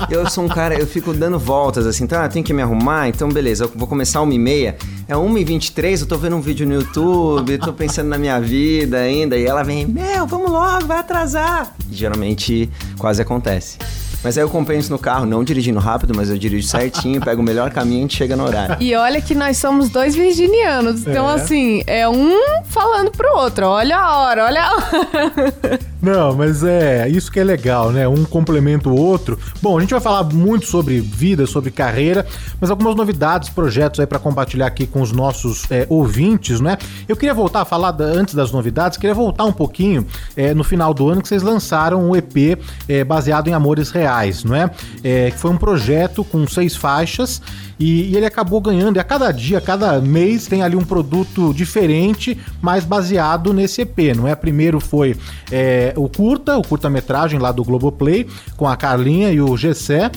Eu 0.09 0.29
sou 0.29 0.43
um 0.43 0.47
cara, 0.47 0.75
eu 0.75 0.85
fico 0.91 1.13
dando 1.13 1.39
voltas 1.39 1.87
assim, 1.87 2.05
tá? 2.05 2.27
Tem 2.27 2.43
que 2.43 2.53
me 2.53 2.61
arrumar, 2.61 3.07
então 3.07 3.29
beleza, 3.29 3.63
eu 3.63 3.71
vou 3.73 3.87
começar 3.87 4.21
uma 4.21 4.33
e 4.33 4.39
meia. 4.39 4.75
É 5.07 5.13
1h23, 5.13 6.01
eu 6.01 6.07
tô 6.07 6.17
vendo 6.17 6.35
um 6.35 6.41
vídeo 6.41 6.67
no 6.67 6.73
YouTube, 6.73 7.57
tô 7.57 7.73
pensando 7.73 8.09
na 8.09 8.17
minha 8.17 8.39
vida 8.39 8.97
ainda, 8.97 9.37
e 9.37 9.45
ela 9.45 9.63
vem, 9.63 9.85
meu, 9.85 10.27
vamos 10.27 10.51
logo, 10.51 10.85
vai 10.85 10.99
atrasar. 10.99 11.73
E 11.89 11.95
geralmente 11.95 12.69
quase 12.97 13.21
acontece. 13.21 13.77
Mas 14.23 14.37
aí 14.37 14.43
eu 14.43 14.49
compenso 14.49 14.91
no 14.91 14.99
carro, 14.99 15.25
não 15.25 15.43
dirigindo 15.43 15.79
rápido, 15.79 16.13
mas 16.15 16.29
eu 16.29 16.37
dirijo 16.37 16.67
certinho, 16.67 17.19
pego 17.25 17.41
o 17.41 17.43
melhor 17.45 17.71
caminho 17.71 17.95
e 17.95 17.99
a 17.99 18.01
gente 18.03 18.15
chega 18.17 18.35
no 18.35 18.43
horário. 18.45 18.77
E 18.79 18.95
olha 18.95 19.21
que 19.21 19.33
nós 19.33 19.57
somos 19.57 19.89
dois 19.89 20.15
virginianos. 20.15 21.01
Então, 21.01 21.29
É. 21.29 21.33
assim, 21.35 21.83
é 21.87 22.07
um 22.07 22.63
falando 22.65 23.11
pro 23.11 23.27
outro. 23.37 23.65
Olha 23.67 23.97
a 23.97 24.17
hora, 24.19 24.45
olha 24.45 24.61
a 24.63 24.71
hora. 24.75 25.79
Não, 26.01 26.33
mas 26.35 26.63
é 26.63 27.07
isso 27.07 27.31
que 27.31 27.39
é 27.39 27.43
legal, 27.43 27.91
né? 27.91 28.07
Um 28.07 28.23
complementa 28.23 28.89
o 28.89 28.95
outro. 28.99 29.37
Bom, 29.61 29.77
a 29.77 29.81
gente 29.81 29.91
vai 29.91 29.99
falar 30.01 30.23
muito 30.23 30.65
sobre 30.65 30.99
vida, 30.99 31.45
sobre 31.45 31.69
carreira, 31.69 32.25
mas 32.59 32.71
algumas 32.71 32.95
novidades, 32.95 33.49
projetos 33.49 33.99
aí 33.99 34.07
pra 34.07 34.17
compartilhar 34.17 34.65
aqui 34.65 34.87
com 34.87 34.99
os 35.01 35.11
nossos 35.11 35.65
é, 35.69 35.85
ouvintes, 35.89 36.59
né? 36.59 36.77
Eu 37.07 37.15
queria 37.15 37.35
voltar 37.35 37.61
a 37.61 37.65
falar 37.65 37.91
da- 37.91 38.03
antes 38.05 38.33
das 38.33 38.51
novidades, 38.51 38.97
queria 38.97 39.13
voltar 39.13 39.43
um 39.45 39.51
pouquinho 39.53 40.05
é, 40.35 40.55
no 40.55 40.63
final 40.63 40.91
do 40.91 41.07
ano 41.07 41.21
que 41.21 41.27
vocês 41.27 41.43
lançaram 41.43 42.09
um 42.09 42.15
EP 42.15 42.57
é, 42.89 43.03
baseado 43.03 43.47
em 43.47 43.53
Amores 43.53 43.91
Reais, 43.91 44.10
não 44.43 44.55
é? 44.55 44.69
É, 45.03 45.31
foi 45.31 45.51
um 45.51 45.57
projeto 45.57 46.23
com 46.23 46.47
seis 46.47 46.75
faixas 46.75 47.41
e, 47.79 48.11
e 48.11 48.15
ele 48.15 48.25
acabou 48.25 48.61
ganhando. 48.61 48.97
E 48.97 48.99
a 48.99 49.03
cada 49.03 49.31
dia, 49.31 49.57
a 49.57 49.61
cada 49.61 49.99
mês 49.99 50.45
tem 50.47 50.61
ali 50.61 50.75
um 50.75 50.85
produto 50.85 51.53
diferente, 51.53 52.37
mas 52.61 52.85
baseado 52.85 53.53
nesse 53.53 53.81
EP, 53.81 54.15
não 54.15 54.27
é? 54.27 54.35
Primeiro 54.35 54.79
foi 54.79 55.17
é, 55.51 55.93
o 55.95 56.07
curta, 56.07 56.57
o 56.57 56.61
curta-metragem 56.61 57.39
lá 57.39 57.51
do 57.51 57.63
Globoplay, 57.63 58.27
com 58.55 58.67
a 58.67 58.75
Carlinha 58.75 59.31
e 59.31 59.41
o 59.41 59.57
Gessé. 59.57 60.11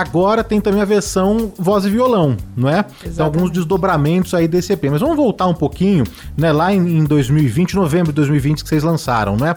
Agora 0.00 0.44
tem 0.44 0.60
também 0.60 0.82
a 0.82 0.84
versão 0.84 1.50
voz 1.58 1.86
e 1.86 1.90
violão, 1.90 2.36
não 2.54 2.68
é? 2.68 2.84
Então, 3.14 3.24
alguns 3.24 3.50
desdobramentos 3.50 4.34
aí 4.34 4.46
desse 4.46 4.70
EP. 4.74 4.84
Mas 4.90 5.00
vamos 5.00 5.16
voltar 5.16 5.46
um 5.46 5.54
pouquinho, 5.54 6.04
né? 6.36 6.52
Lá 6.52 6.70
em, 6.70 6.98
em 6.98 7.04
2020, 7.04 7.74
novembro 7.74 8.08
de 8.12 8.16
2020, 8.16 8.62
que 8.62 8.68
vocês 8.68 8.82
lançaram, 8.82 9.38
não 9.38 9.46
é? 9.46 9.56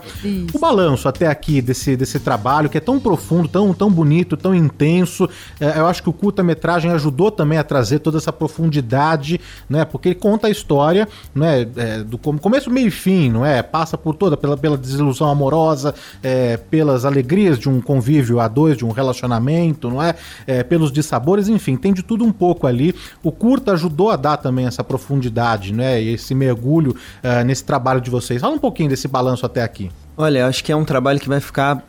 O 0.54 0.58
balanço 0.58 1.10
até 1.10 1.28
aqui 1.28 1.62
desse, 1.62 1.98
desse 1.98 2.22
trabalho, 2.22 2.70
que 2.70 2.78
é 2.78 2.80
tão 2.80 2.98
profundo, 3.02 3.50
tão, 3.50 3.74
tão 3.74 3.92
bonito, 3.92 4.38
tão 4.38 4.56
intenso. 4.56 5.28
É, 5.60 5.78
eu 5.78 5.86
acho 5.88 6.02
que 6.02 6.10
o 6.10 6.14
curta-metragem 6.14 6.90
ajudou 6.92 7.32
também 7.32 7.58
a 7.58 7.64
trazer 7.64 8.00
toda 8.00 8.18
essa 8.18 8.32
profundidade, 8.32 9.42
né? 9.70 9.84
Porque 9.84 10.08
ele 10.08 10.16
conta 10.16 10.48
a 10.48 10.50
história, 10.50 11.06
né? 11.36 11.68
É, 11.76 12.00
do 12.00 12.18
com- 12.18 12.38
começo, 12.38 12.72
meio 12.72 12.88
e 12.88 12.92
fim, 12.92 13.30
não 13.30 13.46
é? 13.46 13.62
Passa 13.62 13.98
por 13.98 14.16
toda, 14.16 14.38
pela, 14.38 14.56
pela 14.56 14.78
desilusão 14.78 15.28
amorosa, 15.28 15.94
é, 16.24 16.56
pelas 16.56 17.04
alegrias 17.04 17.60
de 17.60 17.68
um 17.68 17.82
convívio 17.82 18.40
a 18.40 18.48
dois, 18.48 18.78
de 18.78 18.86
um 18.86 18.92
relacionamento, 18.92 19.90
não 19.90 20.02
é? 20.02 20.16
É, 20.46 20.64
pelos 20.64 20.92
dissabores, 20.92 21.48
enfim, 21.48 21.76
tem 21.76 21.94
de 21.94 22.04
tudo 22.04 22.24
um 22.26 22.32
pouco 22.32 22.68
ali. 22.68 22.96
O 23.24 23.32
curta 23.32 23.74
ajudou 23.74 24.10
a 24.10 24.16
dar 24.16 24.38
também 24.38 24.66
essa 24.66 24.84
profundidade, 24.84 25.74
né? 25.74 26.02
E 26.02 26.14
esse 26.14 26.34
mergulho 26.34 26.96
ah, 27.24 27.44
nesse 27.44 27.64
trabalho 27.64 28.02
de 28.02 28.10
vocês. 28.10 28.42
Fala 28.42 28.56
um 28.56 28.60
pouquinho 28.60 28.90
desse 28.90 29.08
balanço 29.08 29.46
até 29.46 29.64
aqui. 29.64 29.92
Olha, 30.18 30.40
eu 30.40 30.48
acho 30.48 30.64
que 30.64 30.72
é 30.72 30.76
um 30.76 30.86
trabalho 30.86 31.20
que 31.20 31.30
vai 31.30 31.40
ficar 31.40 31.84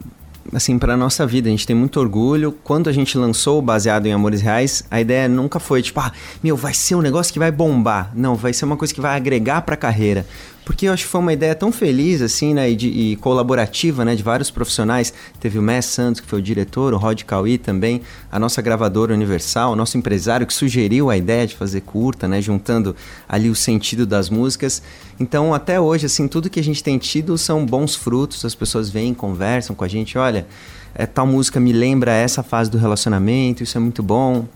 assim 0.53 0.79
para 0.79 0.97
nossa 0.97 1.27
vida. 1.27 1.49
A 1.49 1.51
gente 1.51 1.67
tem 1.67 1.77
muito 1.77 2.01
orgulho. 2.01 2.57
Quando 2.65 2.89
a 2.89 2.93
gente 2.93 3.17
lançou 3.17 3.61
baseado 3.61 4.07
em 4.07 4.13
Amores 4.13 4.41
Reais, 4.41 4.85
a 4.91 5.01
ideia 5.01 5.29
nunca 5.29 5.59
foi 5.59 5.83
tipo, 5.83 6.01
ah, 6.01 6.13
meu, 6.43 6.57
vai 6.57 6.75
ser 6.75 6.95
um 6.95 7.01
negócio 7.01 7.33
que 7.33 7.39
vai 7.39 7.51
bombar. 7.51 8.11
Não, 8.15 8.35
vai 8.35 8.53
ser 8.53 8.65
uma 8.65 8.77
coisa 8.77 8.93
que 8.93 9.01
vai 9.01 9.17
agregar 9.17 9.63
para 9.63 9.75
a 9.75 9.79
carreira. 9.79 10.27
Porque 10.65 10.87
eu 10.87 10.93
acho 10.93 11.05
que 11.05 11.11
foi 11.11 11.21
uma 11.21 11.33
ideia 11.33 11.55
tão 11.55 11.73
feliz, 11.73 12.21
assim, 12.23 12.55
né, 12.55 12.71
e, 12.71 12.77
de- 12.77 12.89
e 12.89 13.17
colaborativa, 13.17 14.05
né, 14.05 14.15
de 14.15 14.23
vários 14.23 14.51
profissionais. 14.51 15.13
Teve 15.41 15.59
o 15.59 15.63
Mess 15.63 15.87
Santos, 15.87 16.21
que 16.21 16.27
foi 16.27 16.39
o 16.39 16.43
diretor, 16.43 16.93
o 16.95 16.97
Rod 16.97 17.23
Cauí 17.23 17.59
também, 17.59 18.03
a 18.31 18.39
nossa 18.39 18.61
gravadora 18.63 19.13
Universal, 19.15 19.73
o 19.73 19.77
nosso 19.77 19.97
empresário 19.99 20.47
que 20.47 20.55
sugeriu 20.55 21.11
a 21.11 21.17
ideia 21.17 21.47
de 21.47 21.57
fazer 21.57 21.81
curta, 21.81 22.29
né, 22.29 22.41
juntando 22.41 22.95
ali 23.29 23.49
o 23.51 23.55
sentido 23.55 24.07
das 24.07 24.29
músicas. 24.31 24.83
Então, 25.19 25.53
até 25.55 25.81
hoje, 25.81 26.07
assim, 26.07 26.29
tudo 26.29 26.51
que 26.51 26.61
a 26.61 26.65
gente 26.65 26.85
tem 26.85 26.99
tido 26.99 27.37
são 27.37 27.65
bons 27.67 27.95
frutos, 27.97 28.45
as 28.45 28.55
pessoas 28.55 28.91
vêm, 28.91 29.13
conversam 29.15 29.75
com 29.75 29.83
a 29.85 29.89
gente, 29.89 30.17
olha, 30.19 30.47
é, 30.95 31.07
tal 31.07 31.27
música 31.27 31.59
me 31.59 31.73
lembra 31.73 32.13
essa 32.13 32.43
fase 32.43 32.71
do 32.71 32.79
relacionamento, 32.79 33.63
isso 33.63 33.77
é 33.77 33.81
muito 33.81 34.03
bom 34.03 34.47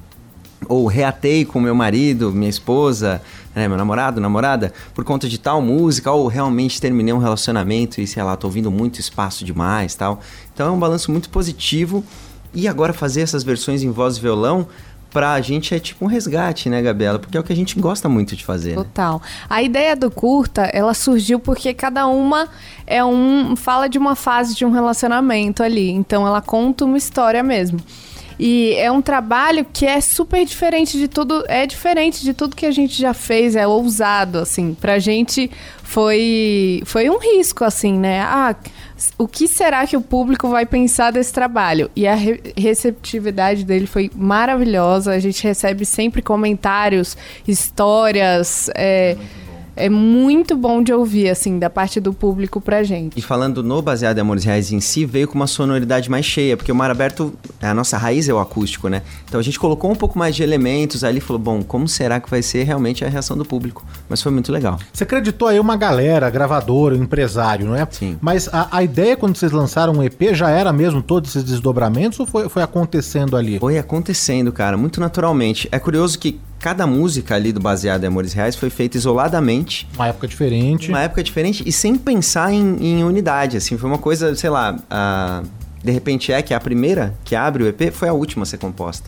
ou 0.67 0.87
reatei 0.87 1.45
com 1.45 1.61
meu 1.61 1.75
marido, 1.75 2.33
minha 2.33 2.49
esposa, 2.49 3.21
né, 3.55 3.69
meu 3.69 3.77
namorado, 3.77 4.21
namorada, 4.21 4.73
por 4.95 5.05
conta 5.05 5.29
de 5.29 5.39
tal 5.39 5.63
música, 5.63 6.11
ou 6.11 6.27
realmente 6.27 6.81
terminei 6.81 7.13
um 7.15 7.19
relacionamento 7.19 8.01
e 8.01 8.07
sei 8.07 8.23
lá, 8.23 8.37
tô 8.37 8.47
ouvindo 8.47 8.71
muito 8.71 9.01
espaço 9.01 9.45
demais, 9.45 9.95
tal. 9.95 10.21
Então 10.53 10.69
é 10.69 10.71
um 10.71 10.79
balanço 10.79 11.11
muito 11.11 11.29
positivo. 11.31 12.05
E 12.53 12.69
agora 12.69 12.93
fazer 12.93 13.23
essas 13.23 13.43
versões 13.43 13.83
em 13.83 13.91
voz 13.91 14.17
e 14.17 14.21
violão, 14.21 14.69
pra 15.11 15.41
gente 15.41 15.73
é 15.75 15.79
tipo 15.79 16.05
um 16.05 16.09
resgate, 16.09 16.69
né, 16.69 16.83
Gabriela? 16.83 17.19
Porque 17.21 17.37
é 17.37 17.41
o 17.41 17.43
que 17.45 17.53
a 17.53 17.57
gente 17.57 17.79
gosta 17.79 18.09
muito 18.09 18.35
de 18.35 18.45
fazer. 18.45 18.71
né? 18.71 18.77
Total. 18.77 19.23
A 19.49 19.63
ideia 19.63 19.95
do 19.95 20.11
curta, 20.11 20.63
ela 20.63 20.93
surgiu 20.93 21.39
porque 21.39 21.73
cada 21.73 22.07
uma 22.07 22.49
é 22.87 23.05
um 23.05 23.55
fala 23.55 23.89
de 23.89 23.97
uma 23.97 24.17
fase 24.17 24.55
de 24.55 24.65
um 24.65 24.71
relacionamento 24.73 25.63
ali. 25.63 25.91
Então 25.91 26.27
ela 26.27 26.41
conta 26.43 26.85
uma 26.85 26.97
história 26.97 27.43
mesmo. 27.43 27.79
E 28.39 28.75
é 28.75 28.91
um 28.91 29.01
trabalho 29.03 29.65
que 29.73 29.87
é 29.87 30.01
super 30.01 30.45
diferente 30.45 30.99
de 30.99 31.07
tudo, 31.09 31.45
é 31.49 31.67
diferente 31.67 32.23
de 32.23 32.35
tudo 32.35 32.57
que 32.57 32.67
a 32.67 32.71
gente 32.71 33.01
já 33.01 33.15
fez, 33.15 33.55
é 33.57 33.67
ousado 33.67 34.39
assim. 34.39 34.75
Pra 34.75 34.99
gente 34.99 35.51
foi 35.83 36.83
foi 36.85 37.09
um 37.09 37.19
risco 37.19 37.65
assim, 37.65 37.99
né? 37.99 38.21
Ah, 38.23 38.55
o 39.19 39.27
que 39.29 39.47
será 39.49 39.87
que 39.87 39.97
o 39.97 40.01
público 40.01 40.49
vai 40.49 40.65
pensar 40.67 41.11
desse 41.13 41.33
trabalho? 41.33 41.91
E 41.95 42.07
a 42.07 42.15
re- 42.15 42.41
receptividade 42.57 43.65
dele 43.65 43.87
foi 43.87 44.11
maravilhosa. 44.15 45.13
A 45.13 45.19
gente 45.19 45.43
recebe 45.43 45.85
sempre 45.85 46.23
comentários, 46.23 47.17
histórias, 47.47 48.71
é, 48.75 49.17
muito 49.89 50.57
bom 50.57 50.83
de 50.83 50.93
ouvir, 50.93 51.29
assim, 51.29 51.59
da 51.59 51.69
parte 51.69 52.01
do 52.01 52.13
público 52.13 52.61
pra 52.61 52.83
gente. 52.83 53.19
E 53.19 53.23
falando 53.23 53.63
no 53.63 53.83
Baseado 53.83 54.19
em 54.19 54.21
Amores 54.21 54.45
Reais 54.45 54.73
em 54.73 54.81
si, 54.81 55.05
veio 55.05 55.27
com 55.27 55.35
uma 55.35 55.47
sonoridade 55.47 56.09
mais 56.09 56.25
cheia, 56.25 56.57
porque 56.57 56.71
o 56.71 56.75
Mar 56.75 56.91
Aberto, 56.91 57.35
a 57.61 57.75
nossa 57.75 57.99
raiz 57.99 58.29
é 58.29 58.35
o 58.35 58.39
acústico, 58.39 58.89
né? 58.89 59.03
Então 59.27 59.41
a 59.41 59.43
gente 59.43 59.59
colocou 59.59 59.91
um 59.91 59.97
pouco 59.97 60.19
mais 60.19 60.37
de 60.37 60.43
elementos 60.43 61.03
ali 61.03 61.19
e 61.19 61.21
falou, 61.21 61.41
bom, 61.41 61.63
como 61.63 61.89
será 61.89 62.21
que 62.21 62.31
vai 62.31 62.43
ser 62.43 62.65
realmente 62.65 63.05
a 63.05 63.09
reação 63.09 63.37
do 63.37 63.45
público? 63.45 63.85
Mas 64.09 64.23
foi 64.23 64.31
muito 64.31 64.53
legal. 64.53 64.79
Você 64.93 65.05
acreditou 65.05 65.49
aí 65.49 65.59
uma 65.59 65.77
galera, 65.77 66.31
gravadora, 66.31 66.97
empresário, 66.97 67.67
não 67.67 67.75
é? 67.75 67.87
Sim. 67.91 68.17
Mas 68.21 68.49
a, 68.53 68.69
a 68.71 68.83
ideia 68.83 69.17
quando 69.17 69.37
vocês 69.37 69.53
lançaram 69.53 69.95
o 69.95 70.03
EP 70.03 70.35
já 70.35 70.51
era 70.51 70.73
mesmo 70.73 71.03
todos 71.03 71.31
esses 71.31 71.45
desdobramentos 71.45 72.21
ou 72.21 72.27
foi, 72.27 72.49
foi 72.49 72.63
acontecendo 72.63 73.37
ali? 73.37 73.59
Foi 73.59 73.79
acontecendo, 73.79 74.53
cara, 74.53 74.77
muito 74.77 75.01
naturalmente. 75.01 75.69
É 75.73 75.79
curioso 75.79 76.19
que 76.19 76.39
cada 76.65 76.87
música 76.87 77.35
ali 77.35 77.53
do 77.53 77.61
Baseado 77.61 78.05
em 78.05 78.07
Amores 78.07 78.33
Reais 78.33 78.57
foi 78.57 78.71
feita 78.71 78.97
isoladamente. 78.97 79.87
Uma 79.97 80.09
época 80.09 80.27
diferente. 80.27 80.89
Uma 80.89 81.03
época 81.03 81.23
diferente 81.23 81.63
e 81.67 81.71
sem 81.71 81.95
pensar 81.95 82.55
em, 82.55 82.79
em 82.81 83.05
unidade, 83.05 83.59
assim. 83.59 83.77
Foi 83.77 83.87
uma 83.87 83.99
coisa, 83.99 84.35
sei 84.35 84.49
lá, 84.49 84.75
a, 84.89 85.43
de 85.85 85.93
repente 85.93 86.33
é 86.33 86.41
que 86.41 86.55
a 86.55 86.59
primeira 86.59 87.15
que 87.23 87.37
abre 87.37 87.65
o 87.65 87.67
EP 87.67 87.93
foi 87.93 88.09
a 88.09 88.15
última 88.15 88.45
a 88.45 88.47
ser 88.47 88.57
composta. 88.57 89.07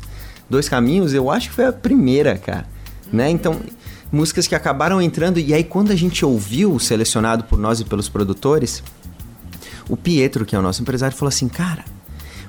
Dois 0.50 0.68
Caminhos, 0.68 1.14
eu 1.14 1.30
acho 1.30 1.48
que 1.48 1.54
foi 1.54 1.64
a 1.64 1.72
primeira, 1.72 2.36
cara. 2.36 2.66
Né? 3.10 3.30
Então, 3.30 3.58
músicas 4.12 4.46
que 4.46 4.54
acabaram 4.54 5.00
entrando. 5.00 5.38
E 5.38 5.54
aí, 5.54 5.64
quando 5.64 5.92
a 5.92 5.96
gente 5.96 6.26
ouviu, 6.26 6.78
selecionado 6.78 7.44
por 7.44 7.58
nós 7.58 7.80
e 7.80 7.86
pelos 7.86 8.06
produtores, 8.06 8.82
o 9.88 9.96
Pietro, 9.96 10.44
que 10.44 10.54
é 10.54 10.58
o 10.58 10.62
nosso 10.62 10.82
empresário, 10.82 11.16
falou 11.16 11.30
assim: 11.30 11.48
Cara, 11.48 11.86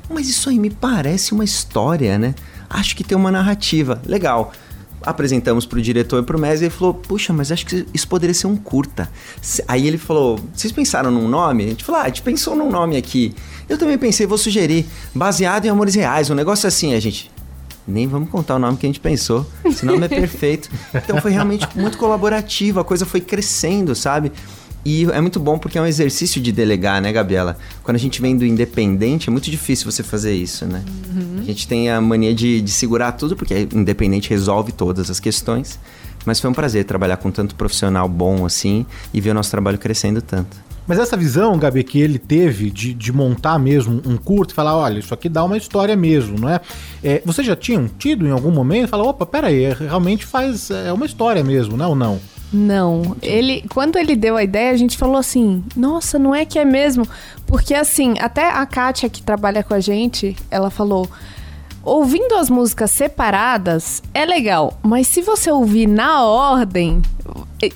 mas 0.10 0.28
isso 0.28 0.50
aí 0.50 0.60
me 0.60 0.70
parece 0.70 1.32
uma 1.32 1.46
história, 1.46 2.20
né? 2.20 2.36
Acho 2.70 2.94
que 2.94 3.06
tem 3.06 3.18
uma 3.18 3.32
narrativa. 3.32 4.02
Legal. 4.06 4.52
Apresentamos 5.02 5.66
pro 5.66 5.82
diretor 5.82 6.22
e 6.22 6.26
pro 6.26 6.40
Messi 6.40 6.64
e 6.64 6.66
ele 6.66 6.74
falou: 6.74 6.94
Puxa, 6.94 7.32
mas 7.32 7.52
acho 7.52 7.66
que 7.66 7.86
isso 7.94 8.08
poderia 8.08 8.34
ser 8.34 8.48
um 8.48 8.56
curta. 8.56 9.10
Aí 9.68 9.88
ele 9.88 9.98
falou: 9.98 10.40
Vocês 10.54 10.72
pensaram 10.72 11.12
num 11.12 11.28
nome? 11.28 11.66
A 11.66 11.70
gente 11.70 11.84
falou: 11.84 12.02
Ah, 12.02 12.06
a 12.06 12.08
gente 12.08 12.22
pensou 12.22 12.56
num 12.56 12.70
nome 12.70 12.98
aqui. 12.98 13.34
Eu 13.70 13.78
também 13.78 13.98
pensei, 13.98 14.26
vou 14.26 14.38
sugerir. 14.38 14.86
Baseado 15.14 15.66
em 15.66 15.70
amores 15.70 15.96
reais, 15.96 16.30
um 16.30 16.36
negócio 16.36 16.68
assim, 16.68 16.94
a 16.94 17.00
gente. 17.00 17.32
Nem 17.88 18.06
vamos 18.06 18.30
contar 18.30 18.56
o 18.56 18.60
nome 18.60 18.78
que 18.78 18.86
a 18.86 18.90
gente 18.90 19.00
pensou. 19.00 19.46
Esse 19.64 19.86
nome 19.86 20.06
é 20.06 20.10
perfeito. 20.10 20.70
Então 20.94 21.22
foi 21.22 21.32
realmente 21.32 21.68
muito 21.76 21.98
colaborativo, 21.98 22.80
a 22.80 22.84
coisa 22.84 23.06
foi 23.06 23.22
crescendo, 23.22 23.96
sabe? 23.96 24.32
E 24.88 25.04
é 25.12 25.20
muito 25.20 25.38
bom 25.38 25.60
porque 25.60 25.78
é 25.78 25.82
um 25.82 25.86
exercício 25.86 26.40
de 26.40 26.50
delegar, 26.50 27.02
né, 27.02 27.12
Gabriela? 27.12 27.58
Quando 27.84 27.96
a 27.96 28.00
gente 28.00 28.22
vem 28.22 28.38
do 28.38 28.46
independente, 28.46 29.28
é 29.28 29.32
muito 29.34 29.52
difícil 29.52 29.92
você 29.92 30.02
fazer 30.02 30.34
isso, 30.34 30.66
né? 30.66 30.82
A 31.42 31.44
gente 31.44 31.68
tem 31.68 31.90
a 31.90 32.00
mania 32.00 32.34
de, 32.34 32.62
de 32.62 32.72
segurar 32.72 33.12
tudo, 33.12 33.36
porque 33.36 33.68
independente 33.76 34.30
resolve 34.30 34.72
todas 34.72 35.10
as 35.12 35.20
questões. 35.20 35.78
Mas 36.26 36.40
foi 36.40 36.50
um 36.50 36.54
prazer 36.54 36.86
trabalhar 36.86 37.18
com 37.18 37.30
tanto 37.30 37.54
profissional 37.54 38.08
bom 38.08 38.46
assim 38.46 38.86
e 39.14 39.20
ver 39.20 39.32
o 39.32 39.34
nosso 39.34 39.52
trabalho 39.52 39.78
crescendo 39.78 40.22
tanto. 40.22 40.56
Mas 40.88 41.00
essa 41.00 41.18
visão, 41.18 41.60
Gabi, 41.60 41.84
que 41.84 42.00
ele 42.00 42.18
teve 42.18 42.72
de, 42.72 42.94
de 42.94 43.12
montar 43.12 43.60
mesmo 43.60 44.02
um 44.06 44.16
curto 44.16 44.52
e 44.52 44.54
falar, 44.54 44.78
olha, 44.78 45.00
isso 45.00 45.14
aqui 45.14 45.28
dá 45.28 45.44
uma 45.44 45.58
história 45.58 45.98
mesmo, 45.98 46.40
não 46.40 46.48
é? 46.48 46.62
é 47.04 47.22
vocês 47.26 47.46
já 47.46 47.58
tinham 47.58 47.90
tido 48.00 48.26
em 48.26 48.32
algum 48.32 48.52
momento? 48.52 48.88
Falar, 48.88 49.04
opa, 49.04 49.26
peraí, 49.26 49.66
é- 49.66 49.74
realmente 49.74 50.26
faz 50.26 50.72
é 50.72 50.94
uma 50.94 51.06
história 51.06 51.44
mesmo, 51.44 51.76
né 51.76 51.86
ou 51.86 51.94
não? 51.94 52.22
Não, 52.52 53.16
ele 53.22 53.66
quando 53.74 53.98
ele 53.98 54.16
deu 54.16 54.38
a 54.38 54.44
ideia, 54.44 54.72
a 54.72 54.78
gente 54.78 54.98
falou 54.98 55.18
assim: 55.18 55.64
"Nossa, 55.76 56.18
não 56.18 56.34
é 56.34 56.46
que 56.46 56.58
é 56.58 56.64
mesmo?" 56.64 57.08
Porque 57.46 57.74
assim, 57.74 58.16
até 58.20 58.50
a 58.50 58.66
Kátia 58.66 59.10
que 59.10 59.22
trabalha 59.22 59.64
com 59.64 59.74
a 59.74 59.80
gente, 59.80 60.36
ela 60.50 60.70
falou: 60.70 61.10
"Ouvindo 61.88 62.36
as 62.36 62.50
músicas 62.50 62.92
separadas 62.92 64.04
é 64.14 64.26
legal, 64.26 64.78
mas 64.84 65.08
se 65.08 65.22
você 65.22 65.50
ouvir 65.50 65.88
na 65.88 66.26
ordem, 66.26 67.02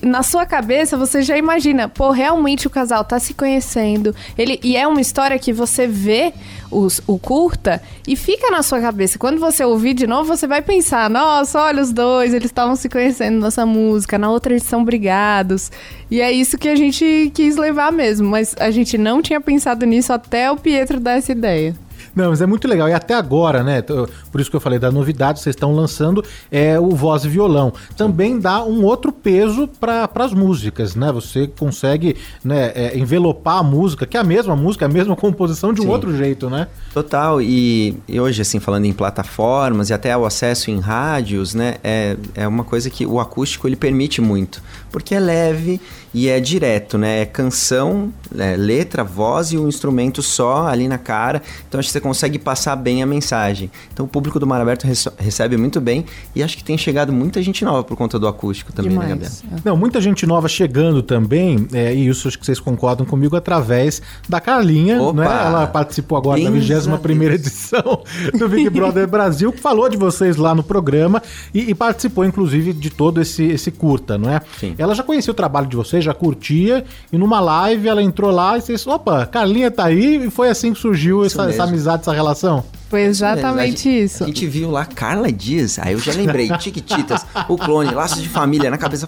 na 0.02 0.22
sua 0.22 0.44
cabeça 0.44 0.98
você 0.98 1.22
já 1.22 1.38
imagina, 1.38 1.88
pô, 1.88 2.10
realmente 2.10 2.66
o 2.66 2.70
casal 2.70 3.02
tá 3.04 3.18
se 3.18 3.32
conhecendo. 3.32 4.14
Ele 4.36 4.60
e 4.62 4.76
é 4.76 4.86
uma 4.86 5.00
história 5.00 5.38
que 5.38 5.50
você 5.50 5.86
vê 5.86 6.34
os, 6.70 7.00
o 7.06 7.18
curta 7.18 7.82
e 8.06 8.14
fica 8.14 8.50
na 8.50 8.62
sua 8.62 8.82
cabeça. 8.82 9.18
Quando 9.18 9.40
você 9.40 9.64
ouvir 9.64 9.94
de 9.94 10.06
novo, 10.06 10.36
você 10.36 10.46
vai 10.46 10.60
pensar: 10.60 11.08
nossa, 11.08 11.58
olha 11.62 11.82
os 11.82 11.90
dois, 11.90 12.34
eles 12.34 12.50
estavam 12.50 12.76
se 12.76 12.90
conhecendo 12.90 13.40
nessa 13.40 13.64
música. 13.64 14.18
Na 14.18 14.30
outra 14.30 14.52
eles 14.52 14.64
são 14.64 14.84
brigados. 14.84 15.72
E 16.10 16.20
é 16.20 16.30
isso 16.30 16.58
que 16.58 16.68
a 16.68 16.76
gente 16.76 17.32
quis 17.32 17.56
levar 17.56 17.90
mesmo. 17.90 18.28
Mas 18.28 18.54
a 18.60 18.70
gente 18.70 18.98
não 18.98 19.22
tinha 19.22 19.40
pensado 19.40 19.86
nisso 19.86 20.12
até 20.12 20.50
o 20.50 20.56
Pietro 20.58 21.00
dar 21.00 21.12
essa 21.12 21.32
ideia. 21.32 21.74
Não, 22.14 22.30
mas 22.30 22.42
é 22.42 22.46
muito 22.46 22.68
legal. 22.68 22.88
E 22.88 22.92
até 22.92 23.14
agora, 23.14 23.62
né? 23.62 23.82
Por 23.82 24.40
isso 24.40 24.50
que 24.50 24.56
eu 24.56 24.60
falei 24.60 24.78
da 24.78 24.90
novidade, 24.90 25.40
vocês 25.40 25.54
estão 25.54 25.74
lançando 25.74 26.22
é 26.50 26.78
o 26.78 26.90
voz 26.90 27.24
e 27.24 27.28
violão. 27.28 27.72
Também 27.96 28.38
dá 28.38 28.62
um 28.62 28.84
outro 28.84 29.12
peso 29.12 29.68
para 29.80 30.08
as 30.14 30.32
músicas, 30.32 30.94
né? 30.94 31.10
Você 31.12 31.46
consegue 31.46 32.16
né, 32.44 32.72
é, 32.74 32.98
envelopar 32.98 33.58
a 33.58 33.62
música, 33.62 34.06
que 34.06 34.16
é 34.16 34.20
a 34.20 34.24
mesma 34.24 34.54
música, 34.54 34.86
a 34.86 34.88
mesma 34.88 35.16
composição 35.16 35.72
de 35.72 35.80
um 35.80 35.84
Sim. 35.84 35.90
outro 35.90 36.16
jeito, 36.16 36.50
né? 36.50 36.68
Total, 36.92 37.40
e, 37.40 37.96
e 38.06 38.20
hoje, 38.20 38.42
assim, 38.42 38.60
falando 38.60 38.84
em 38.84 38.92
plataformas 38.92 39.90
e 39.90 39.94
até 39.94 40.16
o 40.16 40.24
acesso 40.24 40.70
em 40.70 40.80
rádios, 40.80 41.54
né, 41.54 41.76
é, 41.82 42.16
é 42.34 42.46
uma 42.48 42.64
coisa 42.64 42.90
que 42.90 43.06
o 43.06 43.18
acústico 43.20 43.66
ele 43.66 43.76
permite 43.76 44.20
muito, 44.20 44.62
porque 44.92 45.14
é 45.14 45.20
leve 45.20 45.80
e 46.14 46.28
é 46.28 46.38
direto, 46.38 46.98
né, 46.98 47.22
é 47.22 47.24
canção, 47.26 48.12
é 48.38 48.54
letra, 48.54 49.02
voz 49.02 49.50
e 49.52 49.56
um 49.56 49.66
instrumento 49.66 50.22
só 50.22 50.66
ali 50.66 50.86
na 50.86 50.98
cara, 50.98 51.40
então 51.66 51.78
acho 51.80 51.88
que 51.88 51.92
você 51.94 52.00
consegue 52.00 52.38
passar 52.38 52.76
bem 52.76 53.02
a 53.02 53.06
mensagem. 53.06 53.70
Então 53.92 54.04
o 54.04 54.08
público 54.08 54.38
do 54.38 54.46
Mar 54.46 54.60
Aberto 54.60 54.84
rece- 54.86 55.10
recebe 55.16 55.56
muito 55.56 55.80
bem 55.80 56.04
e 56.36 56.42
acho 56.42 56.56
que 56.56 56.62
tem 56.62 56.76
chegado 56.76 57.12
muita 57.12 57.40
gente 57.42 57.64
nova 57.64 57.82
por 57.82 57.96
conta 57.96 58.18
do 58.18 58.28
acústico 58.28 58.72
também, 58.74 58.92
né, 58.92 59.08
Gabriel? 59.08 59.32
Não, 59.64 59.76
muita 59.76 60.00
gente 60.02 60.26
nova 60.26 60.48
chegando 60.48 61.02
também, 61.02 61.66
é, 61.72 61.94
e 61.94 62.06
isso 62.06 62.28
acho 62.28 62.38
que 62.38 62.44
vocês 62.44 62.60
concordam 62.60 63.06
comigo, 63.06 63.34
através 63.34 64.02
da 64.28 64.38
Carlinha, 64.40 65.00
Opa! 65.00 65.20
né? 65.20 65.26
Ela 65.46 65.66
participou 65.66 66.18
agora 66.18 66.38
da 66.42 66.50
Bens 66.50 66.68
21 66.68 67.22
edição 67.32 68.02
do 68.38 68.48
Big 68.48 68.68
Brother 68.68 69.08
Brasil, 69.08 69.50
que 69.50 69.60
falou 69.60 69.88
de 69.88 69.96
vocês 69.96 70.36
lá 70.36 70.54
no 70.54 70.62
programa 70.62 71.22
e, 71.54 71.70
e 71.70 71.74
participou, 71.74 72.24
inclusive, 72.24 72.72
de 72.74 72.90
todo 72.90 73.20
esse, 73.20 73.44
esse 73.44 73.70
curta, 73.70 74.18
não 74.18 74.30
é? 74.30 74.40
Sim. 74.60 74.74
Ela 74.82 74.94
já 74.94 75.02
conhecia 75.02 75.30
o 75.30 75.34
trabalho 75.34 75.66
de 75.66 75.76
vocês, 75.76 76.04
já 76.04 76.12
curtia, 76.12 76.84
e 77.12 77.16
numa 77.16 77.40
live 77.40 77.88
ela 77.88 78.02
entrou 78.02 78.30
lá 78.30 78.58
e 78.58 78.60
vocês, 78.60 78.86
opa, 78.86 79.26
Carlinha 79.26 79.70
tá 79.70 79.84
aí, 79.84 80.26
e 80.26 80.30
foi 80.30 80.48
assim 80.48 80.72
que 80.72 80.80
surgiu 80.80 81.24
essa, 81.24 81.48
essa 81.48 81.64
amizade, 81.64 82.02
essa 82.02 82.12
relação. 82.12 82.64
Foi 82.90 83.02
exatamente 83.02 83.88
A 83.88 83.92
isso. 83.92 84.24
A 84.24 84.26
gente 84.26 84.46
viu 84.46 84.70
lá 84.70 84.84
Carla 84.84 85.32
Dias, 85.32 85.78
aí 85.78 85.92
eu 85.94 85.98
já 85.98 86.12
lembrei, 86.12 86.50
Tiquititas, 86.58 87.24
o 87.48 87.56
clone, 87.56 87.90
laços 87.94 88.22
de 88.22 88.28
família 88.28 88.70
na 88.70 88.76
cabeça. 88.76 89.06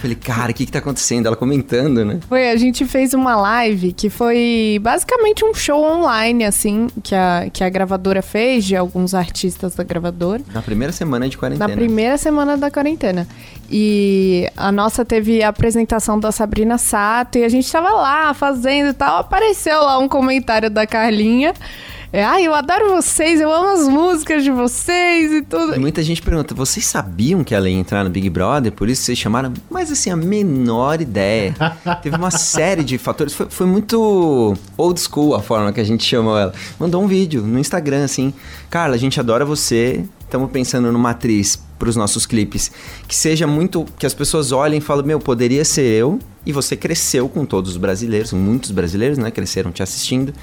Falei, 0.00 0.16
cara, 0.16 0.50
o 0.50 0.54
que 0.54 0.64
que 0.64 0.72
tá 0.72 0.78
acontecendo? 0.78 1.26
Ela 1.26 1.36
comentando, 1.36 2.06
né? 2.06 2.20
Foi, 2.26 2.48
a 2.48 2.56
gente 2.56 2.86
fez 2.86 3.12
uma 3.12 3.36
live 3.36 3.92
que 3.92 4.08
foi 4.08 4.78
basicamente 4.80 5.44
um 5.44 5.52
show 5.52 5.84
online, 5.84 6.44
assim, 6.44 6.88
que 7.02 7.14
a, 7.14 7.48
que 7.52 7.62
a 7.62 7.68
gravadora 7.68 8.22
fez, 8.22 8.64
de 8.64 8.74
alguns 8.74 9.12
artistas 9.12 9.74
da 9.74 9.84
gravadora. 9.84 10.42
Na 10.54 10.62
primeira 10.62 10.90
semana 10.90 11.28
de 11.28 11.36
quarentena. 11.36 11.68
Na 11.68 11.74
primeira 11.74 12.16
semana 12.16 12.56
da 12.56 12.70
quarentena. 12.70 13.28
E 13.70 14.48
a 14.56 14.72
nossa 14.72 15.04
teve 15.04 15.42
a 15.42 15.50
apresentação 15.50 16.18
da 16.18 16.32
Sabrina 16.32 16.78
Sato 16.78 17.36
e 17.36 17.44
a 17.44 17.48
gente 17.50 17.70
tava 17.70 17.90
lá 17.90 18.32
fazendo 18.32 18.90
e 18.90 18.94
tal. 18.94 19.18
Apareceu 19.18 19.80
lá 19.82 19.98
um 19.98 20.08
comentário 20.08 20.70
da 20.70 20.86
Carlinha. 20.86 21.52
É, 22.12 22.24
Ai, 22.24 22.44
eu 22.44 22.52
adoro 22.52 22.90
vocês, 22.90 23.40
eu 23.40 23.52
amo 23.52 23.68
as 23.68 23.86
músicas 23.86 24.42
de 24.42 24.50
vocês 24.50 25.32
e 25.32 25.42
tudo. 25.42 25.76
E 25.76 25.78
muita 25.78 26.02
gente 26.02 26.20
pergunta, 26.20 26.52
vocês 26.56 26.84
sabiam 26.84 27.44
que 27.44 27.54
ela 27.54 27.70
ia 27.70 27.78
entrar 27.78 28.02
no 28.02 28.10
Big 28.10 28.28
Brother? 28.28 28.72
Por 28.72 28.88
isso 28.88 29.02
vocês 29.02 29.16
chamaram? 29.16 29.52
Mas 29.70 29.92
assim, 29.92 30.10
a 30.10 30.16
menor 30.16 31.00
ideia. 31.00 31.54
Teve 32.02 32.16
uma 32.16 32.32
série 32.32 32.82
de 32.82 32.98
fatores. 32.98 33.32
Foi, 33.32 33.46
foi 33.48 33.66
muito 33.66 34.56
old 34.76 35.00
school 35.00 35.36
a 35.36 35.40
forma 35.40 35.72
que 35.72 35.80
a 35.80 35.84
gente 35.84 36.04
chamou 36.04 36.36
ela. 36.36 36.52
Mandou 36.80 37.00
um 37.00 37.06
vídeo 37.06 37.42
no 37.42 37.60
Instagram, 37.60 38.04
assim. 38.04 38.34
Carla, 38.68 38.96
a 38.96 38.98
gente 38.98 39.20
adora 39.20 39.44
você. 39.44 40.04
Estamos 40.20 40.50
pensando 40.50 40.90
numa 40.90 41.10
atriz 41.10 41.62
para 41.78 41.88
os 41.88 41.94
nossos 41.94 42.26
clipes 42.26 42.72
que 43.06 43.14
seja 43.14 43.46
muito. 43.46 43.86
que 43.96 44.04
as 44.04 44.14
pessoas 44.14 44.50
olhem 44.50 44.78
e 44.78 44.80
falem, 44.80 45.06
meu, 45.06 45.20
poderia 45.20 45.64
ser 45.64 45.84
eu. 45.84 46.18
E 46.44 46.52
você 46.52 46.74
cresceu 46.74 47.28
com 47.28 47.44
todos 47.44 47.70
os 47.70 47.76
brasileiros, 47.76 48.32
muitos 48.32 48.72
brasileiros, 48.72 49.16
né? 49.16 49.30
Cresceram 49.30 49.70
te 49.70 49.80
assistindo. 49.80 50.34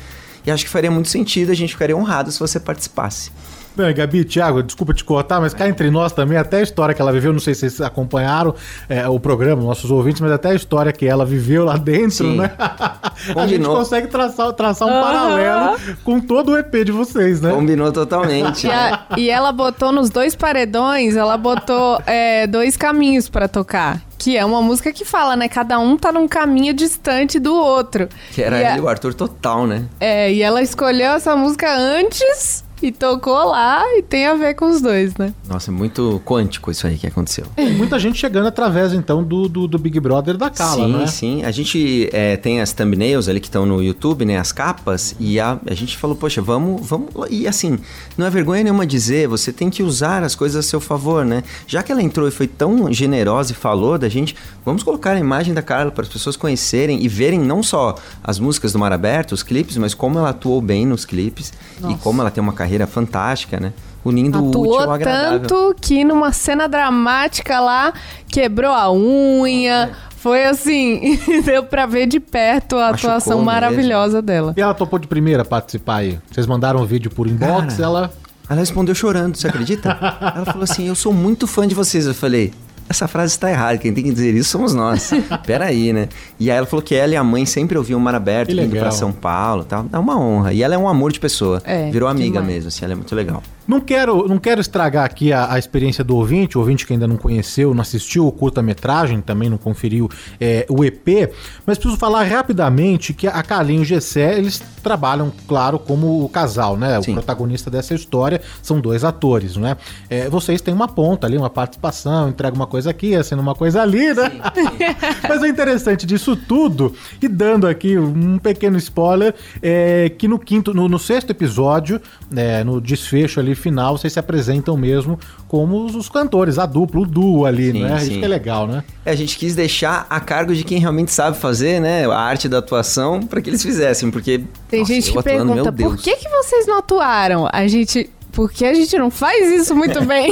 E 0.48 0.52
acho 0.52 0.64
que 0.64 0.70
faria 0.70 0.90
muito 0.90 1.10
sentido, 1.10 1.52
a 1.52 1.54
gente 1.54 1.74
ficaria 1.74 1.96
honrado 1.96 2.32
se 2.32 2.40
você 2.40 2.58
participasse. 2.58 3.32
Bem, 3.78 3.94
Gabi, 3.94 4.26
Thiago, 4.26 4.64
desculpa 4.64 4.92
te 4.92 5.04
cortar, 5.04 5.40
mas 5.40 5.54
cá 5.54 5.70
entre 5.70 5.92
nós 5.92 6.12
também, 6.12 6.36
até 6.36 6.58
a 6.58 6.62
história 6.64 6.96
que 6.96 7.02
ela 7.02 7.12
viveu, 7.12 7.32
não 7.32 7.40
sei 7.40 7.54
se 7.54 7.60
vocês 7.70 7.80
acompanharam 7.80 8.56
é, 8.90 9.08
o 9.08 9.20
programa, 9.20 9.62
nossos 9.62 9.92
ouvintes, 9.92 10.20
mas 10.20 10.32
até 10.32 10.50
a 10.50 10.56
história 10.56 10.92
que 10.92 11.06
ela 11.06 11.24
viveu 11.24 11.64
lá 11.64 11.78
dentro, 11.78 12.10
Sim. 12.10 12.38
né? 12.38 12.52
a 12.58 13.12
gente 13.22 13.34
Combinou. 13.36 13.76
consegue 13.78 14.08
traçar, 14.08 14.52
traçar 14.54 14.88
um 14.88 14.92
paralelo 15.02 15.78
com 16.04 16.20
todo 16.20 16.54
o 16.54 16.58
EP 16.58 16.84
de 16.84 16.92
vocês, 16.92 17.40
né? 17.40 17.52
Combinou 17.52 17.92
totalmente. 17.92 18.66
E, 18.66 18.72
a- 18.72 19.06
e 19.16 19.30
ela 19.30 19.52
botou 19.52 19.92
nos 19.92 20.10
dois 20.10 20.34
paredões, 20.34 21.16
ela 21.16 21.38
botou 21.38 22.02
é, 22.08 22.48
dois 22.48 22.76
caminhos 22.76 23.30
pra 23.30 23.48
tocar. 23.48 24.02
Que 24.18 24.36
é 24.36 24.44
uma 24.44 24.60
música 24.64 24.92
que 24.92 25.06
fala, 25.06 25.36
né? 25.36 25.48
Cada 25.48 25.78
um 25.78 25.96
tá 25.96 26.12
num 26.12 26.28
caminho 26.28 26.74
distante 26.74 27.38
do 27.40 27.54
outro. 27.54 28.10
Que 28.32 28.42
era 28.42 28.60
e, 28.60 28.66
a- 28.66 28.70
ele 28.72 28.80
e 28.80 28.82
o 28.82 28.90
Arthur 28.90 29.14
total, 29.14 29.68
né? 29.68 29.86
é, 30.00 30.34
e 30.34 30.42
ela 30.42 30.64
escolheu 30.64 31.12
essa 31.12 31.36
música 31.36 31.72
antes 31.72 32.66
e 32.82 32.92
tocou 32.92 33.46
lá 33.46 33.84
e 33.98 34.04
tem 34.04 34.28
a 34.28 34.36
ver 34.36 34.54
com 34.54 34.70
os 34.70 34.82
dois, 34.82 35.16
né? 35.16 35.34
Nossa, 35.48 35.72
é 35.72 35.74
muito 35.74 36.22
quântico 36.24 36.70
isso 36.70 36.86
aí 36.86 36.98
que 36.98 37.08
aconteceu. 37.08 37.46
Tem 37.56 37.74
muita 37.74 37.98
gente 37.98 38.18
chegando 38.18 38.48
através, 38.48 38.94
então, 38.94 39.24
do, 39.24 39.50
do, 39.50 39.68
do 39.68 39.80
Big 39.80 40.00
Brother 40.00 40.38
da 40.38 40.50
Cala, 40.50 40.86
sim, 40.86 40.94
né? 40.94 41.08
sim. 41.08 41.44
A 41.44 41.52
gente 41.52 42.10
é, 42.14 42.38
tem 42.38 42.62
as 42.62 42.72
thumbnails 42.74 43.28
ali 43.28 43.40
que 43.40 43.48
estão 43.48 43.66
no 43.66 43.82
YouTube, 43.82 44.26
né? 44.26 44.38
As 44.38 44.52
capas. 44.52 45.16
E 45.20 45.40
a, 45.40 45.60
a 45.66 45.74
gente 45.74 45.98
falou, 45.98 46.16
poxa, 46.16 46.42
vamos, 46.42 46.86
vamos. 46.86 47.10
E 47.30 47.48
assim, 47.48 47.80
não 48.18 48.28
é 48.28 48.30
vergonha 48.30 48.64
nenhuma 48.64 48.86
dizer, 48.86 49.28
você 49.28 49.52
tem 49.52 49.70
que 49.70 49.82
usar 49.82 50.24
as 50.24 50.36
coisas 50.36 50.66
a 50.66 50.68
seu 50.68 50.80
favor, 50.80 51.26
né? 51.26 51.44
Já 51.66 51.82
que 51.82 51.92
ela 51.92 52.02
entrou 52.02 52.28
e 52.28 52.32
foi 52.32 52.48
tão 52.48 52.94
generosa 52.94 53.54
e 53.54 53.56
falou 53.56 53.98
da 53.98 54.08
gente, 54.08 54.36
vamos 54.64 54.84
colocar 54.84 55.12
a 55.12 55.20
imagem 55.20 55.54
da 55.54 55.62
Carla 55.62 55.92
para 55.92 56.04
as 56.04 56.10
pessoas 56.10 56.36
conhecerem 56.36 57.04
e 57.04 57.08
verem 57.08 57.40
não 57.40 57.64
só 57.64 57.96
as 58.24 58.40
músicas 58.40 58.74
do 58.74 58.80
Mar 58.80 58.94
Aberto, 58.94 59.32
os 59.32 59.42
clipes, 59.42 59.78
mas 59.78 59.94
como 59.94 60.20
ela 60.20 60.30
atuou 60.30 60.62
bem 60.62 60.86
nos 60.86 61.06
clipes 61.06 61.52
Nossa. 61.80 61.94
e 61.94 61.98
como 61.98 62.22
ela 62.22 62.30
tem 62.30 62.42
uma 62.42 62.54
carreira 62.54 62.67
fantástica, 62.88 63.60
né? 63.60 63.74
Unindo 64.04 64.44
o 64.44 64.50
Atuou 64.50 64.68
útil 64.76 64.84
ao 64.84 64.92
agradável. 64.94 65.40
tanto 65.42 65.76
que 65.82 66.04
numa 66.04 66.32
cena 66.32 66.68
dramática 66.68 67.60
lá, 67.60 67.94
quebrou 68.28 68.72
a 68.72 68.92
unha. 68.92 69.92
Foi 70.18 70.46
assim, 70.46 71.20
deu 71.46 71.64
pra 71.64 71.86
ver 71.86 72.08
de 72.08 72.20
perto 72.20 72.76
a 72.78 72.92
Machucou 72.92 73.12
atuação 73.12 73.38
mesmo. 73.38 73.46
maravilhosa 73.46 74.22
dela. 74.22 74.54
E 74.58 74.62
ela 74.62 74.74
topou 74.74 74.98
de 75.00 75.08
primeira 75.08 75.46
participar 75.46 75.98
aí? 75.98 76.20
Vocês 76.32 76.46
mandaram 76.48 76.82
um 76.82 76.86
vídeo 76.86 77.10
por 77.12 77.28
inbox, 77.28 77.76
Cara, 77.76 77.84
ela... 77.84 78.12
Ela 78.50 78.62
respondeu 78.62 78.96
chorando, 78.96 79.36
você 79.36 79.48
acredita? 79.48 79.90
ela 80.36 80.46
falou 80.46 80.64
assim: 80.64 80.88
Eu 80.88 80.96
sou 80.96 81.12
muito 81.12 81.46
fã 81.46 81.68
de 81.68 81.76
vocês. 81.76 82.08
Eu 82.08 82.14
falei. 82.14 82.54
Essa 82.90 83.08
frase 83.08 83.34
está 83.34 83.50
errada, 83.52 83.78
quem 83.78 83.94
tem 83.94 84.04
que 84.04 84.12
dizer 84.12 84.34
isso 84.34 84.50
somos 84.50 84.74
nós. 84.74 85.12
Peraí, 85.46 85.92
né? 85.92 86.08
E 86.40 86.50
aí 86.50 86.58
ela 86.58 86.66
falou 86.66 86.82
que 86.84 86.96
ela 86.96 87.14
e 87.14 87.16
a 87.18 87.24
mãe 87.24 87.46
sempre 87.46 87.78
ouviam 87.78 88.00
o 88.00 88.02
Mar 88.02 88.16
Aberto, 88.16 88.48
Que 88.48 88.54
indo 88.54 88.62
legal. 88.62 88.80
pra 88.84 88.92
São 88.92 89.12
Paulo 89.12 89.64
tal. 89.66 89.86
É 89.92 89.98
uma 89.98 90.18
honra. 90.20 90.54
E 90.54 90.64
ela 90.64 90.74
é 90.74 90.78
um 90.78 90.88
amor 90.88 91.12
de 91.12 91.20
pessoa. 91.20 91.62
É, 91.66 91.90
Virou 91.92 92.08
amiga 92.08 92.40
demais. 92.40 92.48
mesmo, 92.48 92.68
assim, 92.70 92.84
ela 92.86 92.94
é 92.94 92.96
muito 92.96 93.14
legal. 93.14 93.44
Não 93.68 93.82
quero, 93.82 94.28
não 94.28 94.38
quero 94.38 94.62
estragar 94.62 95.04
aqui 95.04 95.34
a, 95.34 95.54
a 95.54 95.60
experiência 95.60 96.04
do 96.04 96.16
ouvinte, 96.16 96.58
o 96.58 96.62
ouvinte 96.62 96.86
que 96.86 96.94
ainda 96.94 97.08
não 97.08 97.18
conheceu, 97.18 97.74
não 97.74 97.82
assistiu 97.82 98.26
o 98.26 98.32
curta-metragem, 98.32 99.20
também 99.20 99.50
não 99.50 99.58
conferiu 99.58 100.10
é, 100.40 100.66
o 100.70 100.86
EP, 100.86 101.34
mas 101.66 101.78
preciso 101.78 102.00
falar 102.00 102.24
rapidamente 102.24 103.14
que 103.14 103.28
a 103.28 103.44
Carlinho 103.44 103.80
e 103.80 103.82
o 103.82 103.86
Gessé, 103.86 104.38
eles 104.38 104.64
trabalham, 104.82 105.32
claro, 105.48 105.78
como 105.78 106.24
o 106.24 106.30
casal, 106.30 106.78
né? 106.78 106.98
O 106.98 107.04
protagonista 107.04 107.70
dessa 107.70 107.94
história 107.94 108.42
são 108.62 108.80
dois 108.80 109.04
atores, 109.04 109.58
né? 109.58 109.76
É, 110.10 110.30
vocês 110.30 110.62
têm 110.62 110.74
uma 110.74 110.88
ponta 110.88 111.28
ali, 111.28 111.38
uma 111.38 111.50
participação, 111.50 112.30
entrega 112.30 112.56
uma 112.56 112.68
coisa 112.68 112.90
aqui, 112.90 113.16
acena 113.16 113.42
uma 113.42 113.54
coisa 113.54 113.82
ali, 113.82 114.14
né? 114.14 114.32
mas 115.28 115.42
o 115.42 115.46
interessante 115.46 116.06
disso 116.06 116.36
tudo, 116.38 116.94
e 117.22 117.28
dando 117.28 117.68
aqui 117.68 117.98
um 117.98 118.38
pequeno 118.38 118.78
spoiler, 118.78 119.36
é 119.62 120.10
que 120.18 120.28
no 120.28 120.40
quinto, 120.40 120.74
no, 120.74 120.88
no 120.88 120.98
sexto 120.98 121.32
episódio, 121.32 122.02
né, 122.30 122.64
no 122.64 122.82
desfecho 122.82 123.40
ali 123.40 123.56
final, 123.56 123.98
vocês 123.98 124.14
se 124.14 124.20
apresentam 124.20 124.76
mesmo 124.76 125.20
como 125.48 125.86
os, 125.86 125.96
os 125.96 126.10
cantores, 126.10 126.60
a 126.60 126.66
dupla, 126.66 127.02
o 127.02 127.06
duo 127.06 127.46
ali, 127.46 127.72
Sim, 127.72 127.84
né? 127.84 127.98
Isso 127.98 128.06
sim. 128.08 128.20
que 128.20 128.26
é 128.26 128.28
legal, 128.28 128.68
né? 128.68 128.84
É, 129.06 129.12
a 129.12 129.16
gente 129.16 129.38
quis 129.38 129.56
deixar 129.56 130.06
a 130.10 130.20
cargo 130.20 130.54
de 130.54 130.64
quem 130.64 130.80
realmente 130.80 131.12
sabe 131.12 131.38
fazer, 131.38 131.80
né? 131.80 132.06
A 132.06 132.20
arte 132.20 132.50
da 132.50 132.58
atuação, 132.58 133.22
para 133.22 133.42
que 133.42 133.50
eles 133.50 133.64
fizessem, 133.64 134.12
porque. 134.12 134.44
Tem 134.70 134.82
nossa, 134.82 134.94
gente 134.94 135.08
eu 135.08 135.14
que 135.14 135.20
atuando, 135.20 135.54
pergunta, 135.54 135.72
meu 135.72 135.90
por 135.90 135.98
que, 135.98 136.16
que 136.16 136.30
vocês 136.30 136.68
não 136.68 136.80
atuaram? 136.80 137.48
A 137.52 137.68
gente... 137.68 138.10
Porque 138.38 138.66
a 138.66 138.74
gente 138.76 138.96
não 139.00 139.10
faz 139.10 139.52
isso 139.52 139.76
muito 139.76 140.00
bem. 140.06 140.32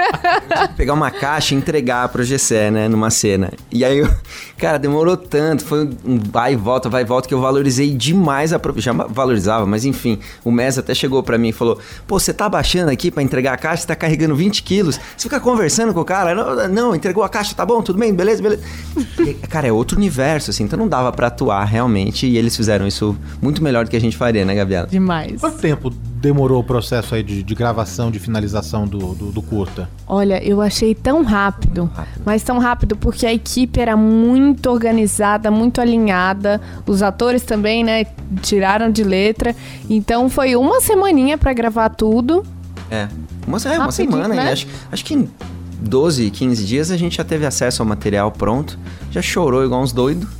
pegar 0.76 0.92
uma 0.92 1.10
caixa 1.10 1.54
e 1.54 1.56
entregar 1.56 2.06
pro 2.10 2.22
Gessé, 2.22 2.70
né, 2.70 2.86
numa 2.86 3.08
cena. 3.08 3.50
E 3.72 3.82
aí, 3.82 3.96
eu, 3.96 4.10
cara, 4.58 4.78
demorou 4.78 5.16
tanto, 5.16 5.64
foi 5.64 5.88
um 6.04 6.18
vai 6.18 6.52
e 6.52 6.56
volta, 6.56 6.90
vai 6.90 7.00
e 7.00 7.04
volta, 7.06 7.26
que 7.26 7.32
eu 7.32 7.40
valorizei 7.40 7.94
demais 7.94 8.52
a... 8.52 8.60
Já 8.76 8.92
valorizava, 8.92 9.64
mas 9.64 9.86
enfim, 9.86 10.18
o 10.44 10.52
Mes 10.52 10.76
até 10.76 10.92
chegou 10.92 11.22
pra 11.22 11.38
mim 11.38 11.48
e 11.48 11.52
falou, 11.52 11.80
pô, 12.06 12.20
você 12.20 12.34
tá 12.34 12.46
baixando 12.46 12.90
aqui 12.90 13.10
pra 13.10 13.22
entregar 13.22 13.54
a 13.54 13.56
caixa, 13.56 13.84
você 13.84 13.88
tá 13.88 13.96
carregando 13.96 14.36
20 14.36 14.62
quilos, 14.62 15.00
você 15.16 15.22
fica 15.22 15.40
conversando 15.40 15.94
com 15.94 16.00
o 16.00 16.04
cara, 16.04 16.34
não, 16.34 16.68
não, 16.68 16.94
entregou 16.94 17.24
a 17.24 17.28
caixa, 17.30 17.54
tá 17.54 17.64
bom, 17.64 17.80
tudo 17.80 17.98
bem, 17.98 18.12
beleza, 18.12 18.42
beleza. 18.42 18.62
E, 19.18 19.32
cara, 19.32 19.66
é 19.66 19.72
outro 19.72 19.96
universo, 19.96 20.50
assim, 20.50 20.64
então 20.64 20.78
não 20.78 20.86
dava 20.86 21.10
pra 21.10 21.28
atuar 21.28 21.64
realmente, 21.64 22.26
e 22.26 22.36
eles 22.36 22.54
fizeram 22.54 22.86
isso 22.86 23.16
muito 23.40 23.64
melhor 23.64 23.86
do 23.86 23.90
que 23.90 23.96
a 23.96 24.00
gente 24.00 24.18
faria, 24.18 24.44
né, 24.44 24.54
Gabriela? 24.54 24.88
Demais. 24.88 25.40
Quanto 25.40 25.56
tempo 25.56 25.90
demorou 26.20 26.60
o 26.60 26.64
processo 26.64 27.14
aí 27.14 27.22
de, 27.22 27.42
de 27.42 27.54
gravação, 27.54 28.10
de 28.10 28.18
finalização 28.18 28.86
do, 28.86 29.14
do, 29.14 29.32
do 29.32 29.42
curta? 29.42 29.88
Olha, 30.06 30.42
eu 30.44 30.60
achei 30.60 30.94
tão 30.94 31.22
rápido, 31.22 31.90
mas 32.24 32.42
tão 32.42 32.58
rápido 32.58 32.94
porque 32.94 33.26
a 33.26 33.32
equipe 33.32 33.80
era 33.80 33.96
muito 33.96 34.70
organizada, 34.70 35.50
muito 35.50 35.80
alinhada. 35.80 36.60
Os 36.86 37.02
atores 37.02 37.42
também, 37.42 37.82
né, 37.82 38.04
tiraram 38.42 38.90
de 38.90 39.02
letra. 39.02 39.56
Então 39.88 40.28
foi 40.28 40.54
uma 40.56 40.80
semaninha 40.80 41.38
pra 41.38 41.52
gravar 41.54 41.88
tudo. 41.88 42.44
É, 42.90 43.08
uma, 43.46 43.58
é, 43.58 43.78
uma 43.78 43.92
semana, 43.92 44.28
né? 44.34 44.52
acho, 44.52 44.66
acho 44.92 45.04
que 45.04 45.14
em 45.14 45.28
12, 45.80 46.30
15 46.30 46.64
dias 46.64 46.90
a 46.90 46.96
gente 46.96 47.16
já 47.16 47.24
teve 47.24 47.46
acesso 47.46 47.82
ao 47.82 47.88
material 47.88 48.30
pronto, 48.30 48.78
já 49.10 49.22
chorou 49.22 49.64
igual 49.64 49.80
uns 49.80 49.92
doidos. 49.92 50.39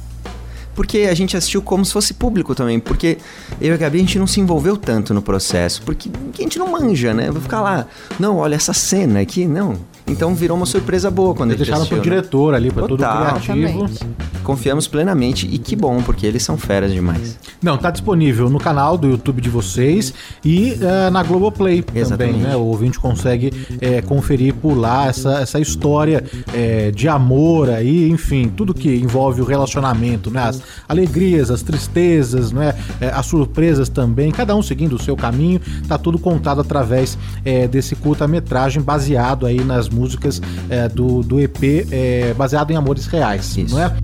Porque 0.75 0.99
a 1.11 1.15
gente 1.15 1.37
assistiu 1.37 1.61
como 1.61 1.85
se 1.85 1.93
fosse 1.93 2.15
público 2.15 2.55
também, 2.55 2.79
porque 2.79 3.19
eu 3.61 3.73
e 3.73 3.75
a 3.75 3.77
Gabi 3.77 3.99
a 3.99 4.01
gente 4.01 4.19
não 4.19 4.27
se 4.27 4.41
envolveu 4.41 4.77
tanto 4.77 5.13
no 5.13 5.21
processo, 5.21 5.83
porque 5.83 6.11
a 6.39 6.43
gente 6.43 6.59
não 6.59 6.69
manja, 6.71 7.13
né? 7.13 7.31
Vai 7.31 7.43
ficar 7.43 7.61
lá, 7.61 7.87
não, 8.19 8.39
olha 8.39 8.55
essa 8.55 8.73
cena 8.73 9.21
aqui, 9.21 9.47
não. 9.47 9.79
Então 10.11 10.35
virou 10.35 10.57
uma 10.57 10.67
surpresa 10.67 11.11
boa 11.11 11.35
quando 11.35 11.51
Eles 11.51 11.61
gente 11.61 11.69
deixaram 11.69 11.87
pro 11.87 11.97
né? 11.99 12.03
diretor 12.03 12.55
ali, 12.55 12.71
pra 12.71 12.83
todo 12.83 12.99
Total. 12.99 13.41
criativo. 13.41 13.89
Confiamos 14.43 14.89
plenamente 14.89 15.47
e 15.51 15.59
que 15.59 15.77
bom, 15.77 16.03
porque 16.03 16.27
eles 16.27 16.43
são 16.43 16.59
feras 16.59 16.93
demais. 16.93 17.39
Não, 17.63 17.79
tá 17.79 17.91
disponível 17.91 18.51
no 18.51 18.59
canal 18.59 18.99
do 18.99 19.07
YouTube 19.07 19.41
de 19.41 19.49
vocês 19.49 20.13
e 20.45 20.77
eh, 20.81 21.11
na 21.11 21.23
Globoplay 21.23 21.83
também, 21.83 22.03
Exatamente. 22.03 22.39
né? 22.39 22.57
O 22.57 22.63
ouvinte 22.63 22.99
consegue 22.99 23.53
eh, 23.81 24.03
conferir 24.03 24.55
por 24.55 24.75
lá 24.75 25.07
essa, 25.07 25.41
essa 25.41 25.61
história 25.61 26.25
eh, 26.53 26.91
de 26.91 27.07
amor 27.07 27.71
aí, 27.71 28.11
enfim, 28.11 28.49
tudo 28.49 28.75
que 28.75 28.93
envolve 28.97 29.41
o 29.41 29.45
relacionamento, 29.45 30.31
né? 30.31 30.43
As 30.43 30.61
alegrias, 30.89 31.51
as 31.51 31.63
tristezas, 31.63 32.51
né? 32.51 32.75
As 33.15 33.27
surpresas 33.27 33.89
também, 33.89 34.33
cada 34.33 34.57
um 34.57 34.63
seguindo 34.63 34.95
o 34.95 34.99
seu 34.99 35.17
caminho, 35.17 35.61
tá 35.87 35.97
tudo 35.97 36.19
contado 36.19 36.61
através 36.61 37.17
desse 37.71 37.95
curta-metragem 37.95 38.83
baseado 38.83 39.47
aí 39.47 39.63
nas 39.63 39.89
músicas 39.89 40.00
eh, 40.69 40.89
do, 40.89 41.23
do 41.23 41.41
EP, 41.41 41.87
eh, 41.91 42.35
baseado 42.37 42.71
em 42.71 42.77
amores 42.77 43.07
reais, 43.07 43.57
não 43.69 43.81
é? 43.81 43.95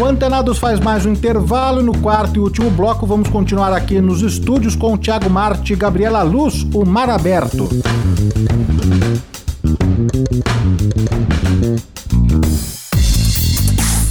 O 0.00 0.04
Antenados 0.04 0.58
faz 0.58 0.80
mais 0.80 1.06
um 1.06 1.12
intervalo. 1.12 1.80
No 1.80 1.96
quarto 1.98 2.36
e 2.36 2.40
último 2.40 2.68
bloco, 2.68 3.06
vamos 3.06 3.28
continuar 3.28 3.72
aqui 3.72 4.00
nos 4.00 4.22
estúdios 4.22 4.74
com 4.74 4.94
o 4.94 4.98
Thiago 4.98 5.30
Marte 5.30 5.72
e 5.72 5.76
Gabriela 5.76 6.22
Luz, 6.22 6.66
o 6.74 6.84
Mar 6.84 7.08
Aberto. 7.08 7.68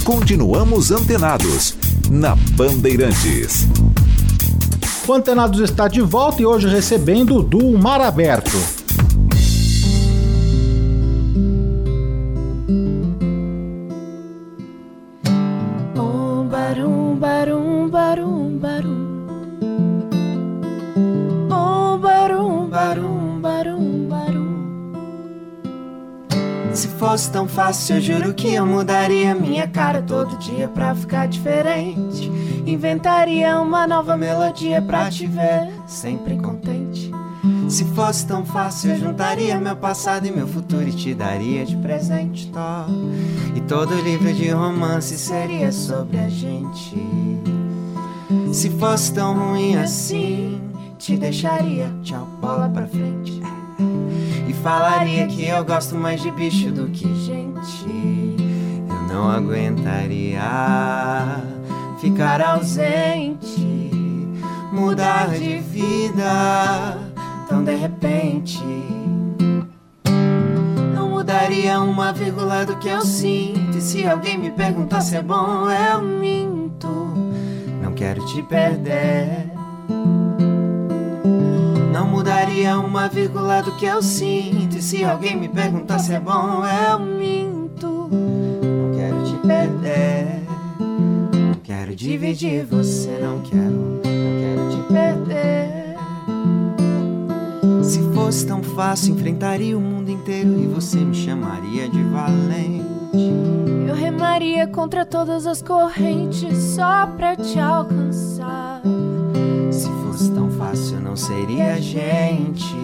Continuamos 0.04 0.90
antenados 0.90 1.76
na 2.10 2.34
Bandeirantes. 2.56 3.66
O 5.06 5.12
Antenados 5.12 5.60
está 5.60 5.86
de 5.86 6.00
volta 6.00 6.40
e 6.40 6.46
hoje 6.46 6.66
recebendo 6.66 7.42
do 7.42 7.78
Mar 7.78 8.00
Aberto. 8.00 8.83
Fosse 27.14 27.30
tão 27.30 27.46
fácil, 27.46 27.94
eu 27.94 28.00
juro 28.00 28.34
que 28.34 28.52
eu 28.52 28.66
mudaria 28.66 29.36
minha 29.36 29.68
cara 29.68 30.02
todo 30.02 30.36
dia 30.36 30.66
pra 30.66 30.96
ficar 30.96 31.28
diferente. 31.28 32.28
Inventaria 32.66 33.60
uma 33.60 33.86
nova 33.86 34.16
melodia 34.16 34.82
pra 34.82 35.08
te 35.08 35.24
ver 35.24 35.72
sempre 35.86 36.36
contente. 36.36 37.12
Se 37.68 37.84
fosse 37.84 38.26
tão 38.26 38.44
fácil, 38.44 38.90
eu 38.90 38.98
juntaria 38.98 39.60
meu 39.60 39.76
passado 39.76 40.26
e 40.26 40.32
meu 40.32 40.48
futuro 40.48 40.88
e 40.88 40.92
te 40.92 41.14
daria 41.14 41.64
de 41.64 41.76
presente, 41.76 42.50
tó. 42.50 42.86
E 43.54 43.60
todo 43.60 43.94
livro 43.94 44.34
de 44.34 44.48
romance 44.48 45.16
seria 45.16 45.70
sobre 45.70 46.18
a 46.18 46.28
gente. 46.28 46.96
Se 48.52 48.70
fosse 48.70 49.14
tão 49.14 49.38
ruim 49.38 49.76
assim, 49.76 50.60
te 50.98 51.16
deixaria 51.16 51.94
tchau, 52.02 52.26
bola 52.40 52.68
pra 52.68 52.88
frente. 52.88 53.40
Falaria 54.64 55.26
que 55.26 55.46
eu 55.46 55.62
gosto 55.62 55.94
mais 55.94 56.22
de 56.22 56.30
bicho 56.30 56.72
do 56.72 56.88
que 56.88 57.06
gente. 57.16 57.86
Eu 58.88 59.14
não 59.14 59.30
aguentaria 59.30 60.40
ficar 62.00 62.40
ausente, 62.40 63.90
mudar 64.72 65.28
de 65.28 65.58
vida 65.58 66.96
tão 67.46 67.62
de 67.62 67.74
repente. 67.74 68.64
Não 70.94 71.10
mudaria 71.10 71.78
uma 71.78 72.14
vírgula 72.14 72.64
do 72.64 72.78
que 72.78 72.88
eu 72.88 73.02
sinto. 73.02 73.76
E 73.76 73.82
se 73.82 74.06
alguém 74.06 74.38
me 74.38 74.50
perguntar 74.50 75.02
se 75.02 75.14
é 75.14 75.22
bom, 75.22 75.68
eu 75.70 76.00
minto. 76.00 76.88
Não 77.82 77.92
quero 77.92 78.24
te 78.24 78.42
perder. 78.42 79.52
Mudaria 82.24 82.78
uma 82.78 83.06
vírgula 83.06 83.62
do 83.62 83.72
que 83.72 83.84
eu 83.84 84.02
sinto. 84.02 84.78
E 84.78 84.82
se 84.82 85.04
alguém 85.04 85.36
me 85.36 85.46
perguntar 85.46 85.98
se 85.98 86.14
é 86.14 86.18
bom, 86.18 86.62
eu 86.64 86.98
minto. 86.98 88.08
Não 88.10 88.94
quero 88.96 89.24
te 89.24 89.36
perder. 89.46 90.42
Não 90.78 91.54
quero 91.62 91.94
dividir 91.94 92.64
você, 92.64 93.18
não 93.20 93.40
quero. 93.40 93.70
Não 93.70 94.00
quero 94.40 94.70
te 94.70 94.80
perder. 94.90 95.96
Se 97.84 98.00
fosse 98.14 98.46
tão 98.46 98.62
fácil, 98.62 99.12
enfrentaria 99.14 99.76
o 99.76 99.80
mundo 99.82 100.10
inteiro 100.10 100.58
e 100.58 100.66
você 100.66 100.96
me 100.96 101.14
chamaria 101.14 101.90
de 101.90 102.02
valente. 102.04 102.86
Eu 103.86 103.94
remaria 103.94 104.66
contra 104.66 105.04
todas 105.04 105.46
as 105.46 105.60
correntes 105.60 106.56
só 106.74 107.06
pra 107.06 107.36
te 107.36 107.60
alcançar. 107.60 108.80
Se 110.24 110.30
fosse 110.30 110.40
tão 110.40 110.50
fácil, 110.50 111.00
não 111.00 111.14
seria 111.16 111.74
a 111.74 111.80
gente. 111.80 112.74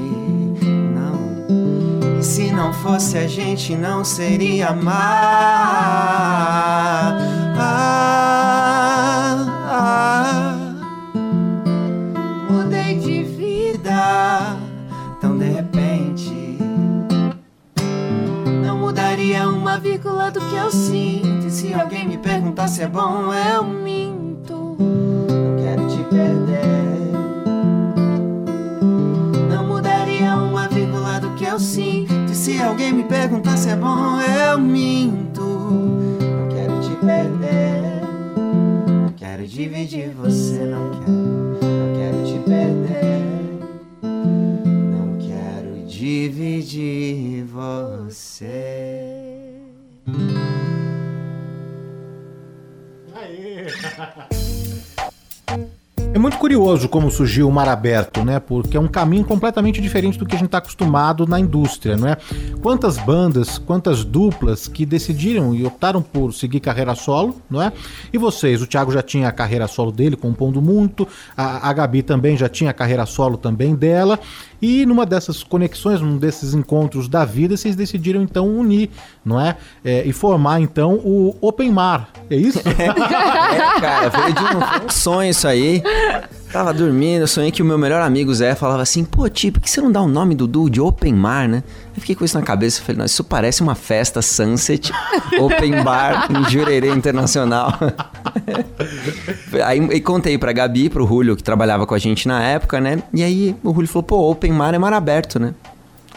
Não. 0.95 2.19
E 2.19 2.23
se 2.23 2.53
não 2.53 2.71
fosse 2.73 3.17
a 3.17 3.27
gente, 3.27 3.75
não 3.75 4.05
seria 4.05 4.69
amar. 4.69 4.95
Ah, 7.59 8.17
ah. 9.71 10.55
Mudei 12.51 12.99
de 12.99 13.23
vida 13.23 14.59
tão 15.21 15.39
de 15.39 15.47
repente. 15.47 16.59
Não 18.63 18.77
mudaria 18.77 19.49
uma 19.49 19.79
vírgula 19.79 20.31
do 20.31 20.41
que 20.41 20.57
eu 20.57 20.71
sinto. 20.71 21.47
E 21.47 21.51
se 21.51 21.73
alguém 21.73 22.07
me 22.07 22.19
perguntar 22.19 22.69
se 22.69 22.83
é 22.83 22.87
bom, 22.87 23.33
eu 23.33 23.65
minto. 23.65 24.77
Não 24.79 25.57
quero 25.63 25.87
te 25.89 26.05
perder. 26.05 27.10
Eu. 31.51 31.57
E 32.31 32.35
se 32.35 32.61
alguém 32.61 32.93
me 32.93 33.05
perguntar 33.05 33.57
se 33.57 33.71
é 33.71 33.77
bom, 33.77 34.21
eu 34.21 34.59
minto. 34.59 35.43
Não 35.43 36.49
quero 36.49 36.81
te 36.81 36.95
perder. 37.05 38.03
Não 38.87 39.13
quero 39.17 39.47
dividir 39.47 40.11
você, 40.11 40.65
não 40.65 40.91
quero. 40.91 41.11
Não 41.11 41.95
quero 41.99 42.25
te 42.25 42.39
perder. 42.49 43.21
Não 44.03 45.19
quero 45.19 45.87
dividir 45.87 47.45
você. 47.45 48.70
Muito 56.31 56.39
curioso 56.39 56.89
como 56.89 57.11
surgiu 57.11 57.49
o 57.49 57.53
Mar 57.53 57.69
Aberto, 57.69 58.25
né? 58.25 58.39
Porque 58.39 58.77
é 58.77 58.81
um 58.81 58.87
caminho 58.87 59.25
completamente 59.25 59.81
diferente 59.81 60.17
do 60.17 60.25
que 60.25 60.37
a 60.37 60.39
gente 60.39 60.47
está 60.47 60.59
acostumado 60.59 61.27
na 61.27 61.41
indústria, 61.41 61.97
não 61.97 62.07
é? 62.07 62.17
Quantas 62.63 62.97
bandas, 62.99 63.59
quantas 63.59 64.05
duplas 64.05 64.69
que 64.69 64.87
decidiram 64.87 65.53
e 65.53 65.67
optaram 65.67 66.01
por 66.01 66.33
seguir 66.33 66.61
carreira 66.61 66.95
solo, 66.95 67.43
não 67.51 67.61
é? 67.61 67.73
E 68.13 68.19
vocês, 68.19 68.63
o 68.63 68.67
Thiago 68.67 68.93
já 68.93 69.03
tinha 69.03 69.27
a 69.27 69.33
carreira 69.33 69.67
solo 69.67 69.91
dele, 69.91 70.15
compondo 70.15 70.63
muito, 70.63 71.07
a, 71.37 71.69
a 71.69 71.73
Gabi 71.73 72.01
também 72.01 72.37
já 72.37 72.49
tinha 72.49 72.71
a 72.71 72.75
carreira 72.75 73.07
solo 73.07 73.37
também 73.37 73.75
dela, 73.75 74.17
e 74.61 74.85
numa 74.85 75.07
dessas 75.07 75.43
conexões, 75.43 76.01
num 76.01 76.17
desses 76.17 76.55
encontros 76.55 77.09
da 77.09 77.25
vida, 77.25 77.57
vocês 77.57 77.75
decidiram 77.75 78.23
então 78.23 78.49
unir, 78.49 78.91
não 79.25 79.41
é? 79.41 79.57
É, 79.85 80.05
e 80.07 80.13
formar 80.13 80.61
então 80.61 80.95
o 80.95 81.37
Open 81.41 81.71
Mar, 81.71 82.11
é 82.31 82.37
isso? 82.37 82.61
É, 82.81 83.81
cara, 83.81 84.09
veio 84.09 84.35
de 84.35 84.43
um, 84.43 84.87
um 84.87 84.89
sonho 84.89 85.31
isso 85.31 85.47
aí. 85.47 85.83
Tava 86.53 86.75
dormindo, 86.75 87.29
sonhei 87.29 87.53
que 87.53 87.63
o 87.63 87.65
meu 87.65 87.79
melhor 87.79 88.03
amigo 88.03 88.35
Zé 88.35 88.57
falava 88.57 88.83
assim, 88.83 89.05
pô, 89.05 89.29
tio, 89.29 89.53
por 89.53 89.61
que 89.61 89.71
você 89.71 89.81
não 89.81 89.93
dá 89.93 90.03
o 90.03 90.09
nome 90.09 90.35
do 90.35 90.49
duo 90.49 90.69
de 90.69 90.81
Open 90.81 91.15
Mar, 91.15 91.49
né? 91.49 91.63
Eu 91.95 92.01
fiquei 92.01 92.17
com 92.17 92.25
isso 92.25 92.37
na 92.37 92.45
cabeça 92.45 92.81
e 92.81 92.85
falei, 92.85 92.99
não, 92.99 93.05
isso 93.05 93.23
parece 93.23 93.63
uma 93.63 93.77
festa 93.77 94.21
Sunset 94.21 94.91
Open 95.39 95.85
Bar 95.85 96.29
em 96.29 96.51
Jurerê 96.51 96.91
Internacional. 96.91 97.73
aí 99.65 99.79
e 99.93 100.01
contei 100.01 100.37
pra 100.37 100.53
Gabi, 100.53 100.91
pro 100.91 101.07
Julio, 101.07 101.37
que 101.37 101.43
trabalhava 101.43 101.87
com 101.87 101.95
a 101.95 101.99
gente 101.99 102.27
na 102.27 102.43
época, 102.43 102.81
né? 102.81 103.01
E 103.15 103.23
aí 103.23 103.55
o 103.63 103.73
Julio 103.73 103.89
falou, 103.89 104.03
pô, 104.03 104.31
Open 104.31 104.53
Mar 104.53 104.75
é 104.75 104.79
mar 104.79 104.93
aberto, 104.93 105.39
né? 105.39 105.55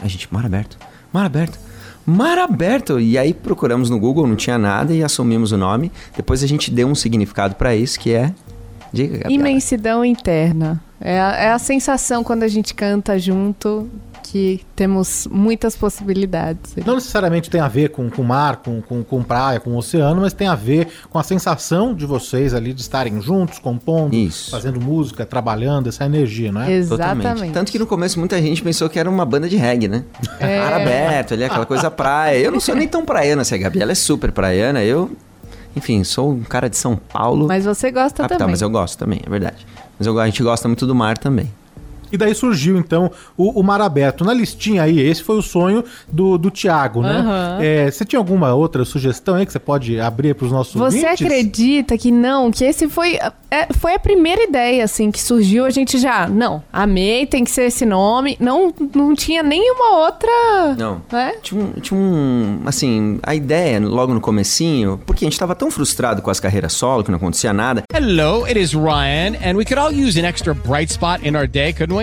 A 0.01 0.07
gente, 0.07 0.27
mar 0.34 0.45
aberto? 0.45 0.79
Mar 1.13 1.25
aberto? 1.27 1.59
Mar 2.05 2.38
aberto! 2.38 2.99
E 2.99 3.17
aí 3.17 3.34
procuramos 3.34 3.89
no 3.89 3.97
Google, 3.99 4.27
não 4.27 4.36
tinha 4.36 4.57
nada 4.57 4.93
e 4.93 5.03
assumimos 5.03 5.51
o 5.51 5.57
nome. 5.57 5.91
Depois 6.15 6.43
a 6.43 6.47
gente 6.47 6.69
deu 6.71 6.88
um 6.88 6.95
significado 6.95 7.55
pra 7.55 7.75
isso, 7.75 7.99
que 7.99 8.11
é... 8.11 8.34
Diga, 8.94 9.18
Gabriela. 9.18 9.34
Imensidão 9.34 10.06
interna. 10.06 10.82
É 11.02 11.20
a, 11.20 11.36
é 11.36 11.52
a 11.52 11.60
sensação 11.60 12.24
quando 12.24 12.44
a 12.44 12.48
gente 12.48 12.74
canta 12.74 13.20
junto 13.20 13.89
que 14.24 14.62
temos 14.76 15.28
muitas 15.30 15.76
possibilidades. 15.76 16.76
Não 16.86 16.96
necessariamente 16.96 17.50
tem 17.50 17.60
a 17.60 17.68
ver 17.68 17.89
com, 17.89 18.10
com 18.10 18.24
mar, 18.24 18.58
com, 18.58 18.82
com, 18.82 19.04
com 19.04 19.22
praia, 19.22 19.60
com 19.60 19.76
oceano, 19.76 20.22
mas 20.22 20.34
tem 20.34 20.48
a 20.48 20.56
ver 20.56 20.88
com 21.10 21.20
a 21.20 21.24
sensação 21.24 21.94
de 21.94 22.06
vocês 22.06 22.54
ali 22.54 22.74
de 22.74 22.82
estarem 22.82 23.22
juntos, 23.22 23.60
compondo, 23.60 24.16
Isso. 24.16 24.50
fazendo 24.50 24.80
música, 24.80 25.26
trabalhando, 25.26 25.89
essa 25.89 26.06
energia, 26.06 26.52
não 26.52 26.62
é? 26.62 26.84
Totalmente. 26.84 27.52
Tanto 27.52 27.72
que 27.72 27.78
no 27.78 27.86
começo 27.86 28.18
muita 28.18 28.41
gente 28.41 28.64
pensou 28.64 28.89
que 28.89 28.98
era 28.98 29.10
uma 29.10 29.26
banda 29.26 29.48
de 29.48 29.58
reggae, 29.58 29.88
né? 29.88 30.04
É. 30.39 30.60
Mar 30.60 30.74
aberto 30.74 31.34
ali, 31.34 31.44
aquela 31.44 31.66
coisa 31.66 31.91
praia. 31.91 32.38
Eu 32.39 32.52
não 32.52 32.60
sou 32.60 32.76
nem 32.76 32.88
tão 32.88 33.06
praiana 33.06 33.41
assim, 33.44 33.56
a 33.56 33.58
Gabi, 33.58 33.82
ela 33.82 33.91
é 33.91 33.96
super 33.96 34.32
praiana. 34.32 34.84
Eu, 34.84 35.12
enfim, 35.76 36.03
sou 36.03 36.32
um 36.32 36.43
cara 36.43 36.69
de 36.69 36.78
São 36.78 36.95
Paulo. 36.95 37.47
Mas 37.47 37.65
você 37.65 37.91
gosta 37.91 38.24
capital, 38.24 38.38
também. 38.39 38.53
mas 38.53 38.61
eu 38.61 38.69
gosto 38.69 38.97
também, 38.97 39.21
é 39.26 39.30
verdade. 39.30 39.65
Mas 39.97 40.07
eu, 40.07 40.19
a 40.19 40.26
gente 40.26 40.41
gosta 40.43 40.67
muito 40.67 40.86
do 40.86 40.95
mar 40.95 41.17
também. 41.17 41.49
E 42.14 42.18
daí 42.18 42.36
surgiu, 42.36 42.78
então, 42.78 43.09
o, 43.36 43.59
o 43.59 43.64
Mar 43.64 43.82
Aberto. 43.82 44.24
Na 44.24 44.36
listinha 44.36 44.84
aí, 44.84 44.99
esse 44.99 45.24
foi 45.24 45.36
o 45.36 45.41
sonho 45.41 45.84
do, 46.07 46.38
do 46.38 46.51
Thiago, 46.51 47.01
né? 47.01 47.18
Aham. 47.18 47.57
É, 47.59 47.89
você 47.89 48.05
tinha 48.05 48.20
alguma 48.20 48.53
outra 48.53 48.86
sugestão 48.86 49.34
aí 49.34 49.47
que 49.47 49.51
você 49.51 49.57
pode 49.57 49.99
abrir 49.99 50.36
para 50.36 50.45
os 50.45 50.51
nossos 50.51 50.74
Você 50.76 50.97
ouvintes? 50.97 51.26
acredita 51.26 51.97
que 51.97 52.11
não? 52.11 52.51
Que 52.51 52.66
esse 52.66 52.88
foi, 52.88 53.18
é, 53.49 53.68
foi 53.80 53.95
a 53.95 53.99
primeira 53.99 54.43
ideia, 54.43 54.84
assim, 54.84 55.09
que 55.09 55.20
surgiu. 55.20 55.66
A 55.66 55.72
gente 55.72 55.97
já, 55.97 56.28
não, 56.28 56.61
amei, 56.72 57.26
tem 57.26 57.43
que 57.43 57.49
ser 57.49 57.64
esse 57.64 57.84
nome. 57.84 58.38
Não, 58.39 58.72
não 58.93 59.16
tinha 59.16 59.41
nenhuma 59.41 59.97
outra. 60.05 60.76
Não. 60.78 61.01
É? 61.11 61.32
Tinha 61.41 61.61
um, 61.64 61.72
tinha 61.82 61.99
um. 61.99 62.59
Assim, 62.68 63.20
a 63.24 63.34
ideia 63.34 63.80
logo 63.80 64.14
no 64.14 64.22
comecinho, 64.22 65.01
porque 65.03 65.26
a 65.26 65.28
gente 65.28 65.39
tava 65.39 65.55
tão 65.55 65.72
frustrado 65.72 66.22
com 66.22 66.30
as 66.30 66.39
carreiras 66.39 66.74
solo, 66.74 67.03
que 67.03 67.09
não 67.09 67.18
acontecia 67.18 67.51
nada. 67.51 67.82
Hello, 67.91 68.45
it 68.45 68.59
is 68.59 68.76
Ryan, 68.76 69.36
and 69.43 69.57
we 69.57 69.66
could 69.66 69.80
all 69.80 69.91
use 69.91 70.16
an 70.20 70.26
extra 70.26 70.53
bright 70.53 70.91
spot 70.91 71.26
in 71.26 71.36
our 71.36 71.47
day, 71.47 71.74
couldn't 71.74 71.97
we? 71.97 72.03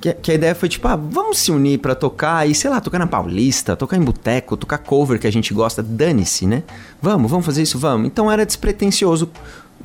que, 0.00 0.12
que 0.14 0.30
a 0.30 0.34
ideia 0.34 0.54
foi 0.54 0.68
tipo, 0.68 0.86
ah, 0.88 0.96
vamos 0.96 1.38
se 1.38 1.50
unir 1.50 1.78
pra 1.78 1.94
tocar 1.94 2.48
e, 2.48 2.54
sei 2.54 2.70
lá, 2.70 2.80
tocar 2.80 2.98
na 2.98 3.06
Paulista, 3.06 3.76
tocar 3.76 3.96
em 3.96 4.02
boteco, 4.02 4.56
tocar 4.56 4.78
cover 4.78 5.18
que 5.18 5.26
a 5.26 5.32
gente 5.32 5.52
gosta, 5.52 5.82
dane-se, 5.82 6.46
né? 6.46 6.62
Vamos, 7.02 7.30
vamos 7.30 7.44
fazer 7.46 7.62
isso, 7.62 7.78
vamos. 7.78 8.06
Então 8.06 8.30
era 8.30 8.44
despretensioso. 8.46 9.30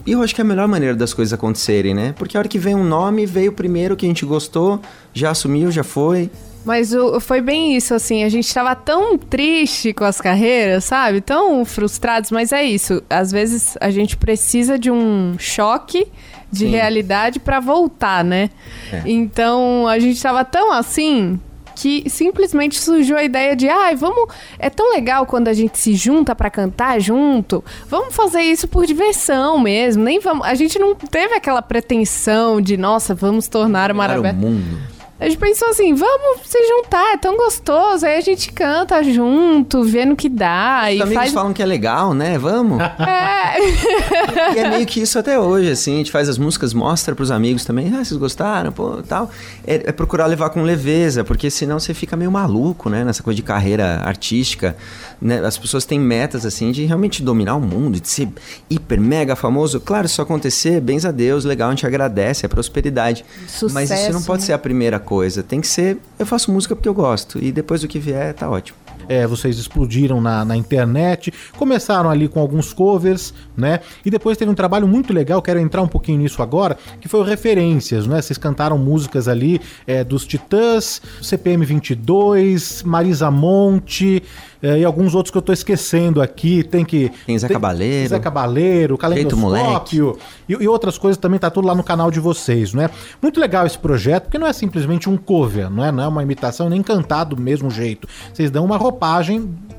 E 0.05 0.11
eu 0.11 0.21
acho 0.21 0.33
que 0.35 0.41
é 0.41 0.43
a 0.43 0.47
melhor 0.47 0.67
maneira 0.67 0.95
das 0.95 1.13
coisas 1.13 1.31
acontecerem, 1.33 1.93
né? 1.93 2.13
Porque 2.17 2.35
a 2.35 2.39
hora 2.39 2.47
que 2.49 2.59
vem 2.59 2.75
um 2.75 2.83
nome, 2.83 3.25
veio 3.25 3.51
o 3.51 3.53
primeiro 3.53 3.95
que 3.95 4.05
a 4.05 4.09
gente 4.09 4.25
gostou, 4.25 4.79
já 5.13 5.31
assumiu, 5.31 5.71
já 5.71 5.83
foi. 5.83 6.29
Mas 6.65 6.93
o- 6.93 7.19
foi 7.19 7.41
bem 7.41 7.75
isso, 7.75 7.93
assim, 7.93 8.23
a 8.23 8.29
gente 8.29 8.51
tava 8.53 8.73
tão 8.75 9.17
triste 9.17 9.93
com 9.93 10.03
as 10.05 10.19
carreiras, 10.21 10.85
sabe? 10.85 11.19
Tão 11.21 11.63
frustrados, 11.65 12.31
mas 12.31 12.51
é 12.51 12.63
isso. 12.63 13.01
Às 13.09 13.31
vezes 13.31 13.77
a 13.81 13.89
gente 13.91 14.15
precisa 14.17 14.79
de 14.79 14.89
um 14.89 15.35
choque 15.37 16.07
de 16.53 16.65
Sim. 16.65 16.69
realidade 16.69 17.39
pra 17.39 17.59
voltar, 17.59 18.23
né? 18.23 18.49
É. 18.91 19.01
Então 19.05 19.87
a 19.87 19.99
gente 19.99 20.21
tava 20.21 20.45
tão 20.45 20.71
assim 20.71 21.39
que 21.75 22.07
simplesmente 22.09 22.79
surgiu 22.79 23.17
a 23.17 23.23
ideia 23.23 23.55
de, 23.55 23.67
ai, 23.67 23.95
vamos, 23.95 24.31
é 24.59 24.69
tão 24.69 24.91
legal 24.91 25.25
quando 25.25 25.47
a 25.47 25.53
gente 25.53 25.77
se 25.77 25.95
junta 25.95 26.35
pra 26.35 26.49
cantar 26.49 26.99
junto. 26.99 27.63
Vamos 27.87 28.15
fazer 28.15 28.41
isso 28.41 28.67
por 28.67 28.85
diversão 28.85 29.59
mesmo, 29.59 30.03
nem 30.03 30.19
vamos, 30.19 30.45
a 30.45 30.53
gente 30.53 30.77
não 30.77 30.95
teve 30.95 31.33
aquela 31.33 31.61
pretensão 31.61 32.61
de, 32.61 32.77
nossa, 32.77 33.15
vamos 33.15 33.47
tornar 33.47 33.89
Era 34.29 34.35
o 34.35 34.35
mundo. 34.35 34.92
A 35.23 35.29
gente 35.29 35.37
pensou 35.37 35.69
assim, 35.69 35.93
vamos 35.93 36.41
se 36.43 36.61
juntar, 36.67 37.13
é 37.13 37.17
tão 37.17 37.37
gostoso. 37.37 38.05
Aí 38.05 38.17
a 38.17 38.21
gente 38.21 38.51
canta 38.51 39.01
junto, 39.01 39.81
vendo 39.81 40.17
que 40.17 40.27
dá. 40.27 40.81
Os 40.89 40.97
e 40.97 41.01
amigos 41.01 41.13
faz... 41.13 41.31
falam 41.31 41.53
que 41.53 41.63
é 41.63 41.65
legal, 41.65 42.13
né? 42.13 42.37
Vamos. 42.37 42.77
É. 42.81 43.57
e 44.53 44.59
é 44.59 44.69
meio 44.69 44.85
que 44.85 44.99
isso 44.99 45.17
até 45.17 45.39
hoje, 45.39 45.71
assim. 45.71 45.93
A 45.93 45.97
gente 45.99 46.11
faz 46.11 46.27
as 46.27 46.37
músicas, 46.37 46.73
mostra 46.73 47.15
pros 47.15 47.31
amigos 47.31 47.63
também. 47.63 47.87
Ah, 47.95 48.03
vocês 48.03 48.17
gostaram? 48.17 48.73
Pô, 48.73 49.01
tal. 49.07 49.31
É, 49.65 49.75
é 49.85 49.91
procurar 49.93 50.25
levar 50.25 50.49
com 50.49 50.61
leveza, 50.61 51.23
porque 51.23 51.49
senão 51.49 51.79
você 51.79 51.93
fica 51.93 52.17
meio 52.17 52.29
maluco, 52.29 52.89
né? 52.89 53.05
Nessa 53.05 53.23
coisa 53.23 53.37
de 53.37 53.43
carreira 53.43 54.01
artística. 54.03 54.75
Né? 55.23 55.39
As 55.39 55.57
pessoas 55.57 55.85
têm 55.85 55.97
metas, 55.97 56.45
assim, 56.45 56.69
de 56.71 56.83
realmente 56.83 57.23
dominar 57.23 57.55
o 57.55 57.61
mundo, 57.61 57.97
de 57.99 58.09
ser 58.09 58.27
hiper, 58.69 58.99
mega 58.99 59.37
famoso. 59.37 59.79
Claro, 59.79 60.05
se 60.07 60.13
isso 60.13 60.21
acontecer, 60.21 60.81
bens 60.81 61.05
a 61.05 61.11
Deus, 61.11 61.45
legal, 61.45 61.69
a 61.69 61.71
gente 61.71 61.87
agradece, 61.87 62.45
é 62.45 62.49
prosperidade. 62.49 63.23
Sucesso, 63.47 63.73
Mas 63.73 63.89
isso 63.89 64.11
não 64.11 64.21
pode 64.21 64.41
né? 64.41 64.47
ser 64.47 64.53
a 64.53 64.59
primeira 64.59 64.99
coisa. 64.99 65.41
Tem 65.41 65.61
que 65.61 65.67
ser, 65.67 65.97
eu 66.19 66.25
faço 66.25 66.51
música 66.51 66.75
porque 66.75 66.89
eu 66.89 66.93
gosto. 66.93 67.39
E 67.41 67.53
depois 67.53 67.81
do 67.81 67.87
que 67.87 67.99
vier, 67.99 68.33
tá 68.33 68.49
ótimo. 68.49 68.82
É, 69.07 69.27
vocês 69.27 69.57
explodiram 69.57 70.21
na, 70.21 70.43
na 70.45 70.55
internet, 70.55 71.33
começaram 71.57 72.09
ali 72.09 72.27
com 72.27 72.39
alguns 72.39 72.73
covers, 72.73 73.33
né? 73.55 73.79
E 74.05 74.09
depois 74.09 74.37
teve 74.37 74.51
um 74.51 74.55
trabalho 74.55 74.87
muito 74.87 75.13
legal, 75.13 75.41
quero 75.41 75.59
entrar 75.59 75.81
um 75.81 75.87
pouquinho 75.87 76.19
nisso 76.19 76.41
agora, 76.41 76.77
que 76.99 77.07
foi 77.07 77.19
o 77.19 77.23
Referências, 77.23 78.07
né? 78.07 78.21
Vocês 78.21 78.37
cantaram 78.37 78.77
músicas 78.77 79.27
ali 79.27 79.59
é, 79.85 80.03
dos 80.03 80.25
Titãs, 80.25 81.01
CPM 81.21 81.65
22, 81.65 82.83
Marisa 82.83 83.29
Monte 83.31 84.23
é, 84.63 84.79
e 84.79 84.85
alguns 84.85 85.13
outros 85.13 85.29
que 85.29 85.37
eu 85.37 85.41
tô 85.41 85.51
esquecendo 85.51 86.21
aqui. 86.21 86.63
Tem 86.63 86.85
que. 86.85 87.11
Tem 87.25 87.37
Zé 87.37 87.49
Cabaleiro. 87.49 88.09
Zé 88.09 88.19
Cabaleiro, 88.19 88.97
Calendoscópio 88.97 90.17
e, 90.47 90.53
e 90.53 90.67
outras 90.67 90.97
coisas 90.97 91.17
também, 91.17 91.37
tá 91.37 91.49
tudo 91.49 91.67
lá 91.67 91.75
no 91.75 91.83
canal 91.83 92.09
de 92.09 92.21
vocês, 92.21 92.73
né? 92.73 92.89
Muito 93.21 93.39
legal 93.41 93.65
esse 93.65 93.77
projeto, 93.77 94.23
porque 94.23 94.37
não 94.37 94.47
é 94.47 94.53
simplesmente 94.53 95.09
um 95.09 95.17
cover, 95.17 95.69
não 95.69 95.83
é, 95.83 95.91
não 95.91 96.03
é 96.03 96.07
uma 96.07 96.23
imitação 96.23 96.69
nem 96.69 96.81
cantado 96.81 97.35
do 97.35 97.41
mesmo 97.41 97.69
jeito. 97.69 98.07
Vocês 98.33 98.49
dão 98.49 98.63
uma 98.63 98.77
roupagem 98.77 98.92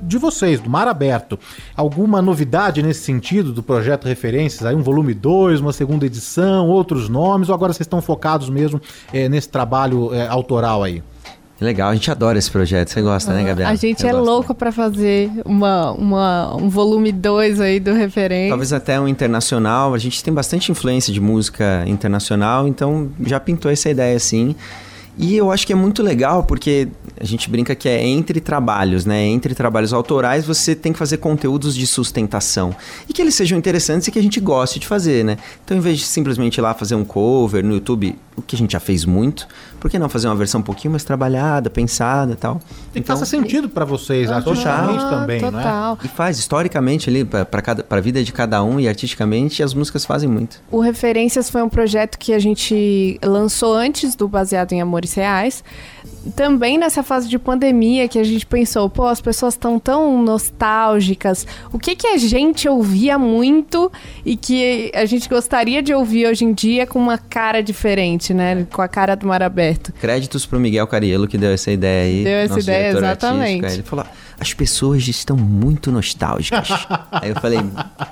de 0.03 0.19
vocês, 0.19 0.61
do 0.61 0.69
Mar 0.69 0.87
Aberto. 0.87 1.39
Alguma 1.77 2.21
novidade 2.21 2.83
nesse 2.83 3.01
sentido 3.01 3.53
do 3.53 3.63
projeto 3.63 4.07
Referências? 4.07 4.65
Aí 4.65 4.75
um 4.75 4.83
volume 4.83 5.15
2, 5.15 5.61
uma 5.61 5.73
segunda 5.73 6.05
edição, 6.07 6.69
outros 6.69 7.09
nomes, 7.09 7.49
ou 7.49 7.55
agora 7.55 7.73
vocês 7.73 7.87
estão 7.87 8.03
focados 8.03 8.49
mesmo 8.51 8.81
eh, 9.13 9.29
nesse 9.29 9.49
trabalho 9.49 10.13
eh, 10.15 10.27
autoral 10.27 10.83
aí? 10.83 11.03
Legal, 11.61 11.91
a 11.91 11.95
gente 11.95 12.11
adora 12.11 12.37
esse 12.37 12.51
projeto. 12.51 12.89
Você 12.89 13.01
gosta, 13.01 13.33
né, 13.33 13.45
Gabriela? 13.45 13.73
A 13.73 13.77
gente 13.77 14.03
Eu 14.03 14.09
é 14.09 14.13
gosto. 14.13 14.25
louco 14.27 14.55
pra 14.55 14.73
fazer 14.73 15.31
uma, 15.45 15.93
uma, 15.93 16.57
um 16.57 16.69
volume 16.69 17.13
2 17.13 17.61
aí 17.61 17.79
do 17.79 17.93
referente. 17.93 18.49
Talvez 18.49 18.73
até 18.73 19.01
um 19.01 19.07
internacional. 19.07 19.95
A 19.95 19.99
gente 19.99 20.23
tem 20.23 20.35
bastante 20.35 20.73
influência 20.73 21.13
de 21.13 21.21
música 21.21 21.85
internacional, 21.87 22.67
então 22.67 23.09
já 23.25 23.39
pintou 23.39 23.71
essa 23.71 23.89
ideia 23.89 24.17
assim. 24.17 24.57
E 25.17 25.37
eu 25.37 25.51
acho 25.51 25.67
que 25.67 25.73
é 25.73 25.77
muito 25.77 26.03
legal 26.03 26.43
porque 26.45 26.89
a 27.19 27.25
gente 27.25 27.49
brinca 27.49 27.75
que 27.75 27.89
é 27.89 28.05
entre 28.05 28.41
trabalhos, 28.41 29.05
né? 29.05 29.25
Entre 29.25 29.55
trabalhos 29.55 29.93
autorais 29.93 30.45
você 30.45 30.75
tem 30.75 30.93
que 30.93 30.99
fazer 30.99 31.19
conteúdos 31.19 31.75
de 31.75 31.87
sustentação. 31.87 32.75
E 33.09 33.13
que 33.13 33.23
eles 33.23 33.35
sejam 33.35 33.57
interessantes 33.57 34.09
e 34.09 34.11
que 34.11 34.19
a 34.19 34.23
gente 34.23 34.41
goste 34.41 34.79
de 34.79 34.87
fazer, 34.87 35.25
né? 35.25 35.39
Então, 35.65 35.77
em 35.77 35.81
vez 35.81 35.99
de 35.99 36.05
simplesmente 36.05 36.59
ir 36.59 36.61
lá 36.61 36.75
fazer 36.75 36.95
um 36.95 37.05
cover 37.05 37.65
no 37.65 37.75
YouTube, 37.75 38.19
o 38.37 38.43
que 38.43 38.57
a 38.57 38.59
gente 38.59 38.73
já 38.73 38.81
fez 38.81 39.05
muito, 39.05 39.47
por 39.79 39.91
que 39.91 39.99
não 39.99 40.09
fazer 40.09 40.27
uma 40.27 40.35
versão 40.35 40.61
um 40.61 40.65
pouquinho 40.65 40.91
mais 40.91 41.05
trabalhada, 41.05 41.71
pensada 41.71 42.33
e 42.33 42.37
tal? 42.37 42.61
E 42.95 43.01
que 43.01 43.07
faça 43.07 43.25
sentido 43.25 43.69
pra 43.69 43.85
vocês, 43.85 44.31
artisticamente 44.31 45.05
também, 45.05 45.37
é? 45.39 45.51
total. 45.51 45.99
E 46.03 46.09
faz 46.09 46.39
historicamente 46.39 47.09
ali 47.09 47.25
para 47.25 47.45
para 47.45 47.99
a 47.99 48.01
vida 48.01 48.23
de 48.23 48.33
cada 48.33 48.63
um 48.63 48.81
e 48.81 48.89
artisticamente 48.89 49.63
as 49.63 49.75
músicas 49.75 50.05
fazem 50.05 50.29
muito. 50.29 50.61
O 50.71 50.81
Referências 50.81 51.49
foi 51.49 51.63
um 51.63 51.69
projeto 51.69 52.19
que 52.19 52.33
a 52.33 52.39
gente 52.39 53.19
lançou 53.23 53.75
antes 53.75 54.15
do 54.15 54.27
Baseado 54.29 54.73
em 54.73 54.81
Amores 55.05 55.15
Reais. 55.15 55.65
Também 56.35 56.79
nessa 56.79 57.03
fase 57.03 57.29
de 57.29 57.39
pandemia 57.39 58.09
que 58.09 58.19
a 58.19 58.25
gente 58.25 58.47
pensou, 58.47 58.89
pô, 58.89 59.07
as 59.07 59.21
pessoas 59.21 59.55
estão 59.55 59.79
tão 59.79 60.23
nostálgicas. 60.23 61.47
O 61.71 61.79
que 61.79 61.95
que 61.95 62.07
a 62.07 62.17
gente 62.17 62.67
ouvia 62.67 63.19
muito 63.19 63.93
e 64.25 64.37
que 64.37 64.91
a 64.95 65.05
gente 65.05 65.29
gostaria 65.29 65.83
de 65.83 65.93
ouvir 65.93 66.27
hoje 66.27 66.45
em 66.45 66.55
dia 66.55 66.87
com 66.87 66.99
uma 66.99 67.19
cara 67.19 67.63
diferente, 67.63 68.33
né? 68.33 68.67
Com 68.73 68.81
a 68.81 68.89
cara 68.89 69.15
do 69.15 69.27
mar 69.27 69.43
aberto. 69.43 69.93
Créditos 70.01 70.47
pro 70.47 70.59
Miguel 70.59 70.87
Cariello 70.87 71.29
que 71.29 71.37
deu 71.37 71.53
essa 71.53 71.71
ideia 71.71 72.05
aí. 72.05 72.25
Deu 72.25 72.39
essa 72.39 72.61
ideia, 72.61 72.89
exatamente. 72.97 73.65
artístico. 73.65 73.75
Ele 73.75 73.83
falou: 73.83 74.07
as 74.41 74.53
pessoas 74.53 75.07
estão 75.07 75.37
muito 75.37 75.93
nostálgicas. 75.93 76.69
aí 77.13 77.31
eu 77.31 77.37
falei: 77.37 77.61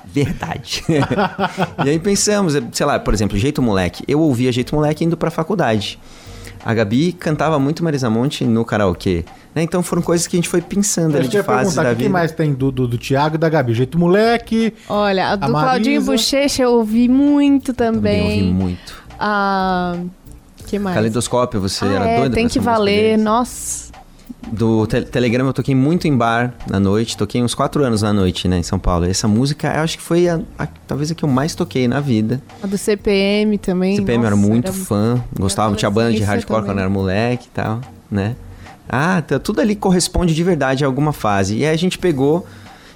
verdade. 0.05 0.83
e 1.83 1.89
aí 1.89 1.99
pensamos, 1.99 2.53
sei 2.71 2.85
lá, 2.85 2.99
por 2.99 3.13
exemplo, 3.13 3.37
Jeito 3.37 3.61
Moleque. 3.61 4.03
Eu 4.07 4.19
ouvia 4.19 4.51
Jeito 4.51 4.75
Moleque 4.75 5.03
indo 5.03 5.17
pra 5.17 5.31
faculdade. 5.31 5.99
A 6.65 6.73
Gabi 6.73 7.11
cantava 7.11 7.59
muito 7.59 7.83
Marisa 7.83 8.09
Monte 8.09 8.45
no 8.45 8.63
karaokê. 8.63 9.25
Né? 9.53 9.63
Então 9.63 9.83
foram 9.83 10.01
coisas 10.01 10.25
que 10.27 10.35
a 10.35 10.37
gente 10.37 10.47
foi 10.49 10.61
pensando 10.61 11.17
ali 11.17 11.27
de 11.27 11.37
ia 11.37 11.43
fases 11.43 11.73
perguntar, 11.73 11.83
da 11.83 11.93
o 11.93 11.95
que 11.95 12.03
vida. 12.03 12.09
mais 12.09 12.31
tem 12.31 12.53
do, 12.53 12.71
do, 12.71 12.87
do 12.87 12.97
Thiago 12.97 13.35
e 13.35 13.37
da 13.37 13.49
Gabi? 13.49 13.73
Jeito 13.73 13.99
moleque. 13.99 14.73
Olha, 14.87 15.31
a 15.31 15.35
do 15.35 15.51
Marisa. 15.51 15.61
Claudinho 15.61 16.01
Bochecha 16.03 16.63
eu 16.63 16.71
ouvi 16.71 17.09
muito 17.09 17.73
também. 17.73 18.21
Também 18.21 18.41
ouvi 18.41 18.53
muito. 18.53 19.03
Ah, 19.19 19.97
que 20.67 20.79
mais? 20.79 20.95
Caleidoscópio, 20.95 21.59
você 21.59 21.85
Ah, 21.85 21.93
era 21.93 22.07
é, 22.07 22.19
doida 22.19 22.35
tem 22.35 22.47
que 22.47 22.59
valer, 22.59 23.17
nossa. 23.17 23.82
Do 24.51 24.85
te 24.85 25.01
Telegram 25.01 25.45
eu 25.47 25.53
toquei 25.53 25.73
muito 25.73 26.07
em 26.07 26.15
bar 26.15 26.53
na 26.69 26.79
noite, 26.79 27.17
toquei 27.17 27.41
uns 27.41 27.55
quatro 27.55 27.83
anos 27.83 28.01
na 28.01 28.13
noite, 28.13 28.47
né, 28.47 28.59
em 28.59 28.63
São 28.63 28.77
Paulo. 28.77 29.05
Essa 29.05 29.27
música, 29.27 29.73
eu 29.75 29.81
acho 29.81 29.97
que 29.97 30.03
foi 30.03 30.27
a, 30.29 30.39
a- 30.59 30.67
talvez 30.87 31.09
a 31.11 31.15
que 31.15 31.23
eu 31.23 31.29
mais 31.29 31.55
toquei 31.55 31.87
na 31.87 31.99
vida. 31.99 32.41
A 32.61 32.67
do 32.67 32.77
CPM 32.77 33.57
também. 33.57 33.95
CPM 33.95 34.23
eu 34.23 34.27
era 34.27 34.35
nossa, 34.35 34.47
muito 34.47 34.67
era- 34.67 34.73
fã, 34.77 35.23
gostava, 35.37 35.75
tinha 35.75 35.89
banda 35.89 36.13
de 36.13 36.21
hardcore 36.23 36.47
também. 36.61 36.65
quando 36.69 36.77
eu 36.77 36.81
era 36.81 36.89
moleque 36.89 37.47
e 37.47 37.51
tal, 37.51 37.81
né? 38.11 38.35
Ah, 38.87 39.21
tá- 39.25 39.39
tudo 39.39 39.59
ali 39.61 39.75
corresponde 39.75 40.35
de 40.35 40.43
verdade 40.43 40.83
a 40.83 40.87
alguma 40.87 41.13
fase. 41.13 41.57
E 41.57 41.65
aí 41.65 41.73
a 41.73 41.77
gente 41.77 41.97
pegou 41.97 42.45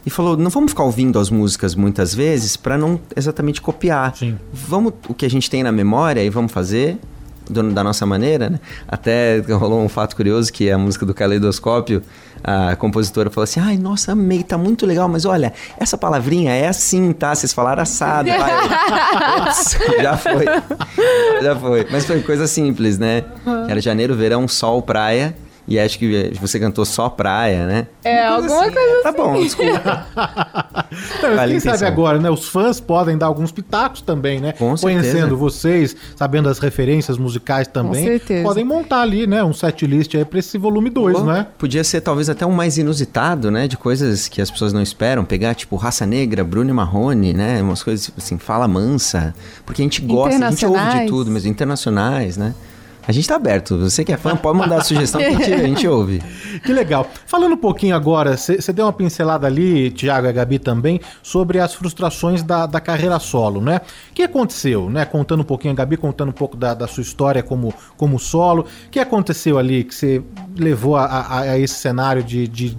e 0.06 0.10
falou, 0.10 0.38
não 0.38 0.50
vamos 0.52 0.72
ficar 0.72 0.84
ouvindo 0.84 1.18
as 1.18 1.30
músicas 1.30 1.76
muitas 1.76 2.14
vezes 2.14 2.56
pra 2.56 2.78
não 2.78 3.00
exatamente 3.16 3.62
copiar. 3.62 4.14
Vamos 4.54 4.94
o 5.08 5.14
que 5.14 5.26
a 5.26 5.30
gente 5.30 5.50
tem 5.50 5.64
na 5.64 5.72
memória 5.72 6.24
e 6.24 6.30
vamos 6.30 6.52
fazer 6.52 6.98
do- 7.50 7.72
da 7.72 7.84
nossa 7.84 8.06
maneira, 8.06 8.50
né? 8.50 8.60
Até 8.88 9.40
rolou 9.50 9.82
um 9.82 9.90
fato 9.90 10.16
curioso 10.16 10.52
que 10.52 10.70
a 10.72 10.78
música 10.78 11.06
do 11.06 11.14
Caleidoscópio, 11.14 12.02
a 12.44 12.76
compositora 12.76 13.30
falou 13.30 13.44
assim: 13.44 13.60
"Ai, 13.60 13.78
nossa, 13.78 14.12
amei, 14.12 14.44
tá 14.44 14.58
muito 14.58 14.86
legal, 14.86 15.08
mas 15.10 15.26
olha, 15.26 15.54
essa 15.80 15.98
palavrinha 15.98 16.52
é 16.54 16.68
assim, 16.68 17.12
tá? 17.12 17.34
Vocês 17.34 17.52
falaram 17.54 17.82
assado". 17.84 18.30
Ops, 19.42 19.78
já 20.02 20.18
foi. 20.18 20.46
Já 21.42 21.56
foi. 21.56 21.88
Mas 21.92 22.06
foi 22.06 22.22
coisa 22.22 22.48
simples, 22.48 22.98
né? 22.98 23.24
Era 23.68 23.80
janeiro, 23.82 24.16
verão, 24.16 24.48
sol, 24.48 24.82
praia. 24.82 25.36
E 25.68 25.78
acho 25.78 26.00
que 26.00 26.32
você 26.40 26.60
cantou 26.60 26.86
só 26.86 27.10
praia, 27.10 27.68
né? 27.68 27.88
É, 28.04 28.26
alguma 28.26 28.72
coisa 28.72 29.04
Tá 29.04 29.12
bom, 29.12 29.42
desculpa. 29.42 30.08
Não, 31.22 31.36
Vale 31.36 31.52
quem 31.52 31.60
sabe 31.60 31.86
agora, 31.86 32.20
né? 32.20 32.30
Os 32.30 32.48
fãs 32.48 32.80
podem 32.80 33.18
dar 33.18 33.26
alguns 33.26 33.52
pitacos 33.52 34.02
também, 34.02 34.40
né? 34.40 34.54
Com 34.54 34.78
certeza. 34.78 35.02
Conhecendo 35.02 35.38
vocês, 35.38 35.96
sabendo 36.16 36.48
as 36.48 36.60
referências 36.60 37.18
musicais 37.18 37.68
também. 37.68 38.06
certeza. 38.06 38.44
Podem 38.44 38.64
montar 38.64 39.02
ali, 39.02 39.28
né? 39.28 39.44
Um 39.44 39.54
set 39.54 39.86
list 39.86 40.16
aí 40.16 40.24
pra 40.24 40.40
esse 40.40 40.58
volume 40.58 40.90
2, 40.90 41.18
Pô, 41.18 41.24
né? 41.26 41.48
Podia 41.58 41.84
ser 41.84 42.00
talvez 42.00 42.30
até 42.30 42.46
um 42.46 42.52
mais 42.52 42.78
inusitado, 42.78 43.52
né? 43.52 43.68
De 43.68 43.76
coisas 43.76 44.30
que 44.30 44.42
as 44.42 44.50
pessoas 44.50 44.72
não 44.72 44.82
esperam. 44.82 45.26
Pegar, 45.26 45.54
tipo, 45.54 45.76
Raça 45.76 46.06
Negra, 46.06 46.46
Bruno 46.46 46.70
e 46.70 46.74
Marrone, 46.74 47.34
né? 47.34 47.62
Umas 47.62 47.84
coisas 47.84 48.10
assim, 48.18 48.38
fala 48.38 48.68
mansa. 48.70 49.36
Porque 49.66 49.82
a 49.82 49.86
gente 49.86 50.02
gosta, 50.02 50.46
a 50.46 50.50
gente 50.50 50.66
ouve 50.66 51.00
de 51.02 51.08
tudo, 51.08 51.30
mas 51.30 51.46
internacionais, 51.46 52.38
né? 52.38 52.54
A 53.08 53.12
gente 53.14 53.26
tá 53.28 53.36
aberto. 53.38 53.78
Você 53.78 54.04
que 54.04 54.12
é 54.12 54.18
fã, 54.18 54.36
pode 54.36 54.58
mandar 54.58 54.84
sugestão 54.84 55.22
que 55.22 55.28
a 55.28 55.32
gente, 55.32 55.54
a 55.54 55.58
gente 55.60 55.88
ouve. 55.88 56.22
Que 56.66 56.74
legal. 56.74 57.08
Falando 57.28 57.54
um 57.54 57.58
pouquinho 57.58 57.96
agora, 57.96 58.36
você 58.36 58.74
deu 58.74 58.86
uma 58.86 58.92
pincelada 58.92 59.46
ali, 59.48 59.92
Tiago 59.92 60.26
e 60.26 60.30
a 60.30 60.32
Gabi 60.34 60.58
também, 60.60 61.00
sobre 61.22 61.60
as 61.60 61.74
frustrações 61.74 62.42
da, 62.44 62.66
da 62.66 62.82
carreira 62.82 63.20
solo, 63.20 63.62
né? 63.62 63.80
O 64.10 64.14
que 64.14 64.24
aconteceu, 64.24 64.90
né? 64.90 65.06
Contando 65.06 65.42
um 65.42 65.46
pouquinho, 65.46 65.72
a 65.74 65.76
Gabi 65.78 65.96
contando 65.98 66.30
um 66.30 66.34
pouco 66.34 66.58
da, 66.58 66.74
da 66.74 66.88
sua 66.88 67.02
história 67.02 67.44
como, 67.44 67.74
como 67.96 68.18
solo. 68.20 68.66
O 68.88 68.90
que 68.90 69.00
aconteceu 69.00 69.58
ali 69.60 69.84
que 69.84 69.94
você 69.96 70.22
levou 70.58 70.96
a, 70.98 71.06
a- 71.06 71.40
a 71.42 71.60
esse 71.60 71.76
cenário 71.76 72.24
de, 72.24 72.48
de, 72.48 72.78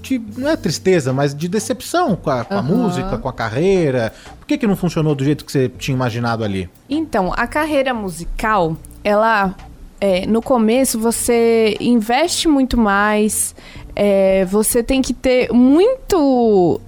de- 0.00 0.22
Não 0.38 0.48
é 0.48 0.56
tristeza, 0.56 1.12
mas 1.12 1.34
de 1.34 1.48
decepção 1.48 2.14
com 2.16 2.30
a, 2.30 2.44
com 2.44 2.54
a 2.54 2.58
Aham. 2.58 2.62
música, 2.76 3.18
com 3.18 3.28
a 3.28 3.32
carreira? 3.32 4.12
Por 4.38 4.46
que, 4.46 4.56
que 4.56 4.66
não 4.66 4.76
funcionou 4.76 5.14
do 5.14 5.24
jeito 5.24 5.44
que 5.44 5.50
você 5.52 5.68
tinha 5.68 5.94
imaginado 5.94 6.44
ali? 6.44 6.70
Então, 6.88 7.32
a 7.36 7.46
carreira 7.48 7.92
musical, 7.92 8.76
ela. 9.08 9.54
é, 10.00 10.26
no 10.26 10.40
começo 10.40 10.98
você 10.98 11.76
investe 11.80 12.46
muito 12.46 12.76
mais, 12.78 13.54
é, 13.96 14.44
você 14.44 14.82
tem 14.82 15.02
que 15.02 15.12
ter 15.12 15.52
muito. 15.52 16.80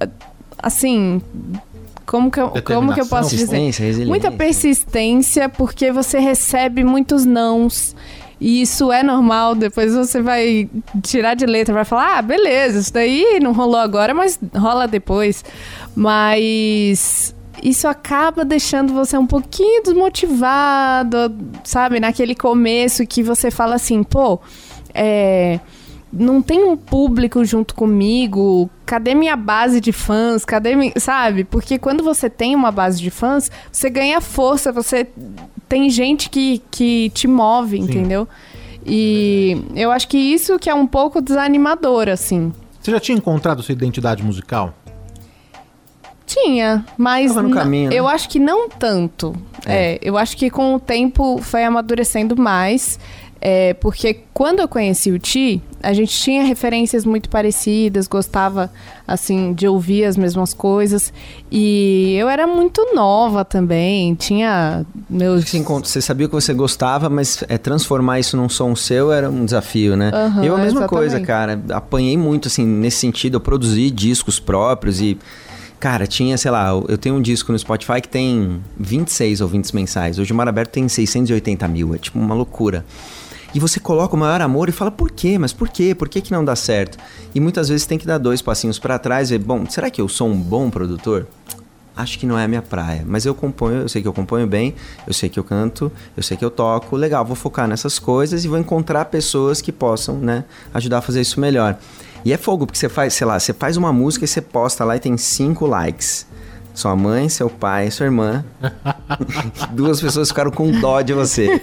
Assim. 0.58 1.20
Como 2.06 2.28
que, 2.28 2.40
eu, 2.40 2.50
como 2.64 2.92
que 2.92 3.00
eu 3.00 3.06
posso 3.06 3.30
dizer? 3.30 3.46
Persistência, 3.46 3.84
resiliência. 3.84 4.08
Muita 4.08 4.32
persistência, 4.32 5.48
porque 5.48 5.92
você 5.92 6.18
recebe 6.18 6.82
muitos 6.82 7.24
nãos. 7.24 7.94
E 8.40 8.62
isso 8.62 8.90
é 8.90 9.02
normal, 9.02 9.54
depois 9.54 9.94
você 9.94 10.20
vai 10.22 10.68
tirar 11.02 11.34
de 11.34 11.44
letra, 11.46 11.74
vai 11.74 11.84
falar, 11.84 12.18
ah, 12.18 12.22
beleza, 12.22 12.80
isso 12.80 12.92
daí 12.92 13.38
não 13.40 13.52
rolou 13.52 13.78
agora, 13.78 14.14
mas 14.14 14.40
rola 14.56 14.88
depois. 14.88 15.44
Mas 15.94 17.34
isso 17.62 17.86
acaba 17.88 18.44
deixando 18.44 18.92
você 18.92 19.16
um 19.16 19.26
pouquinho 19.26 19.82
desmotivado, 19.82 21.34
sabe? 21.64 22.00
Naquele 22.00 22.34
começo 22.34 23.06
que 23.06 23.22
você 23.22 23.50
fala 23.50 23.74
assim, 23.74 24.02
pô, 24.02 24.40
é, 24.94 25.60
não 26.12 26.42
tem 26.42 26.64
um 26.64 26.76
público 26.76 27.44
junto 27.44 27.74
comigo, 27.74 28.68
cadê 28.84 29.14
minha 29.14 29.36
base 29.36 29.80
de 29.80 29.92
fãs? 29.92 30.44
Cadê, 30.44 30.74
mi... 30.74 30.92
sabe? 30.96 31.44
Porque 31.44 31.78
quando 31.78 32.02
você 32.02 32.28
tem 32.28 32.54
uma 32.56 32.72
base 32.72 33.00
de 33.00 33.10
fãs, 33.10 33.50
você 33.70 33.88
ganha 33.88 34.20
força, 34.20 34.72
você 34.72 35.06
tem 35.68 35.88
gente 35.88 36.28
que, 36.28 36.60
que 36.70 37.10
te 37.10 37.28
move, 37.28 37.76
Sim. 37.76 37.84
entendeu? 37.84 38.26
E 38.84 39.62
eu 39.76 39.92
acho 39.92 40.08
que 40.08 40.18
isso 40.18 40.58
que 40.58 40.68
é 40.68 40.74
um 40.74 40.86
pouco 40.86 41.20
desanimador, 41.20 42.08
assim. 42.08 42.52
Você 42.80 42.90
já 42.90 42.98
tinha 42.98 43.16
encontrado 43.16 43.62
sua 43.62 43.72
identidade 43.72 44.22
musical? 44.22 44.74
Tinha, 46.30 46.84
mas 46.96 47.34
no 47.34 47.50
caminho, 47.50 47.90
né? 47.90 47.96
eu 47.96 48.06
acho 48.06 48.28
que 48.28 48.38
não 48.38 48.68
tanto. 48.68 49.34
É. 49.66 49.94
é. 49.94 49.98
eu 50.00 50.16
acho 50.16 50.36
que 50.36 50.48
com 50.48 50.74
o 50.74 50.80
tempo 50.80 51.38
foi 51.42 51.64
amadurecendo 51.64 52.40
mais. 52.40 52.98
É, 53.42 53.72
porque 53.74 54.20
quando 54.34 54.60
eu 54.60 54.68
conheci 54.68 55.10
o 55.10 55.18
Ti, 55.18 55.62
a 55.82 55.94
gente 55.94 56.12
tinha 56.12 56.42
referências 56.44 57.06
muito 57.06 57.30
parecidas, 57.30 58.06
gostava, 58.06 58.70
assim, 59.08 59.54
de 59.54 59.66
ouvir 59.66 60.04
as 60.04 60.14
mesmas 60.14 60.52
coisas. 60.52 61.10
E 61.50 62.14
eu 62.18 62.28
era 62.28 62.46
muito 62.46 62.94
nova 62.94 63.42
também, 63.42 64.14
tinha 64.14 64.84
meus... 65.08 65.50
Você 65.50 66.02
sabia 66.02 66.28
que 66.28 66.34
você 66.34 66.52
gostava, 66.52 67.08
mas 67.08 67.42
é, 67.48 67.56
transformar 67.56 68.20
isso 68.20 68.36
num 68.36 68.48
som 68.50 68.76
seu 68.76 69.10
era 69.10 69.30
um 69.30 69.46
desafio, 69.46 69.96
né? 69.96 70.10
Uhum, 70.14 70.44
eu 70.44 70.54
a 70.54 70.58
mesma 70.58 70.80
exatamente. 70.80 70.88
coisa, 70.90 71.20
cara. 71.20 71.58
Apanhei 71.70 72.18
muito, 72.18 72.48
assim, 72.48 72.66
nesse 72.66 72.98
sentido. 72.98 73.36
Eu 73.36 73.40
produzi 73.40 73.90
discos 73.90 74.38
próprios 74.38 75.00
e... 75.00 75.16
Cara, 75.80 76.06
tinha, 76.06 76.36
sei 76.36 76.50
lá, 76.50 76.68
eu 76.88 76.98
tenho 76.98 77.14
um 77.14 77.22
disco 77.22 77.50
no 77.50 77.58
Spotify 77.58 78.02
que 78.02 78.08
tem 78.08 78.62
26 78.78 79.40
ouvintes 79.40 79.72
mensais. 79.72 80.18
Hoje 80.18 80.30
o 80.30 80.36
Mar 80.36 80.46
Aberto 80.46 80.72
tem 80.72 80.86
680 80.86 81.66
mil. 81.68 81.94
É 81.94 81.98
tipo 81.98 82.18
uma 82.18 82.34
loucura 82.34 82.84
e 83.54 83.58
você 83.58 83.80
coloca 83.80 84.14
o 84.14 84.18
maior 84.18 84.40
amor 84.40 84.68
e 84.68 84.72
fala 84.72 84.90
por 84.90 85.10
quê? 85.10 85.38
Mas 85.38 85.52
por 85.52 85.68
quê? 85.68 85.94
Por 85.94 86.08
que, 86.08 86.20
que 86.20 86.32
não 86.32 86.44
dá 86.44 86.54
certo? 86.54 86.98
E 87.34 87.40
muitas 87.40 87.68
vezes 87.68 87.86
tem 87.86 87.98
que 87.98 88.06
dar 88.06 88.18
dois 88.18 88.40
passinhos 88.40 88.78
para 88.78 88.98
trás 88.98 89.30
e 89.30 89.38
ver, 89.38 89.44
bom, 89.44 89.68
será 89.68 89.90
que 89.90 90.00
eu 90.00 90.08
sou 90.08 90.28
um 90.28 90.36
bom 90.36 90.70
produtor? 90.70 91.26
Acho 91.96 92.18
que 92.18 92.24
não 92.24 92.38
é 92.38 92.44
a 92.44 92.48
minha 92.48 92.62
praia, 92.62 93.04
mas 93.04 93.26
eu 93.26 93.34
componho, 93.34 93.82
eu 93.82 93.88
sei 93.88 94.00
que 94.00 94.08
eu 94.08 94.12
componho 94.12 94.46
bem, 94.46 94.74
eu 95.06 95.12
sei 95.12 95.28
que 95.28 95.38
eu 95.38 95.44
canto, 95.44 95.90
eu 96.16 96.22
sei 96.22 96.36
que 96.36 96.44
eu 96.44 96.50
toco, 96.50 96.96
legal, 96.96 97.24
vou 97.24 97.34
focar 97.34 97.66
nessas 97.66 97.98
coisas 97.98 98.44
e 98.44 98.48
vou 98.48 98.56
encontrar 98.56 99.06
pessoas 99.06 99.60
que 99.60 99.72
possam, 99.72 100.16
né, 100.16 100.44
ajudar 100.72 100.98
a 100.98 101.02
fazer 101.02 101.20
isso 101.20 101.40
melhor. 101.40 101.76
E 102.24 102.32
é 102.32 102.36
fogo, 102.36 102.66
porque 102.66 102.78
você 102.78 102.88
faz, 102.88 103.14
sei 103.14 103.26
lá, 103.26 103.38
você 103.38 103.52
faz 103.52 103.76
uma 103.76 103.92
música 103.92 104.24
e 104.24 104.28
você 104.28 104.40
posta 104.40 104.84
lá 104.84 104.96
e 104.96 105.00
tem 105.00 105.16
cinco 105.16 105.66
likes. 105.66 106.26
Sua 106.74 106.94
mãe, 106.94 107.28
seu 107.28 107.48
pai, 107.48 107.90
sua 107.90 108.06
irmã. 108.06 108.44
Duas 109.72 110.00
pessoas 110.00 110.28
ficaram 110.28 110.50
com 110.50 110.70
dó 110.80 111.00
de 111.00 111.12
você. 111.12 111.60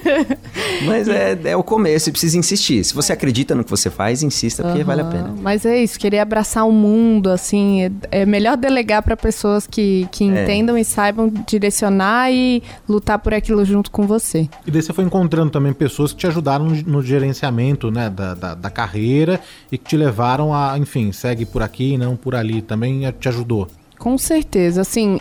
Mas 0.86 1.08
é, 1.08 1.38
é 1.44 1.56
o 1.56 1.64
começo 1.64 2.10
e 2.10 2.12
precisa 2.12 2.38
insistir. 2.38 2.84
Se 2.84 2.94
você 2.94 3.14
acredita 3.14 3.56
no 3.56 3.64
que 3.64 3.70
você 3.70 3.90
faz, 3.90 4.24
insista, 4.24 4.64
porque 4.64 4.80
uhum. 4.80 4.86
vale 4.86 5.02
a 5.02 5.06
pena. 5.06 5.36
Mas 5.42 5.66
é 5.66 5.82
isso, 5.82 6.00
querer 6.00 6.20
abraçar 6.20 6.68
o 6.68 6.72
mundo, 6.72 7.30
assim, 7.30 7.84
é, 7.84 7.92
é 8.12 8.26
melhor 8.26 8.58
delegar 8.58 9.02
para 9.02 9.16
pessoas 9.16 9.66
que, 9.68 10.08
que 10.12 10.24
é. 10.24 10.44
entendam 10.44 10.78
e 10.78 10.84
saibam 10.84 11.32
direcionar 11.48 12.32
e 12.32 12.62
lutar 12.88 13.20
por 13.20 13.34
aquilo 13.34 13.64
junto 13.66 13.92
com 13.92 14.06
você. 14.06 14.50
E 14.66 14.72
daí 14.72 14.82
você 14.82 14.94
foi 14.94 15.04
encontrando 15.04 15.52
também 15.52 15.74
pessoas 15.74 16.12
que 16.12 16.20
te 16.20 16.28
ajudaram 16.28 16.66
no, 16.66 16.76
no 16.84 17.02
gerenciamento 17.02 17.92
né, 17.92 18.10
da, 18.10 18.34
da, 18.34 18.56
da 18.56 18.70
carreira 18.70 19.40
e 19.72 19.78
que 19.78 19.86
te 19.86 19.98
levaram 19.98 20.54
a, 20.54 20.78
enfim, 20.78 21.12
segue 21.12 21.46
por 21.46 21.62
aqui 21.62 21.94
e 21.94 21.98
não 21.98 22.16
por 22.16 22.36
ali. 22.36 22.62
Também 22.62 23.02
te 23.20 23.30
ajudou. 23.30 23.68
Com 23.98 24.18
certeza, 24.18 24.82
assim, 24.82 25.20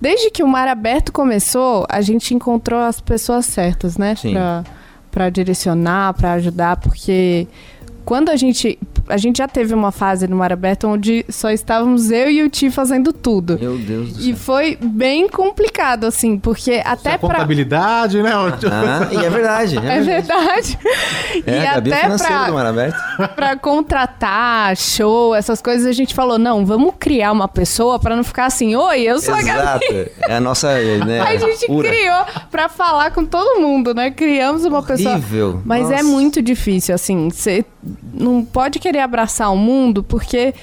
desde 0.00 0.30
que 0.30 0.42
o 0.42 0.48
Mar 0.48 0.66
Aberto 0.66 1.12
começou, 1.12 1.86
a 1.88 2.00
gente 2.00 2.34
encontrou 2.34 2.80
as 2.80 3.00
pessoas 3.00 3.46
certas, 3.46 3.96
né, 3.96 4.14
para 5.10 5.30
direcionar, 5.30 6.14
para 6.14 6.32
ajudar, 6.32 6.76
porque 6.76 7.46
quando 8.10 8.28
a 8.28 8.34
gente 8.34 8.76
a 9.08 9.16
gente 9.16 9.38
já 9.38 9.46
teve 9.46 9.72
uma 9.72 9.92
fase 9.92 10.26
no 10.26 10.36
Mar 10.36 10.52
Aberto 10.52 10.88
onde 10.88 11.24
só 11.28 11.50
estávamos 11.50 12.10
eu 12.10 12.28
e 12.28 12.42
o 12.42 12.50
Ti 12.50 12.70
fazendo 12.70 13.12
tudo. 13.12 13.56
Meu 13.60 13.76
Deus 13.78 14.12
do 14.12 14.22
céu. 14.22 14.30
E 14.32 14.36
foi 14.36 14.78
bem 14.80 15.28
complicado, 15.28 16.04
assim, 16.04 16.36
porque 16.38 16.82
até 16.84 17.18
para 17.18 17.34
contabilidade, 17.34 18.22
né? 18.22 18.30
Ah, 18.32 19.08
e 19.12 19.16
é 19.24 19.30
verdade. 19.30 19.78
É, 19.78 19.96
é 19.98 20.00
verdade. 20.00 20.78
É, 21.46 21.62
e 21.62 21.66
até 21.66 22.16
para 22.18 22.46
do 22.46 22.54
Mar 22.54 22.66
Aberto. 22.66 22.98
Para 23.34 23.56
contratar 23.56 24.76
show, 24.76 25.34
essas 25.34 25.62
coisas, 25.62 25.86
a 25.86 25.92
gente 25.92 26.12
falou, 26.12 26.38
não, 26.38 26.66
vamos 26.66 26.94
criar 26.98 27.32
uma 27.32 27.46
pessoa 27.46 27.98
para 27.98 28.16
não 28.16 28.24
ficar 28.24 28.46
assim, 28.46 28.74
oi, 28.74 29.02
eu 29.02 29.20
sou 29.20 29.36
Exato. 29.36 29.58
a 29.58 29.64
Gabi. 29.64 30.10
É 30.22 30.36
a 30.36 30.40
nossa, 30.40 30.74
né, 31.04 31.20
A 31.20 31.36
gente 31.36 31.66
pura. 31.66 31.88
criou 31.88 32.24
para 32.50 32.68
falar 32.68 33.12
com 33.12 33.24
todo 33.24 33.60
mundo, 33.60 33.94
né? 33.94 34.10
Criamos 34.10 34.64
uma 34.64 34.78
Horrível. 34.78 35.22
pessoa. 35.22 35.62
Mas 35.64 35.82
Nossa. 35.82 35.94
é 35.94 36.02
muito 36.02 36.42
difícil, 36.42 36.94
assim, 36.94 37.28
você 37.30 37.64
não 38.12 38.44
pode 38.44 38.78
querer 38.78 39.00
abraçar 39.00 39.52
o 39.52 39.56
mundo 39.56 40.02
porque 40.02 40.54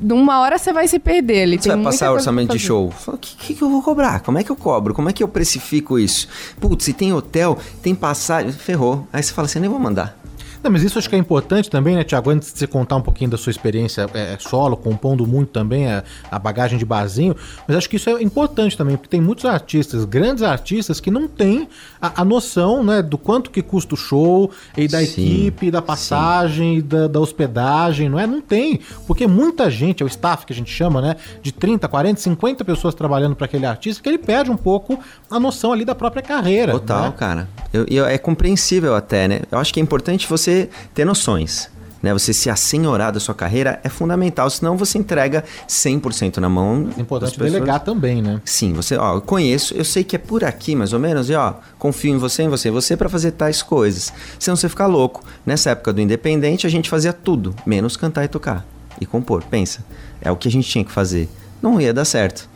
numa 0.00 0.40
hora 0.40 0.58
você 0.58 0.72
vai 0.72 0.88
se 0.88 0.98
perder. 0.98 1.42
Ele 1.42 1.58
Você 1.58 1.68
vai 1.68 1.82
passar 1.82 2.12
orçamento 2.12 2.52
de 2.52 2.58
show. 2.58 2.92
O 3.06 3.18
que, 3.18 3.36
que, 3.36 3.54
que, 3.54 3.62
eu 3.62 3.68
vou 3.68 3.82
cobrar? 3.82 4.20
Como 4.20 4.38
é 4.38 4.44
que 4.44 4.50
eu 4.50 4.56
cobro? 4.56 4.94
Como 4.94 5.08
é 5.08 5.12
que 5.12 5.22
eu 5.22 5.28
precifico 5.28 5.98
isso? 5.98 6.28
Putz, 6.60 6.84
se 6.84 6.92
tem 6.92 7.12
hotel, 7.12 7.58
tem 7.82 7.94
passagem, 7.94 8.52
ferrou. 8.52 9.06
Aí 9.12 9.22
você 9.22 9.32
fala 9.32 9.46
assim, 9.46 9.60
nem 9.60 9.68
vou 9.68 9.78
mandar. 9.78 10.19
Não, 10.62 10.70
mas 10.70 10.82
isso 10.82 10.98
acho 10.98 11.08
que 11.08 11.14
é 11.14 11.18
importante 11.18 11.70
também, 11.70 11.96
né, 11.96 12.04
Tiago? 12.04 12.30
Antes 12.30 12.52
de 12.52 12.58
você 12.58 12.66
contar 12.66 12.96
um 12.96 13.00
pouquinho 13.00 13.30
da 13.30 13.38
sua 13.38 13.50
experiência 13.50 14.06
é, 14.12 14.36
solo, 14.38 14.76
compondo 14.76 15.26
muito 15.26 15.48
também 15.48 15.90
a, 15.90 16.04
a, 16.30 16.38
bagagem 16.38 16.78
de 16.78 16.84
barzinho, 16.84 17.34
mas 17.66 17.76
acho 17.76 17.88
que 17.88 17.96
isso 17.96 18.10
é 18.10 18.22
importante 18.22 18.76
também, 18.76 18.96
porque 18.96 19.08
tem 19.08 19.20
muitos 19.20 19.46
artistas, 19.46 20.04
grandes 20.04 20.42
artistas, 20.42 21.00
que 21.00 21.10
não 21.10 21.26
têm 21.26 21.66
a, 22.00 22.20
a 22.20 22.24
noção 22.24 22.84
né, 22.84 23.00
do 23.00 23.16
quanto 23.16 23.50
que 23.50 23.62
custa 23.62 23.94
o 23.94 23.96
show, 23.96 24.50
e 24.76 24.86
da 24.86 24.98
sim, 25.00 25.06
equipe, 25.06 25.70
da 25.70 25.80
passagem, 25.80 26.82
da, 26.82 27.08
da, 27.08 27.20
hospedagem, 27.20 28.08
não 28.08 28.18
é? 28.18 28.26
Não 28.26 28.40
tem, 28.40 28.80
porque 29.06 29.26
muita 29.26 29.70
gente, 29.70 30.02
é 30.02 30.06
o 30.06 30.08
staff 30.08 30.44
que 30.44 30.52
a 30.52 30.56
gente 30.56 30.70
chama, 30.70 31.00
né, 31.00 31.16
de 31.42 31.52
30, 31.52 31.88
40, 31.88 32.20
50 32.20 32.64
pessoas 32.64 32.94
trabalhando 32.94 33.34
para 33.34 33.46
aquele 33.46 33.64
artista, 33.64 34.02
que 34.02 34.08
ele 34.08 34.18
perde 34.18 34.50
um 34.50 34.56
pouco 34.56 34.98
a 35.30 35.40
noção 35.40 35.72
ali 35.72 35.84
da 35.84 35.94
própria 35.94 36.22
carreira. 36.22 36.72
Total, 36.72 37.04
né? 37.04 37.14
cara. 37.16 37.48
Eu, 37.72 37.86
eu, 37.88 38.04
é 38.04 38.18
compreensível 38.18 38.94
até, 38.94 39.28
né? 39.28 39.40
Eu 39.50 39.58
acho 39.58 39.72
que 39.72 39.78
é 39.78 39.82
importante 39.82 40.26
você 40.26 40.49
você 40.50 40.68
ter 40.94 41.04
noções. 41.04 41.70
Né, 42.02 42.14
você 42.14 42.32
se 42.32 42.48
assenhorar 42.48 43.12
da 43.12 43.20
sua 43.20 43.34
carreira 43.34 43.78
é 43.84 43.88
fundamental, 43.90 44.48
senão 44.48 44.74
você 44.74 44.96
entrega 44.96 45.44
100% 45.68 46.38
na 46.38 46.48
mão. 46.48 46.88
É 46.96 47.00
importante 47.02 47.38
delegar 47.38 47.80
também, 47.80 48.22
né? 48.22 48.40
Sim, 48.42 48.72
você, 48.72 48.96
ó, 48.96 49.16
eu 49.16 49.20
conheço, 49.20 49.74
eu 49.74 49.84
sei 49.84 50.02
que 50.02 50.16
é 50.16 50.18
por 50.18 50.42
aqui 50.42 50.74
mais 50.74 50.94
ou 50.94 50.98
menos, 50.98 51.28
e 51.28 51.34
ó, 51.34 51.56
confio 51.78 52.14
em 52.14 52.16
você, 52.16 52.44
em 52.44 52.48
você, 52.48 52.70
você 52.70 52.96
para 52.96 53.10
fazer 53.10 53.32
tais 53.32 53.62
coisas. 53.62 54.14
Senão 54.38 54.56
você 54.56 54.66
fica 54.66 54.86
louco. 54.86 55.22
Nessa 55.44 55.72
época 55.72 55.92
do 55.92 56.00
independente, 56.00 56.66
a 56.66 56.70
gente 56.70 56.88
fazia 56.88 57.12
tudo, 57.12 57.54
menos 57.66 57.98
cantar 57.98 58.24
e 58.24 58.28
tocar 58.28 58.64
e 58.98 59.04
compor. 59.04 59.44
Pensa, 59.44 59.84
é 60.22 60.30
o 60.32 60.36
que 60.36 60.48
a 60.48 60.50
gente 60.50 60.70
tinha 60.70 60.82
que 60.82 60.90
fazer. 60.90 61.28
Não 61.60 61.78
ia 61.78 61.92
dar 61.92 62.06
certo. 62.06 62.48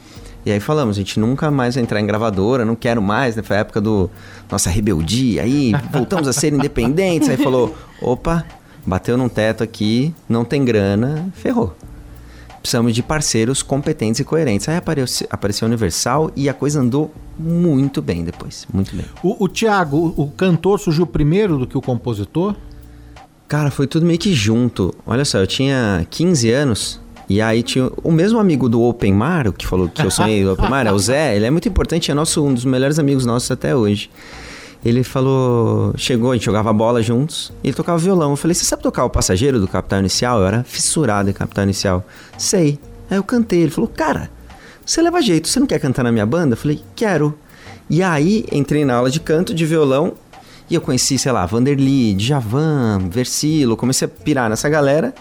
E 0.44 0.52
aí 0.52 0.60
falamos, 0.60 0.96
a 0.96 0.98
gente 0.98 1.18
nunca 1.18 1.50
mais 1.50 1.74
vai 1.74 1.82
entrar 1.82 2.00
em 2.00 2.06
gravadora, 2.06 2.64
não 2.64 2.76
quero 2.76 3.00
mais, 3.00 3.34
né? 3.34 3.42
Foi 3.42 3.56
a 3.56 3.60
época 3.60 3.80
do 3.80 4.10
nossa 4.50 4.68
rebeldia, 4.68 5.42
aí 5.42 5.72
voltamos 5.90 6.28
a 6.28 6.32
ser 6.32 6.52
independentes. 6.52 7.28
Aí 7.28 7.36
falou, 7.36 7.74
opa, 8.00 8.44
bateu 8.84 9.16
num 9.16 9.28
teto 9.28 9.64
aqui, 9.64 10.14
não 10.28 10.44
tem 10.44 10.64
grana, 10.64 11.28
ferrou. 11.34 11.74
Precisamos 12.60 12.94
de 12.94 13.02
parceiros 13.02 13.62
competentes 13.62 14.20
e 14.20 14.24
coerentes. 14.24 14.68
Aí 14.68 14.76
apareceu, 14.76 15.26
apareceu 15.30 15.66
a 15.66 15.68
Universal 15.68 16.30
e 16.36 16.48
a 16.48 16.54
coisa 16.54 16.80
andou 16.80 17.12
muito 17.38 18.02
bem 18.02 18.24
depois, 18.24 18.66
muito 18.72 18.94
bem. 18.94 19.04
O, 19.22 19.44
o 19.44 19.48
Tiago, 19.48 20.14
o, 20.16 20.24
o 20.24 20.30
cantor 20.30 20.78
surgiu 20.78 21.06
primeiro 21.06 21.58
do 21.58 21.66
que 21.66 21.76
o 21.76 21.82
compositor? 21.82 22.54
Cara, 23.48 23.70
foi 23.70 23.86
tudo 23.86 24.06
meio 24.06 24.18
que 24.18 24.34
junto. 24.34 24.94
Olha 25.06 25.24
só, 25.24 25.38
eu 25.38 25.46
tinha 25.46 26.06
15 26.10 26.50
anos 26.50 27.00
e 27.28 27.40
aí 27.40 27.62
tinha 27.62 27.90
o 28.02 28.12
mesmo 28.12 28.38
amigo 28.38 28.68
do 28.68 28.82
Open 28.82 29.12
Mar, 29.12 29.50
que 29.52 29.66
falou 29.66 29.88
que 29.88 30.02
eu 30.02 30.10
sonhei 30.10 30.44
do 30.44 30.52
Open 30.52 30.68
Mar, 30.68 30.86
é 30.86 30.92
o 30.92 30.98
Zé, 30.98 31.36
ele 31.36 31.46
é 31.46 31.50
muito 31.50 31.68
importante, 31.68 32.10
é 32.10 32.14
nosso, 32.14 32.44
um 32.44 32.52
dos 32.52 32.64
melhores 32.64 32.98
amigos 32.98 33.24
nossos 33.24 33.50
até 33.50 33.74
hoje. 33.74 34.10
Ele 34.84 35.02
falou, 35.02 35.94
chegou, 35.96 36.32
a 36.32 36.34
gente 36.34 36.44
jogava 36.44 36.70
bola 36.70 37.02
juntos, 37.02 37.50
e 37.62 37.68
ele 37.68 37.74
tocava 37.74 37.96
violão. 37.96 38.32
Eu 38.32 38.36
falei, 38.36 38.54
você 38.54 38.66
sabe 38.66 38.82
tocar 38.82 39.04
o 39.04 39.10
passageiro 39.10 39.58
do 39.58 39.66
Capital 39.66 40.00
Inicial? 40.00 40.40
Eu 40.40 40.46
era 40.46 40.64
fissurado 40.64 41.30
em 41.30 41.32
Capital 41.32 41.64
Inicial. 41.64 42.04
Sei. 42.36 42.78
Aí 43.10 43.16
eu 43.16 43.24
cantei, 43.24 43.62
ele 43.62 43.70
falou, 43.70 43.88
cara, 43.88 44.30
você 44.84 45.00
leva 45.00 45.22
jeito, 45.22 45.48
você 45.48 45.58
não 45.58 45.66
quer 45.66 45.78
cantar 45.78 46.02
na 46.02 46.12
minha 46.12 46.26
banda? 46.26 46.52
Eu 46.52 46.58
falei, 46.58 46.82
quero. 46.94 47.34
E 47.88 48.02
aí 48.02 48.44
entrei 48.52 48.84
na 48.84 48.96
aula 48.96 49.10
de 49.10 49.20
canto 49.20 49.54
de 49.54 49.64
violão 49.64 50.12
e 50.68 50.74
eu 50.74 50.80
conheci, 50.80 51.18
sei 51.18 51.32
lá, 51.32 51.46
Vanderly, 51.46 52.14
Djavan, 52.14 53.08
Versilo, 53.10 53.76
comecei 53.76 54.06
a 54.06 54.08
pirar 54.08 54.50
nessa 54.50 54.68
galera 54.68 55.14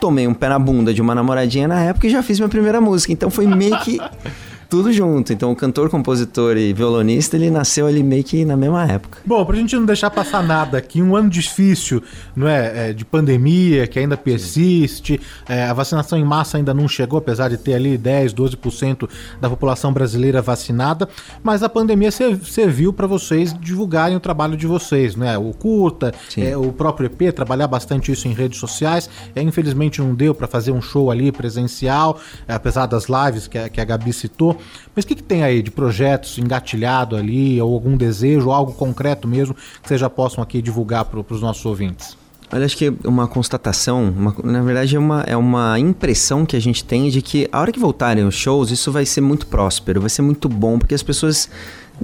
tomei 0.00 0.26
um 0.26 0.34
pé 0.34 0.48
na 0.48 0.58
bunda 0.58 0.92
de 0.92 1.00
uma 1.00 1.14
namoradinha 1.14 1.68
na 1.68 1.80
época 1.80 2.06
e 2.06 2.10
já 2.10 2.22
fiz 2.22 2.38
minha 2.38 2.48
primeira 2.48 2.80
música. 2.80 3.12
Então 3.12 3.30
foi 3.30 3.46
meio 3.46 3.78
que 3.80 3.98
tudo 4.74 4.92
junto. 4.92 5.32
Então 5.32 5.52
o 5.52 5.56
cantor, 5.56 5.88
compositor 5.88 6.56
e 6.56 6.72
violonista, 6.72 7.36
ele 7.36 7.48
nasceu 7.48 7.86
ali 7.86 8.02
meio 8.02 8.24
que 8.24 8.44
na 8.44 8.56
mesma 8.56 8.84
época. 8.84 9.18
Bom, 9.24 9.44
pra 9.44 9.54
gente 9.56 9.76
não 9.76 9.86
deixar 9.86 10.10
passar 10.10 10.42
nada 10.42 10.76
aqui, 10.78 11.00
um 11.00 11.14
ano 11.14 11.30
difícil, 11.30 12.02
não 12.34 12.48
é, 12.48 12.90
é, 12.90 12.92
de 12.92 13.04
pandemia 13.04 13.86
que 13.86 14.00
ainda 14.00 14.16
persiste, 14.16 15.20
é, 15.48 15.64
a 15.64 15.72
vacinação 15.72 16.18
em 16.18 16.24
massa 16.24 16.56
ainda 16.56 16.74
não 16.74 16.88
chegou, 16.88 17.20
apesar 17.20 17.48
de 17.48 17.56
ter 17.56 17.74
ali 17.74 17.96
10, 17.96 18.34
12% 18.34 19.08
da 19.40 19.48
população 19.48 19.92
brasileira 19.92 20.42
vacinada, 20.42 21.08
mas 21.40 21.62
a 21.62 21.68
pandemia 21.68 22.10
ser- 22.10 22.36
serviu 22.44 22.92
para 22.92 23.06
vocês 23.06 23.54
divulgarem 23.56 24.16
o 24.16 24.20
trabalho 24.20 24.56
de 24.56 24.66
vocês, 24.66 25.14
né? 25.14 25.38
O 25.38 25.52
curta, 25.52 26.12
é, 26.36 26.56
o 26.56 26.72
próprio 26.72 27.06
EP, 27.06 27.32
trabalhar 27.32 27.68
bastante 27.68 28.10
isso 28.10 28.26
em 28.26 28.32
redes 28.32 28.58
sociais. 28.58 29.08
É, 29.36 29.40
infelizmente 29.42 30.00
não 30.02 30.14
deu 30.16 30.34
para 30.34 30.48
fazer 30.48 30.72
um 30.72 30.82
show 30.82 31.12
ali 31.12 31.30
presencial, 31.30 32.18
é, 32.48 32.54
apesar 32.54 32.86
das 32.86 33.04
lives 33.08 33.46
que 33.46 33.56
a, 33.56 33.68
que 33.68 33.80
a 33.80 33.84
Gabi 33.84 34.12
citou. 34.12 34.58
Mas 34.94 35.04
o 35.04 35.08
que, 35.08 35.14
que 35.16 35.22
tem 35.22 35.42
aí 35.42 35.62
de 35.62 35.70
projetos 35.70 36.38
engatilhado 36.38 37.16
ali, 37.16 37.60
ou 37.60 37.72
algum 37.74 37.96
desejo, 37.96 38.46
ou 38.46 38.52
algo 38.52 38.72
concreto 38.72 39.26
mesmo, 39.26 39.54
que 39.54 39.88
vocês 39.88 40.00
já 40.00 40.08
possam 40.10 40.42
aqui 40.42 40.62
divulgar 40.62 41.04
para 41.04 41.20
os 41.34 41.40
nossos 41.40 41.64
ouvintes? 41.64 42.16
Olha, 42.52 42.66
acho 42.66 42.76
que 42.76 42.92
uma 43.04 43.26
constatação, 43.26 44.04
uma- 44.16 44.34
na 44.44 44.62
verdade 44.62 44.94
é 44.94 44.98
uma, 44.98 45.22
é 45.26 45.36
uma 45.36 45.78
impressão 45.80 46.46
que 46.46 46.54
a 46.54 46.60
gente 46.60 46.84
tem 46.84 47.08
de 47.10 47.20
que 47.20 47.48
a 47.50 47.60
hora 47.60 47.72
que 47.72 47.80
voltarem 47.80 48.24
os 48.24 48.34
shows, 48.36 48.70
isso 48.70 48.92
vai 48.92 49.04
ser 49.04 49.22
muito 49.22 49.46
próspero, 49.46 50.00
vai 50.00 50.10
ser 50.10 50.22
muito 50.22 50.48
bom, 50.48 50.78
porque 50.78 50.94
as 50.94 51.02
pessoas. 51.02 51.48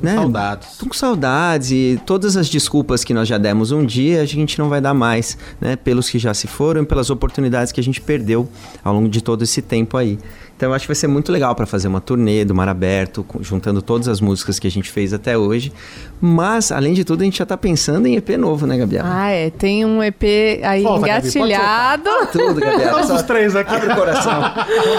Né, 0.00 0.14
Saudades. 0.14 0.70
Estão 0.72 0.86
com 0.88 0.94
saudades 0.94 1.72
e 1.72 2.00
todas 2.06 2.36
as 2.36 2.48
desculpas 2.48 3.02
que 3.02 3.12
nós 3.12 3.26
já 3.26 3.38
demos 3.38 3.72
um 3.72 3.84
dia, 3.84 4.22
a 4.22 4.24
gente 4.24 4.56
não 4.56 4.68
vai 4.68 4.80
dar 4.80 4.94
mais, 4.94 5.36
né? 5.60 5.74
Pelos 5.74 6.08
que 6.08 6.16
já 6.16 6.32
se 6.32 6.46
foram 6.46 6.82
e 6.82 6.86
pelas 6.86 7.10
oportunidades 7.10 7.72
que 7.72 7.80
a 7.80 7.82
gente 7.82 8.00
perdeu 8.00 8.48
ao 8.84 8.94
longo 8.94 9.08
de 9.08 9.20
todo 9.20 9.42
esse 9.42 9.60
tempo 9.60 9.96
aí. 9.96 10.16
Então 10.60 10.68
eu 10.68 10.74
acho 10.74 10.82
que 10.82 10.88
vai 10.88 10.94
ser 10.94 11.06
muito 11.06 11.32
legal 11.32 11.54
para 11.54 11.64
fazer 11.64 11.88
uma 11.88 12.02
turnê 12.02 12.44
do 12.44 12.54
Mar 12.54 12.68
Aberto, 12.68 13.24
juntando 13.40 13.80
todas 13.80 14.08
as 14.08 14.20
músicas 14.20 14.58
que 14.58 14.66
a 14.66 14.70
gente 14.70 14.90
fez 14.90 15.14
até 15.14 15.38
hoje. 15.38 15.72
Mas, 16.20 16.70
além 16.70 16.92
de 16.92 17.02
tudo, 17.02 17.22
a 17.22 17.24
gente 17.24 17.38
já 17.38 17.46
tá 17.46 17.56
pensando 17.56 18.06
em 18.06 18.16
EP 18.16 18.28
novo, 18.36 18.66
né, 18.66 18.76
Gabriela? 18.76 19.08
Ah, 19.10 19.30
é. 19.30 19.48
Tem 19.48 19.86
um 19.86 20.02
EP 20.02 20.22
aí 20.62 20.82
Gabi, 20.82 20.84
pode 20.84 21.04
engatilhado. 21.04 22.10
Tudo, 22.30 22.60
Gabriela. 22.60 22.92
Todos 23.00 23.10
os 23.10 23.22
três 23.22 23.56
aqui. 23.56 23.74
Abre 23.74 23.90
o 23.90 23.96
coração. 23.96 24.42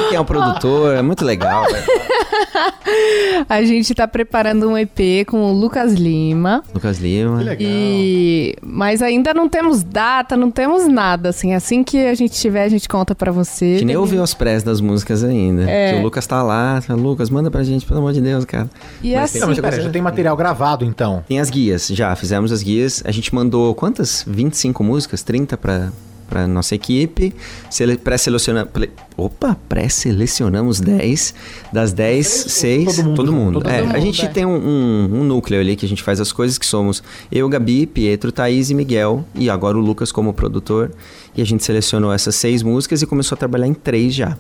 Quem 0.10 0.18
é 0.18 0.20
o 0.20 0.26
produtor, 0.26 0.96
é 0.96 1.04
muito 1.04 1.24
legal. 1.24 1.64
velho. 1.66 1.86
A 3.48 3.64
gente 3.64 3.94
tá 3.94 4.08
preparando 4.08 4.68
um 4.68 4.78
EP 4.78 5.26
com 5.28 5.44
o 5.44 5.54
Lucas 5.54 5.94
Lima. 5.94 6.64
Lucas 6.74 6.98
Lima. 6.98 7.44
E 7.60 8.56
mas 8.62 9.02
ainda 9.02 9.34
não 9.34 9.48
temos 9.48 9.84
data, 9.84 10.36
não 10.36 10.50
temos 10.50 10.88
nada 10.88 11.30
assim. 11.30 11.54
Assim 11.54 11.84
que 11.84 12.06
a 12.06 12.16
gente 12.16 12.34
tiver, 12.40 12.64
a 12.64 12.70
gente 12.70 12.90
conta 12.90 13.14
pra 13.14 13.32
você. 13.32 13.66
A 13.66 13.68
gente 13.74 13.86
nem 13.86 13.98
ouviu 13.98 14.24
as 14.24 14.34
prés 14.34 14.64
das 14.64 14.82
músicas 14.82 15.24
ainda. 15.24 15.51
É. 15.60 15.94
Que 15.94 16.00
o 16.00 16.04
Lucas 16.04 16.26
tá 16.28 16.42
lá. 16.44 16.82
Lucas, 16.90 17.30
manda 17.30 17.50
pra 17.52 17.64
gente, 17.64 17.86
pelo 17.86 18.00
amor 18.00 18.14
de 18.14 18.22
Deus, 18.22 18.46
cara. 18.46 18.70
E 19.04 19.14
Mas 19.14 19.24
assim, 19.24 19.34
tem 19.34 19.42
Não, 19.42 19.48
mas 19.50 19.58
pera, 19.58 19.70
coisa- 19.72 19.84
já 19.86 19.90
tem 19.92 20.02
material 20.02 20.36
gravado 20.38 20.86
então. 20.86 21.24
Tem 21.28 21.40
as 21.40 21.50
guias, 21.50 21.88
já 21.88 22.16
fizemos 22.16 22.52
as 22.52 22.62
guias. 22.64 23.02
A 23.06 23.12
gente 23.12 23.34
mandou 23.34 23.74
quantas? 23.76 24.24
25 24.28 24.84
músicas? 24.84 25.22
30 25.24 25.58
pra, 25.58 25.92
pra 26.30 26.48
nossa 26.48 26.76
equipe. 26.76 27.34
Sele- 27.70 27.98
Pré-seleciona... 27.98 28.66
ple- 28.66 28.90
Opa, 29.18 29.56
pré-selecionamos 29.68 30.80
10. 30.80 31.34
Das 31.72 31.94
10, 31.94 32.28
6. 32.28 32.96
todo 32.96 33.04
mundo 33.06 33.16
Todo 33.16 33.34
mundo. 33.34 33.54
todo 33.62 33.70
É, 33.70 33.82
mundo, 33.84 33.96
a 33.96 34.00
gente 34.00 34.26
é. 34.26 34.28
tem 34.28 34.46
um, 34.46 34.56
um- 34.56 35.10
um 35.20 35.24
núcleo 35.24 35.60
ali 35.60 35.76
que 35.76 35.86
a 35.86 35.90
gente 35.90 36.02
faz 36.02 36.20
as 36.20 36.32
coisas 36.32 36.58
que 36.58 36.66
somos 36.66 37.04
eu, 37.32 37.48
Gabi, 37.50 37.86
Pietro, 37.86 38.32
Thaís 38.32 38.70
e 38.70 38.74
Miguel. 38.74 39.24
E 39.36 39.50
agora 39.50 39.78
o 39.78 39.82
Lucas 39.82 40.12
como 40.12 40.34
produtor. 40.34 40.92
E 41.36 41.42
a 41.42 41.46
gente 41.46 41.64
selecionou 41.64 42.12
essas 42.12 42.36
seis 42.36 42.64
músicas 42.64 43.02
e 43.02 43.06
começou 43.06 43.36
a 43.36 43.40
trabalhar 43.40 43.68
em 43.68 43.74
três 43.74 44.14
já. 44.14 44.38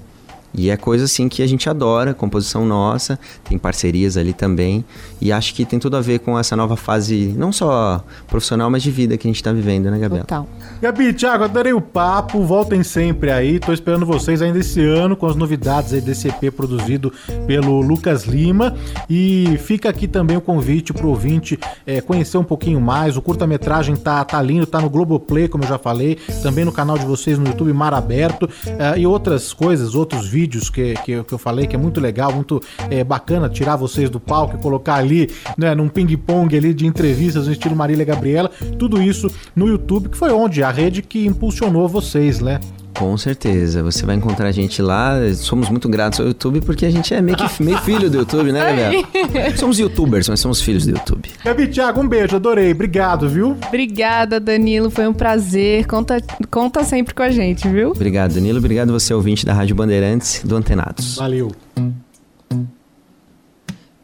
E 0.53 0.69
é 0.69 0.77
coisa 0.77 1.05
assim 1.05 1.29
que 1.29 1.41
a 1.41 1.47
gente 1.47 1.69
adora, 1.69 2.13
composição 2.13 2.65
nossa, 2.65 3.17
tem 3.43 3.57
parcerias 3.57 4.17
ali 4.17 4.33
também. 4.33 4.83
E 5.19 5.31
acho 5.31 5.53
que 5.53 5.65
tem 5.65 5.79
tudo 5.79 5.95
a 5.97 6.01
ver 6.01 6.19
com 6.19 6.37
essa 6.37 6.55
nova 6.55 6.75
fase, 6.75 7.33
não 7.37 7.51
só 7.51 8.03
profissional, 8.27 8.69
mas 8.69 8.83
de 8.83 8.91
vida 8.91 9.17
que 9.17 9.27
a 9.27 9.29
gente 9.29 9.41
tá 9.41 9.53
vivendo, 9.53 9.89
né, 9.89 9.97
Gabriela? 9.97 10.25
Total. 10.25 10.47
Gabi, 10.81 11.13
Thiago, 11.13 11.43
adorei 11.43 11.73
o 11.73 11.81
papo. 11.81 12.43
Voltem 12.43 12.83
sempre 12.83 13.31
aí. 13.31 13.59
Tô 13.59 13.71
esperando 13.71 14.05
vocês 14.05 14.41
ainda 14.41 14.59
esse 14.59 14.83
ano 14.83 15.15
com 15.15 15.27
as 15.27 15.35
novidades 15.35 15.93
aí 15.93 16.01
desse 16.01 16.27
EP 16.27 16.53
produzido 16.53 17.13
pelo 17.47 17.81
Lucas 17.81 18.25
Lima. 18.25 18.75
E 19.09 19.57
fica 19.59 19.89
aqui 19.89 20.07
também 20.07 20.37
o 20.37 20.41
convite 20.41 20.91
pro 20.91 21.09
ouvinte 21.09 21.57
é, 21.85 22.01
conhecer 22.01 22.37
um 22.37 22.43
pouquinho 22.43 22.81
mais. 22.81 23.15
O 23.15 23.21
curta-metragem 23.21 23.95
tá, 23.95 24.23
tá 24.25 24.41
lindo, 24.41 24.65
tá 24.65 24.81
no 24.81 24.89
Globoplay, 24.89 25.47
como 25.47 25.63
eu 25.63 25.67
já 25.67 25.77
falei, 25.77 26.17
também 26.41 26.65
no 26.65 26.71
canal 26.71 26.97
de 26.97 27.05
vocês 27.05 27.37
no 27.37 27.47
YouTube 27.47 27.71
Mar 27.73 27.93
Aberto. 27.93 28.49
é, 28.77 28.99
e 28.99 29.07
outras 29.07 29.53
coisas, 29.53 29.95
outros 29.95 30.27
vídeos 30.27 30.40
que, 30.47 30.93
que, 31.05 31.11
eu- 31.11 31.23
que 31.23 31.33
eu 31.33 31.37
falei, 31.37 31.67
que 31.67 31.75
é 31.75 31.79
muito 31.79 31.99
legal, 31.99 32.33
muito 32.33 32.61
é, 32.89 33.03
bacana 33.03 33.49
tirar 33.49 33.75
vocês 33.75 34.09
do 34.09 34.19
palco 34.19 34.55
e 34.57 34.59
colocar 34.61 34.95
ali, 34.95 35.29
né, 35.57 35.73
num 35.75 35.87
ping-pong 35.89 36.55
ali 36.55 36.73
de 36.73 36.85
entrevistas 36.85 37.47
no 37.47 37.51
estilo 37.53 37.75
Marília 37.75 38.05
Gabriela. 38.05 38.49
Tudo 38.79 39.01
isso 39.01 39.27
no 39.55 39.67
YouTube, 39.67 40.09
que 40.09 40.17
foi 40.17 40.31
onde 40.31 40.63
a 40.63 40.71
rede 40.71 41.01
que 41.01 41.25
impulsionou 41.25 41.87
vocês, 41.87 42.39
né? 42.39 42.59
Com 42.97 43.17
certeza, 43.17 43.81
você 43.83 44.05
vai 44.05 44.15
encontrar 44.15 44.47
a 44.47 44.51
gente 44.51 44.81
lá. 44.81 45.15
Somos 45.35 45.69
muito 45.69 45.89
gratos 45.89 46.19
ao 46.19 46.27
YouTube 46.27 46.61
porque 46.61 46.85
a 46.85 46.91
gente 46.91 47.13
é 47.13 47.21
meio 47.21 47.37
que 47.37 47.63
meio 47.63 47.77
filho 47.79 48.09
do 48.09 48.17
YouTube, 48.17 48.51
né, 48.51 48.59
Gabriela? 48.59 49.57
Somos 49.57 49.79
youtubers, 49.79 50.27
mas 50.29 50.39
somos 50.39 50.61
filhos 50.61 50.85
do 50.85 50.91
YouTube. 50.91 51.29
Gabi, 51.43 51.67
Thiago, 51.67 52.01
um 52.01 52.07
beijo, 52.07 52.35
adorei. 52.35 52.71
Obrigado, 52.71 53.27
viu? 53.29 53.57
Obrigada, 53.67 54.39
Danilo. 54.39 54.89
Foi 54.89 55.07
um 55.07 55.13
prazer. 55.13 55.85
Conta, 55.87 56.21
conta 56.49 56.83
sempre 56.83 57.13
com 57.13 57.23
a 57.23 57.29
gente, 57.29 57.67
viu? 57.67 57.91
Obrigado, 57.91 58.33
Danilo. 58.33 58.59
Obrigado 58.59 58.91
você, 58.91 59.13
ouvinte 59.13 59.45
da 59.45 59.53
Rádio 59.53 59.75
Bandeirantes 59.75 60.41
do 60.43 60.55
Antenados. 60.55 61.15
Valeu. 61.15 61.51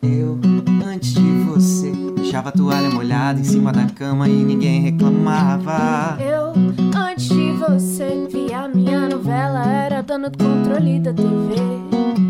Eu, 0.08 0.40
antes 0.86 1.14
de 1.14 1.44
você, 1.44 1.92
deixava 2.16 2.48
a 2.48 2.52
toalha 2.54 2.90
molhada 2.90 3.42
em 3.42 3.44
cima 3.44 3.74
da 3.74 3.88
cama 3.88 4.30
e 4.30 4.32
ninguém 4.32 4.82
reclamava. 4.82 6.18
Eu, 6.22 6.54
antes 6.98 7.28
de 7.28 7.52
você, 7.52 8.26
via 8.32 8.70
minha 8.70 9.10
novela, 9.10 9.66
era 9.70 10.02
dona 10.02 10.30
do 10.30 10.38
controle 10.38 11.00
da 11.02 11.12
TV. 11.14 11.56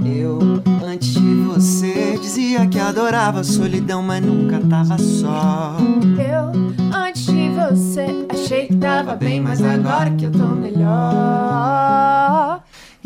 Eu, 0.05 0.39
antes 0.83 1.13
de 1.13 1.35
você, 1.43 2.17
dizia 2.19 2.65
que 2.65 2.79
adorava 2.79 3.41
a 3.41 3.43
solidão, 3.43 4.01
mas 4.01 4.25
nunca 4.25 4.59
tava 4.59 4.97
só. 4.97 5.77
Eu, 6.17 6.51
antes 6.97 7.27
de 7.27 7.49
você, 7.49 8.25
achei 8.29 8.67
que 8.67 8.75
tava 8.77 9.15
bem, 9.15 9.39
mas 9.39 9.61
agora 9.61 10.09
que 10.11 10.25
eu 10.25 10.31
tô 10.31 10.47
melhor. 10.47 11.87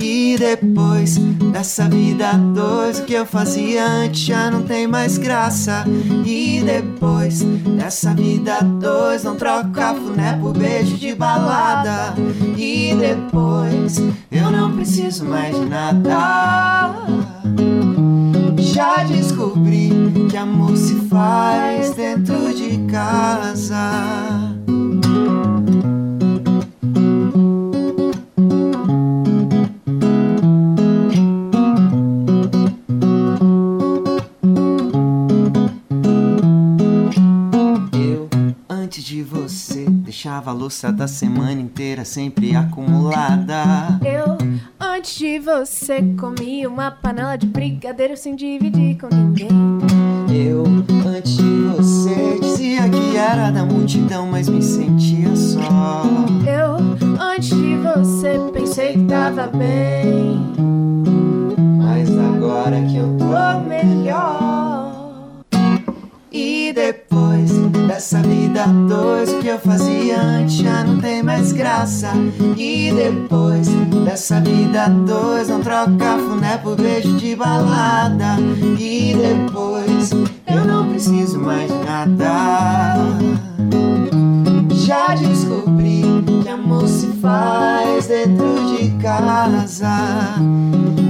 E 0.02 0.36
depois 0.36 1.18
dessa 1.52 1.88
vida 1.88 2.34
dois, 2.34 3.00
o 3.00 3.04
que 3.04 3.14
eu 3.14 3.26
fazia 3.26 3.86
antes 3.86 4.22
já 4.22 4.50
não 4.50 4.64
tem 4.64 4.88
mais 4.88 5.20
graça. 5.20 5.86
E 6.26 6.62
depois 6.66 7.44
dessa 7.78 8.14
vida 8.16 8.60
dois, 8.62 9.24
não 9.24 9.36
troco 9.36 9.70
cafuné 9.70 10.38
por 10.42 10.58
beijo 10.58 10.98
de 10.98 11.14
balada. 11.14 12.16
E 12.58 12.96
depois 12.96 13.98
eu 14.32 14.52
não 14.52 14.76
preciso 14.76 15.26
mais 15.26 15.56
de 15.56 15.66
nada. 15.68 16.96
Já 18.58 19.04
descobri 19.04 19.92
que 20.30 20.38
amor 20.38 20.76
se 20.76 20.96
faz 21.08 21.92
dentro 21.94 22.52
de 22.56 22.80
casa. 22.92 24.52
Deixava 40.22 40.52
a 40.52 40.54
louça 40.54 40.92
da 40.92 41.08
semana 41.08 41.60
inteira 41.60 42.06
sempre 42.06 42.56
acumulada. 42.56 44.00
Eu, 44.06 44.38
antes 44.80 45.18
de 45.18 45.40
você, 45.40 46.00
comi 46.16 46.68
uma 46.68 46.92
panela 46.92 47.36
de 47.36 47.48
brigadeiro 47.48 48.16
sem 48.16 48.36
dividir 48.36 49.00
com 49.00 49.08
ninguém. 49.08 49.50
Eu, 50.30 50.64
antes 51.08 51.38
de 51.38 51.62
você, 51.76 52.40
dizia 52.40 52.88
que 52.88 53.18
era 53.18 53.50
da 53.50 53.66
multidão, 53.66 54.28
mas 54.28 54.48
me 54.48 54.62
sentia 54.62 55.36
só. 55.36 56.04
Eu, 56.46 57.20
antes 57.20 57.50
de 57.50 57.78
você, 57.78 58.38
pensei 58.54 58.94
que 58.94 59.06
tava 59.06 59.48
bem. 59.48 60.40
Mas 61.80 62.08
agora 62.12 62.80
que 62.84 62.98
eu 62.98 63.18
Tô 63.18 63.60
melhor. 63.68 64.51
E 66.34 66.72
depois 66.72 67.52
dessa 67.88 68.20
vida 68.20 68.66
dois, 68.88 69.34
o 69.34 69.40
que 69.40 69.48
eu 69.50 69.60
fazia 69.60 70.18
antes 70.22 70.56
já 70.56 70.82
não 70.82 70.98
tem 71.02 71.22
mais 71.22 71.52
graça. 71.52 72.14
E 72.56 72.90
depois 72.94 73.68
dessa 74.06 74.40
vida 74.40 74.88
dois, 75.06 75.50
não 75.50 75.60
troco 75.60 75.98
cafuné 75.98 76.58
por 76.60 76.78
beijo 76.78 77.18
de 77.18 77.36
balada. 77.36 78.38
E 78.80 79.14
depois 79.14 80.12
eu 80.48 80.66
não 80.66 80.88
preciso 80.88 81.38
mais 81.38 81.70
de 81.70 81.86
nada. 81.86 82.96
Já 84.92 85.16
descobri 85.16 86.04
que 86.44 86.50
amor 86.50 86.86
se 86.86 87.08
faz 87.22 88.08
dentro 88.08 88.76
de 88.76 88.90
casa. 89.02 90.36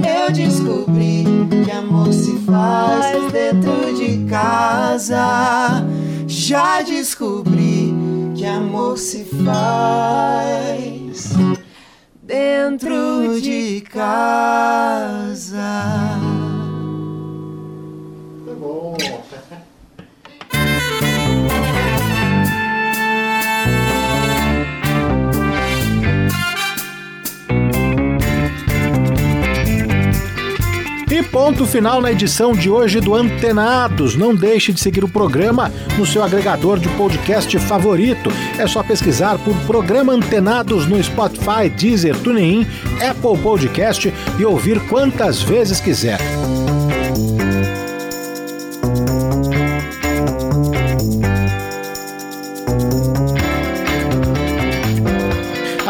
Eu 0.06 0.32
descobri 0.32 1.24
que 1.64 1.70
amor 1.72 2.12
se 2.12 2.38
faz 2.46 3.32
dentro 3.32 3.92
de 3.92 4.24
casa. 4.30 5.84
Já 6.28 6.80
descobri 6.82 7.92
que 8.36 8.46
amor 8.46 8.96
se 8.96 9.24
faz 9.44 11.32
dentro 12.22 13.40
de 13.40 13.80
casa. 13.80 15.40
Tá 18.46 18.54
bom. 18.60 19.21
E 31.12 31.22
ponto 31.22 31.66
final 31.66 32.00
na 32.00 32.10
edição 32.10 32.54
de 32.54 32.70
hoje 32.70 32.98
do 32.98 33.14
Antenados. 33.14 34.16
Não 34.16 34.34
deixe 34.34 34.72
de 34.72 34.80
seguir 34.80 35.04
o 35.04 35.08
programa 35.08 35.70
no 35.98 36.06
seu 36.06 36.22
agregador 36.24 36.78
de 36.78 36.88
podcast 36.88 37.58
favorito. 37.58 38.30
É 38.58 38.66
só 38.66 38.82
pesquisar 38.82 39.36
por 39.40 39.54
Programa 39.66 40.14
Antenados 40.14 40.86
no 40.86 41.02
Spotify, 41.04 41.68
Deezer, 41.68 42.18
TuneIn, 42.18 42.66
Apple 43.06 43.38
Podcast 43.42 44.10
e 44.38 44.44
ouvir 44.46 44.80
quantas 44.88 45.42
vezes 45.42 45.82
quiser. 45.82 46.18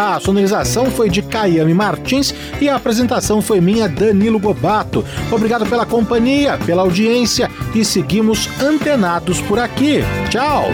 A 0.02 0.18
sonorização 0.18 0.90
foi 0.90 1.08
de 1.08 1.22
Caiame 1.22 1.72
Martins 1.72 2.34
e 2.60 2.68
a 2.68 2.74
apresentação 2.74 3.40
foi 3.40 3.60
minha, 3.60 3.88
Danilo 3.88 4.40
Gobato. 4.40 5.04
Obrigado 5.30 5.64
pela 5.64 5.86
companhia, 5.86 6.58
pela 6.66 6.82
audiência 6.82 7.48
e 7.72 7.84
seguimos 7.84 8.48
antenados 8.60 9.40
por 9.42 9.60
aqui. 9.60 10.00
Tchau! 10.28 10.64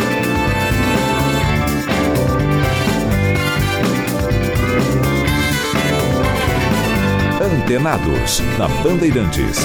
Antenados, 7.38 8.40
na 8.58 8.66
Bandeirantes. 8.82 9.58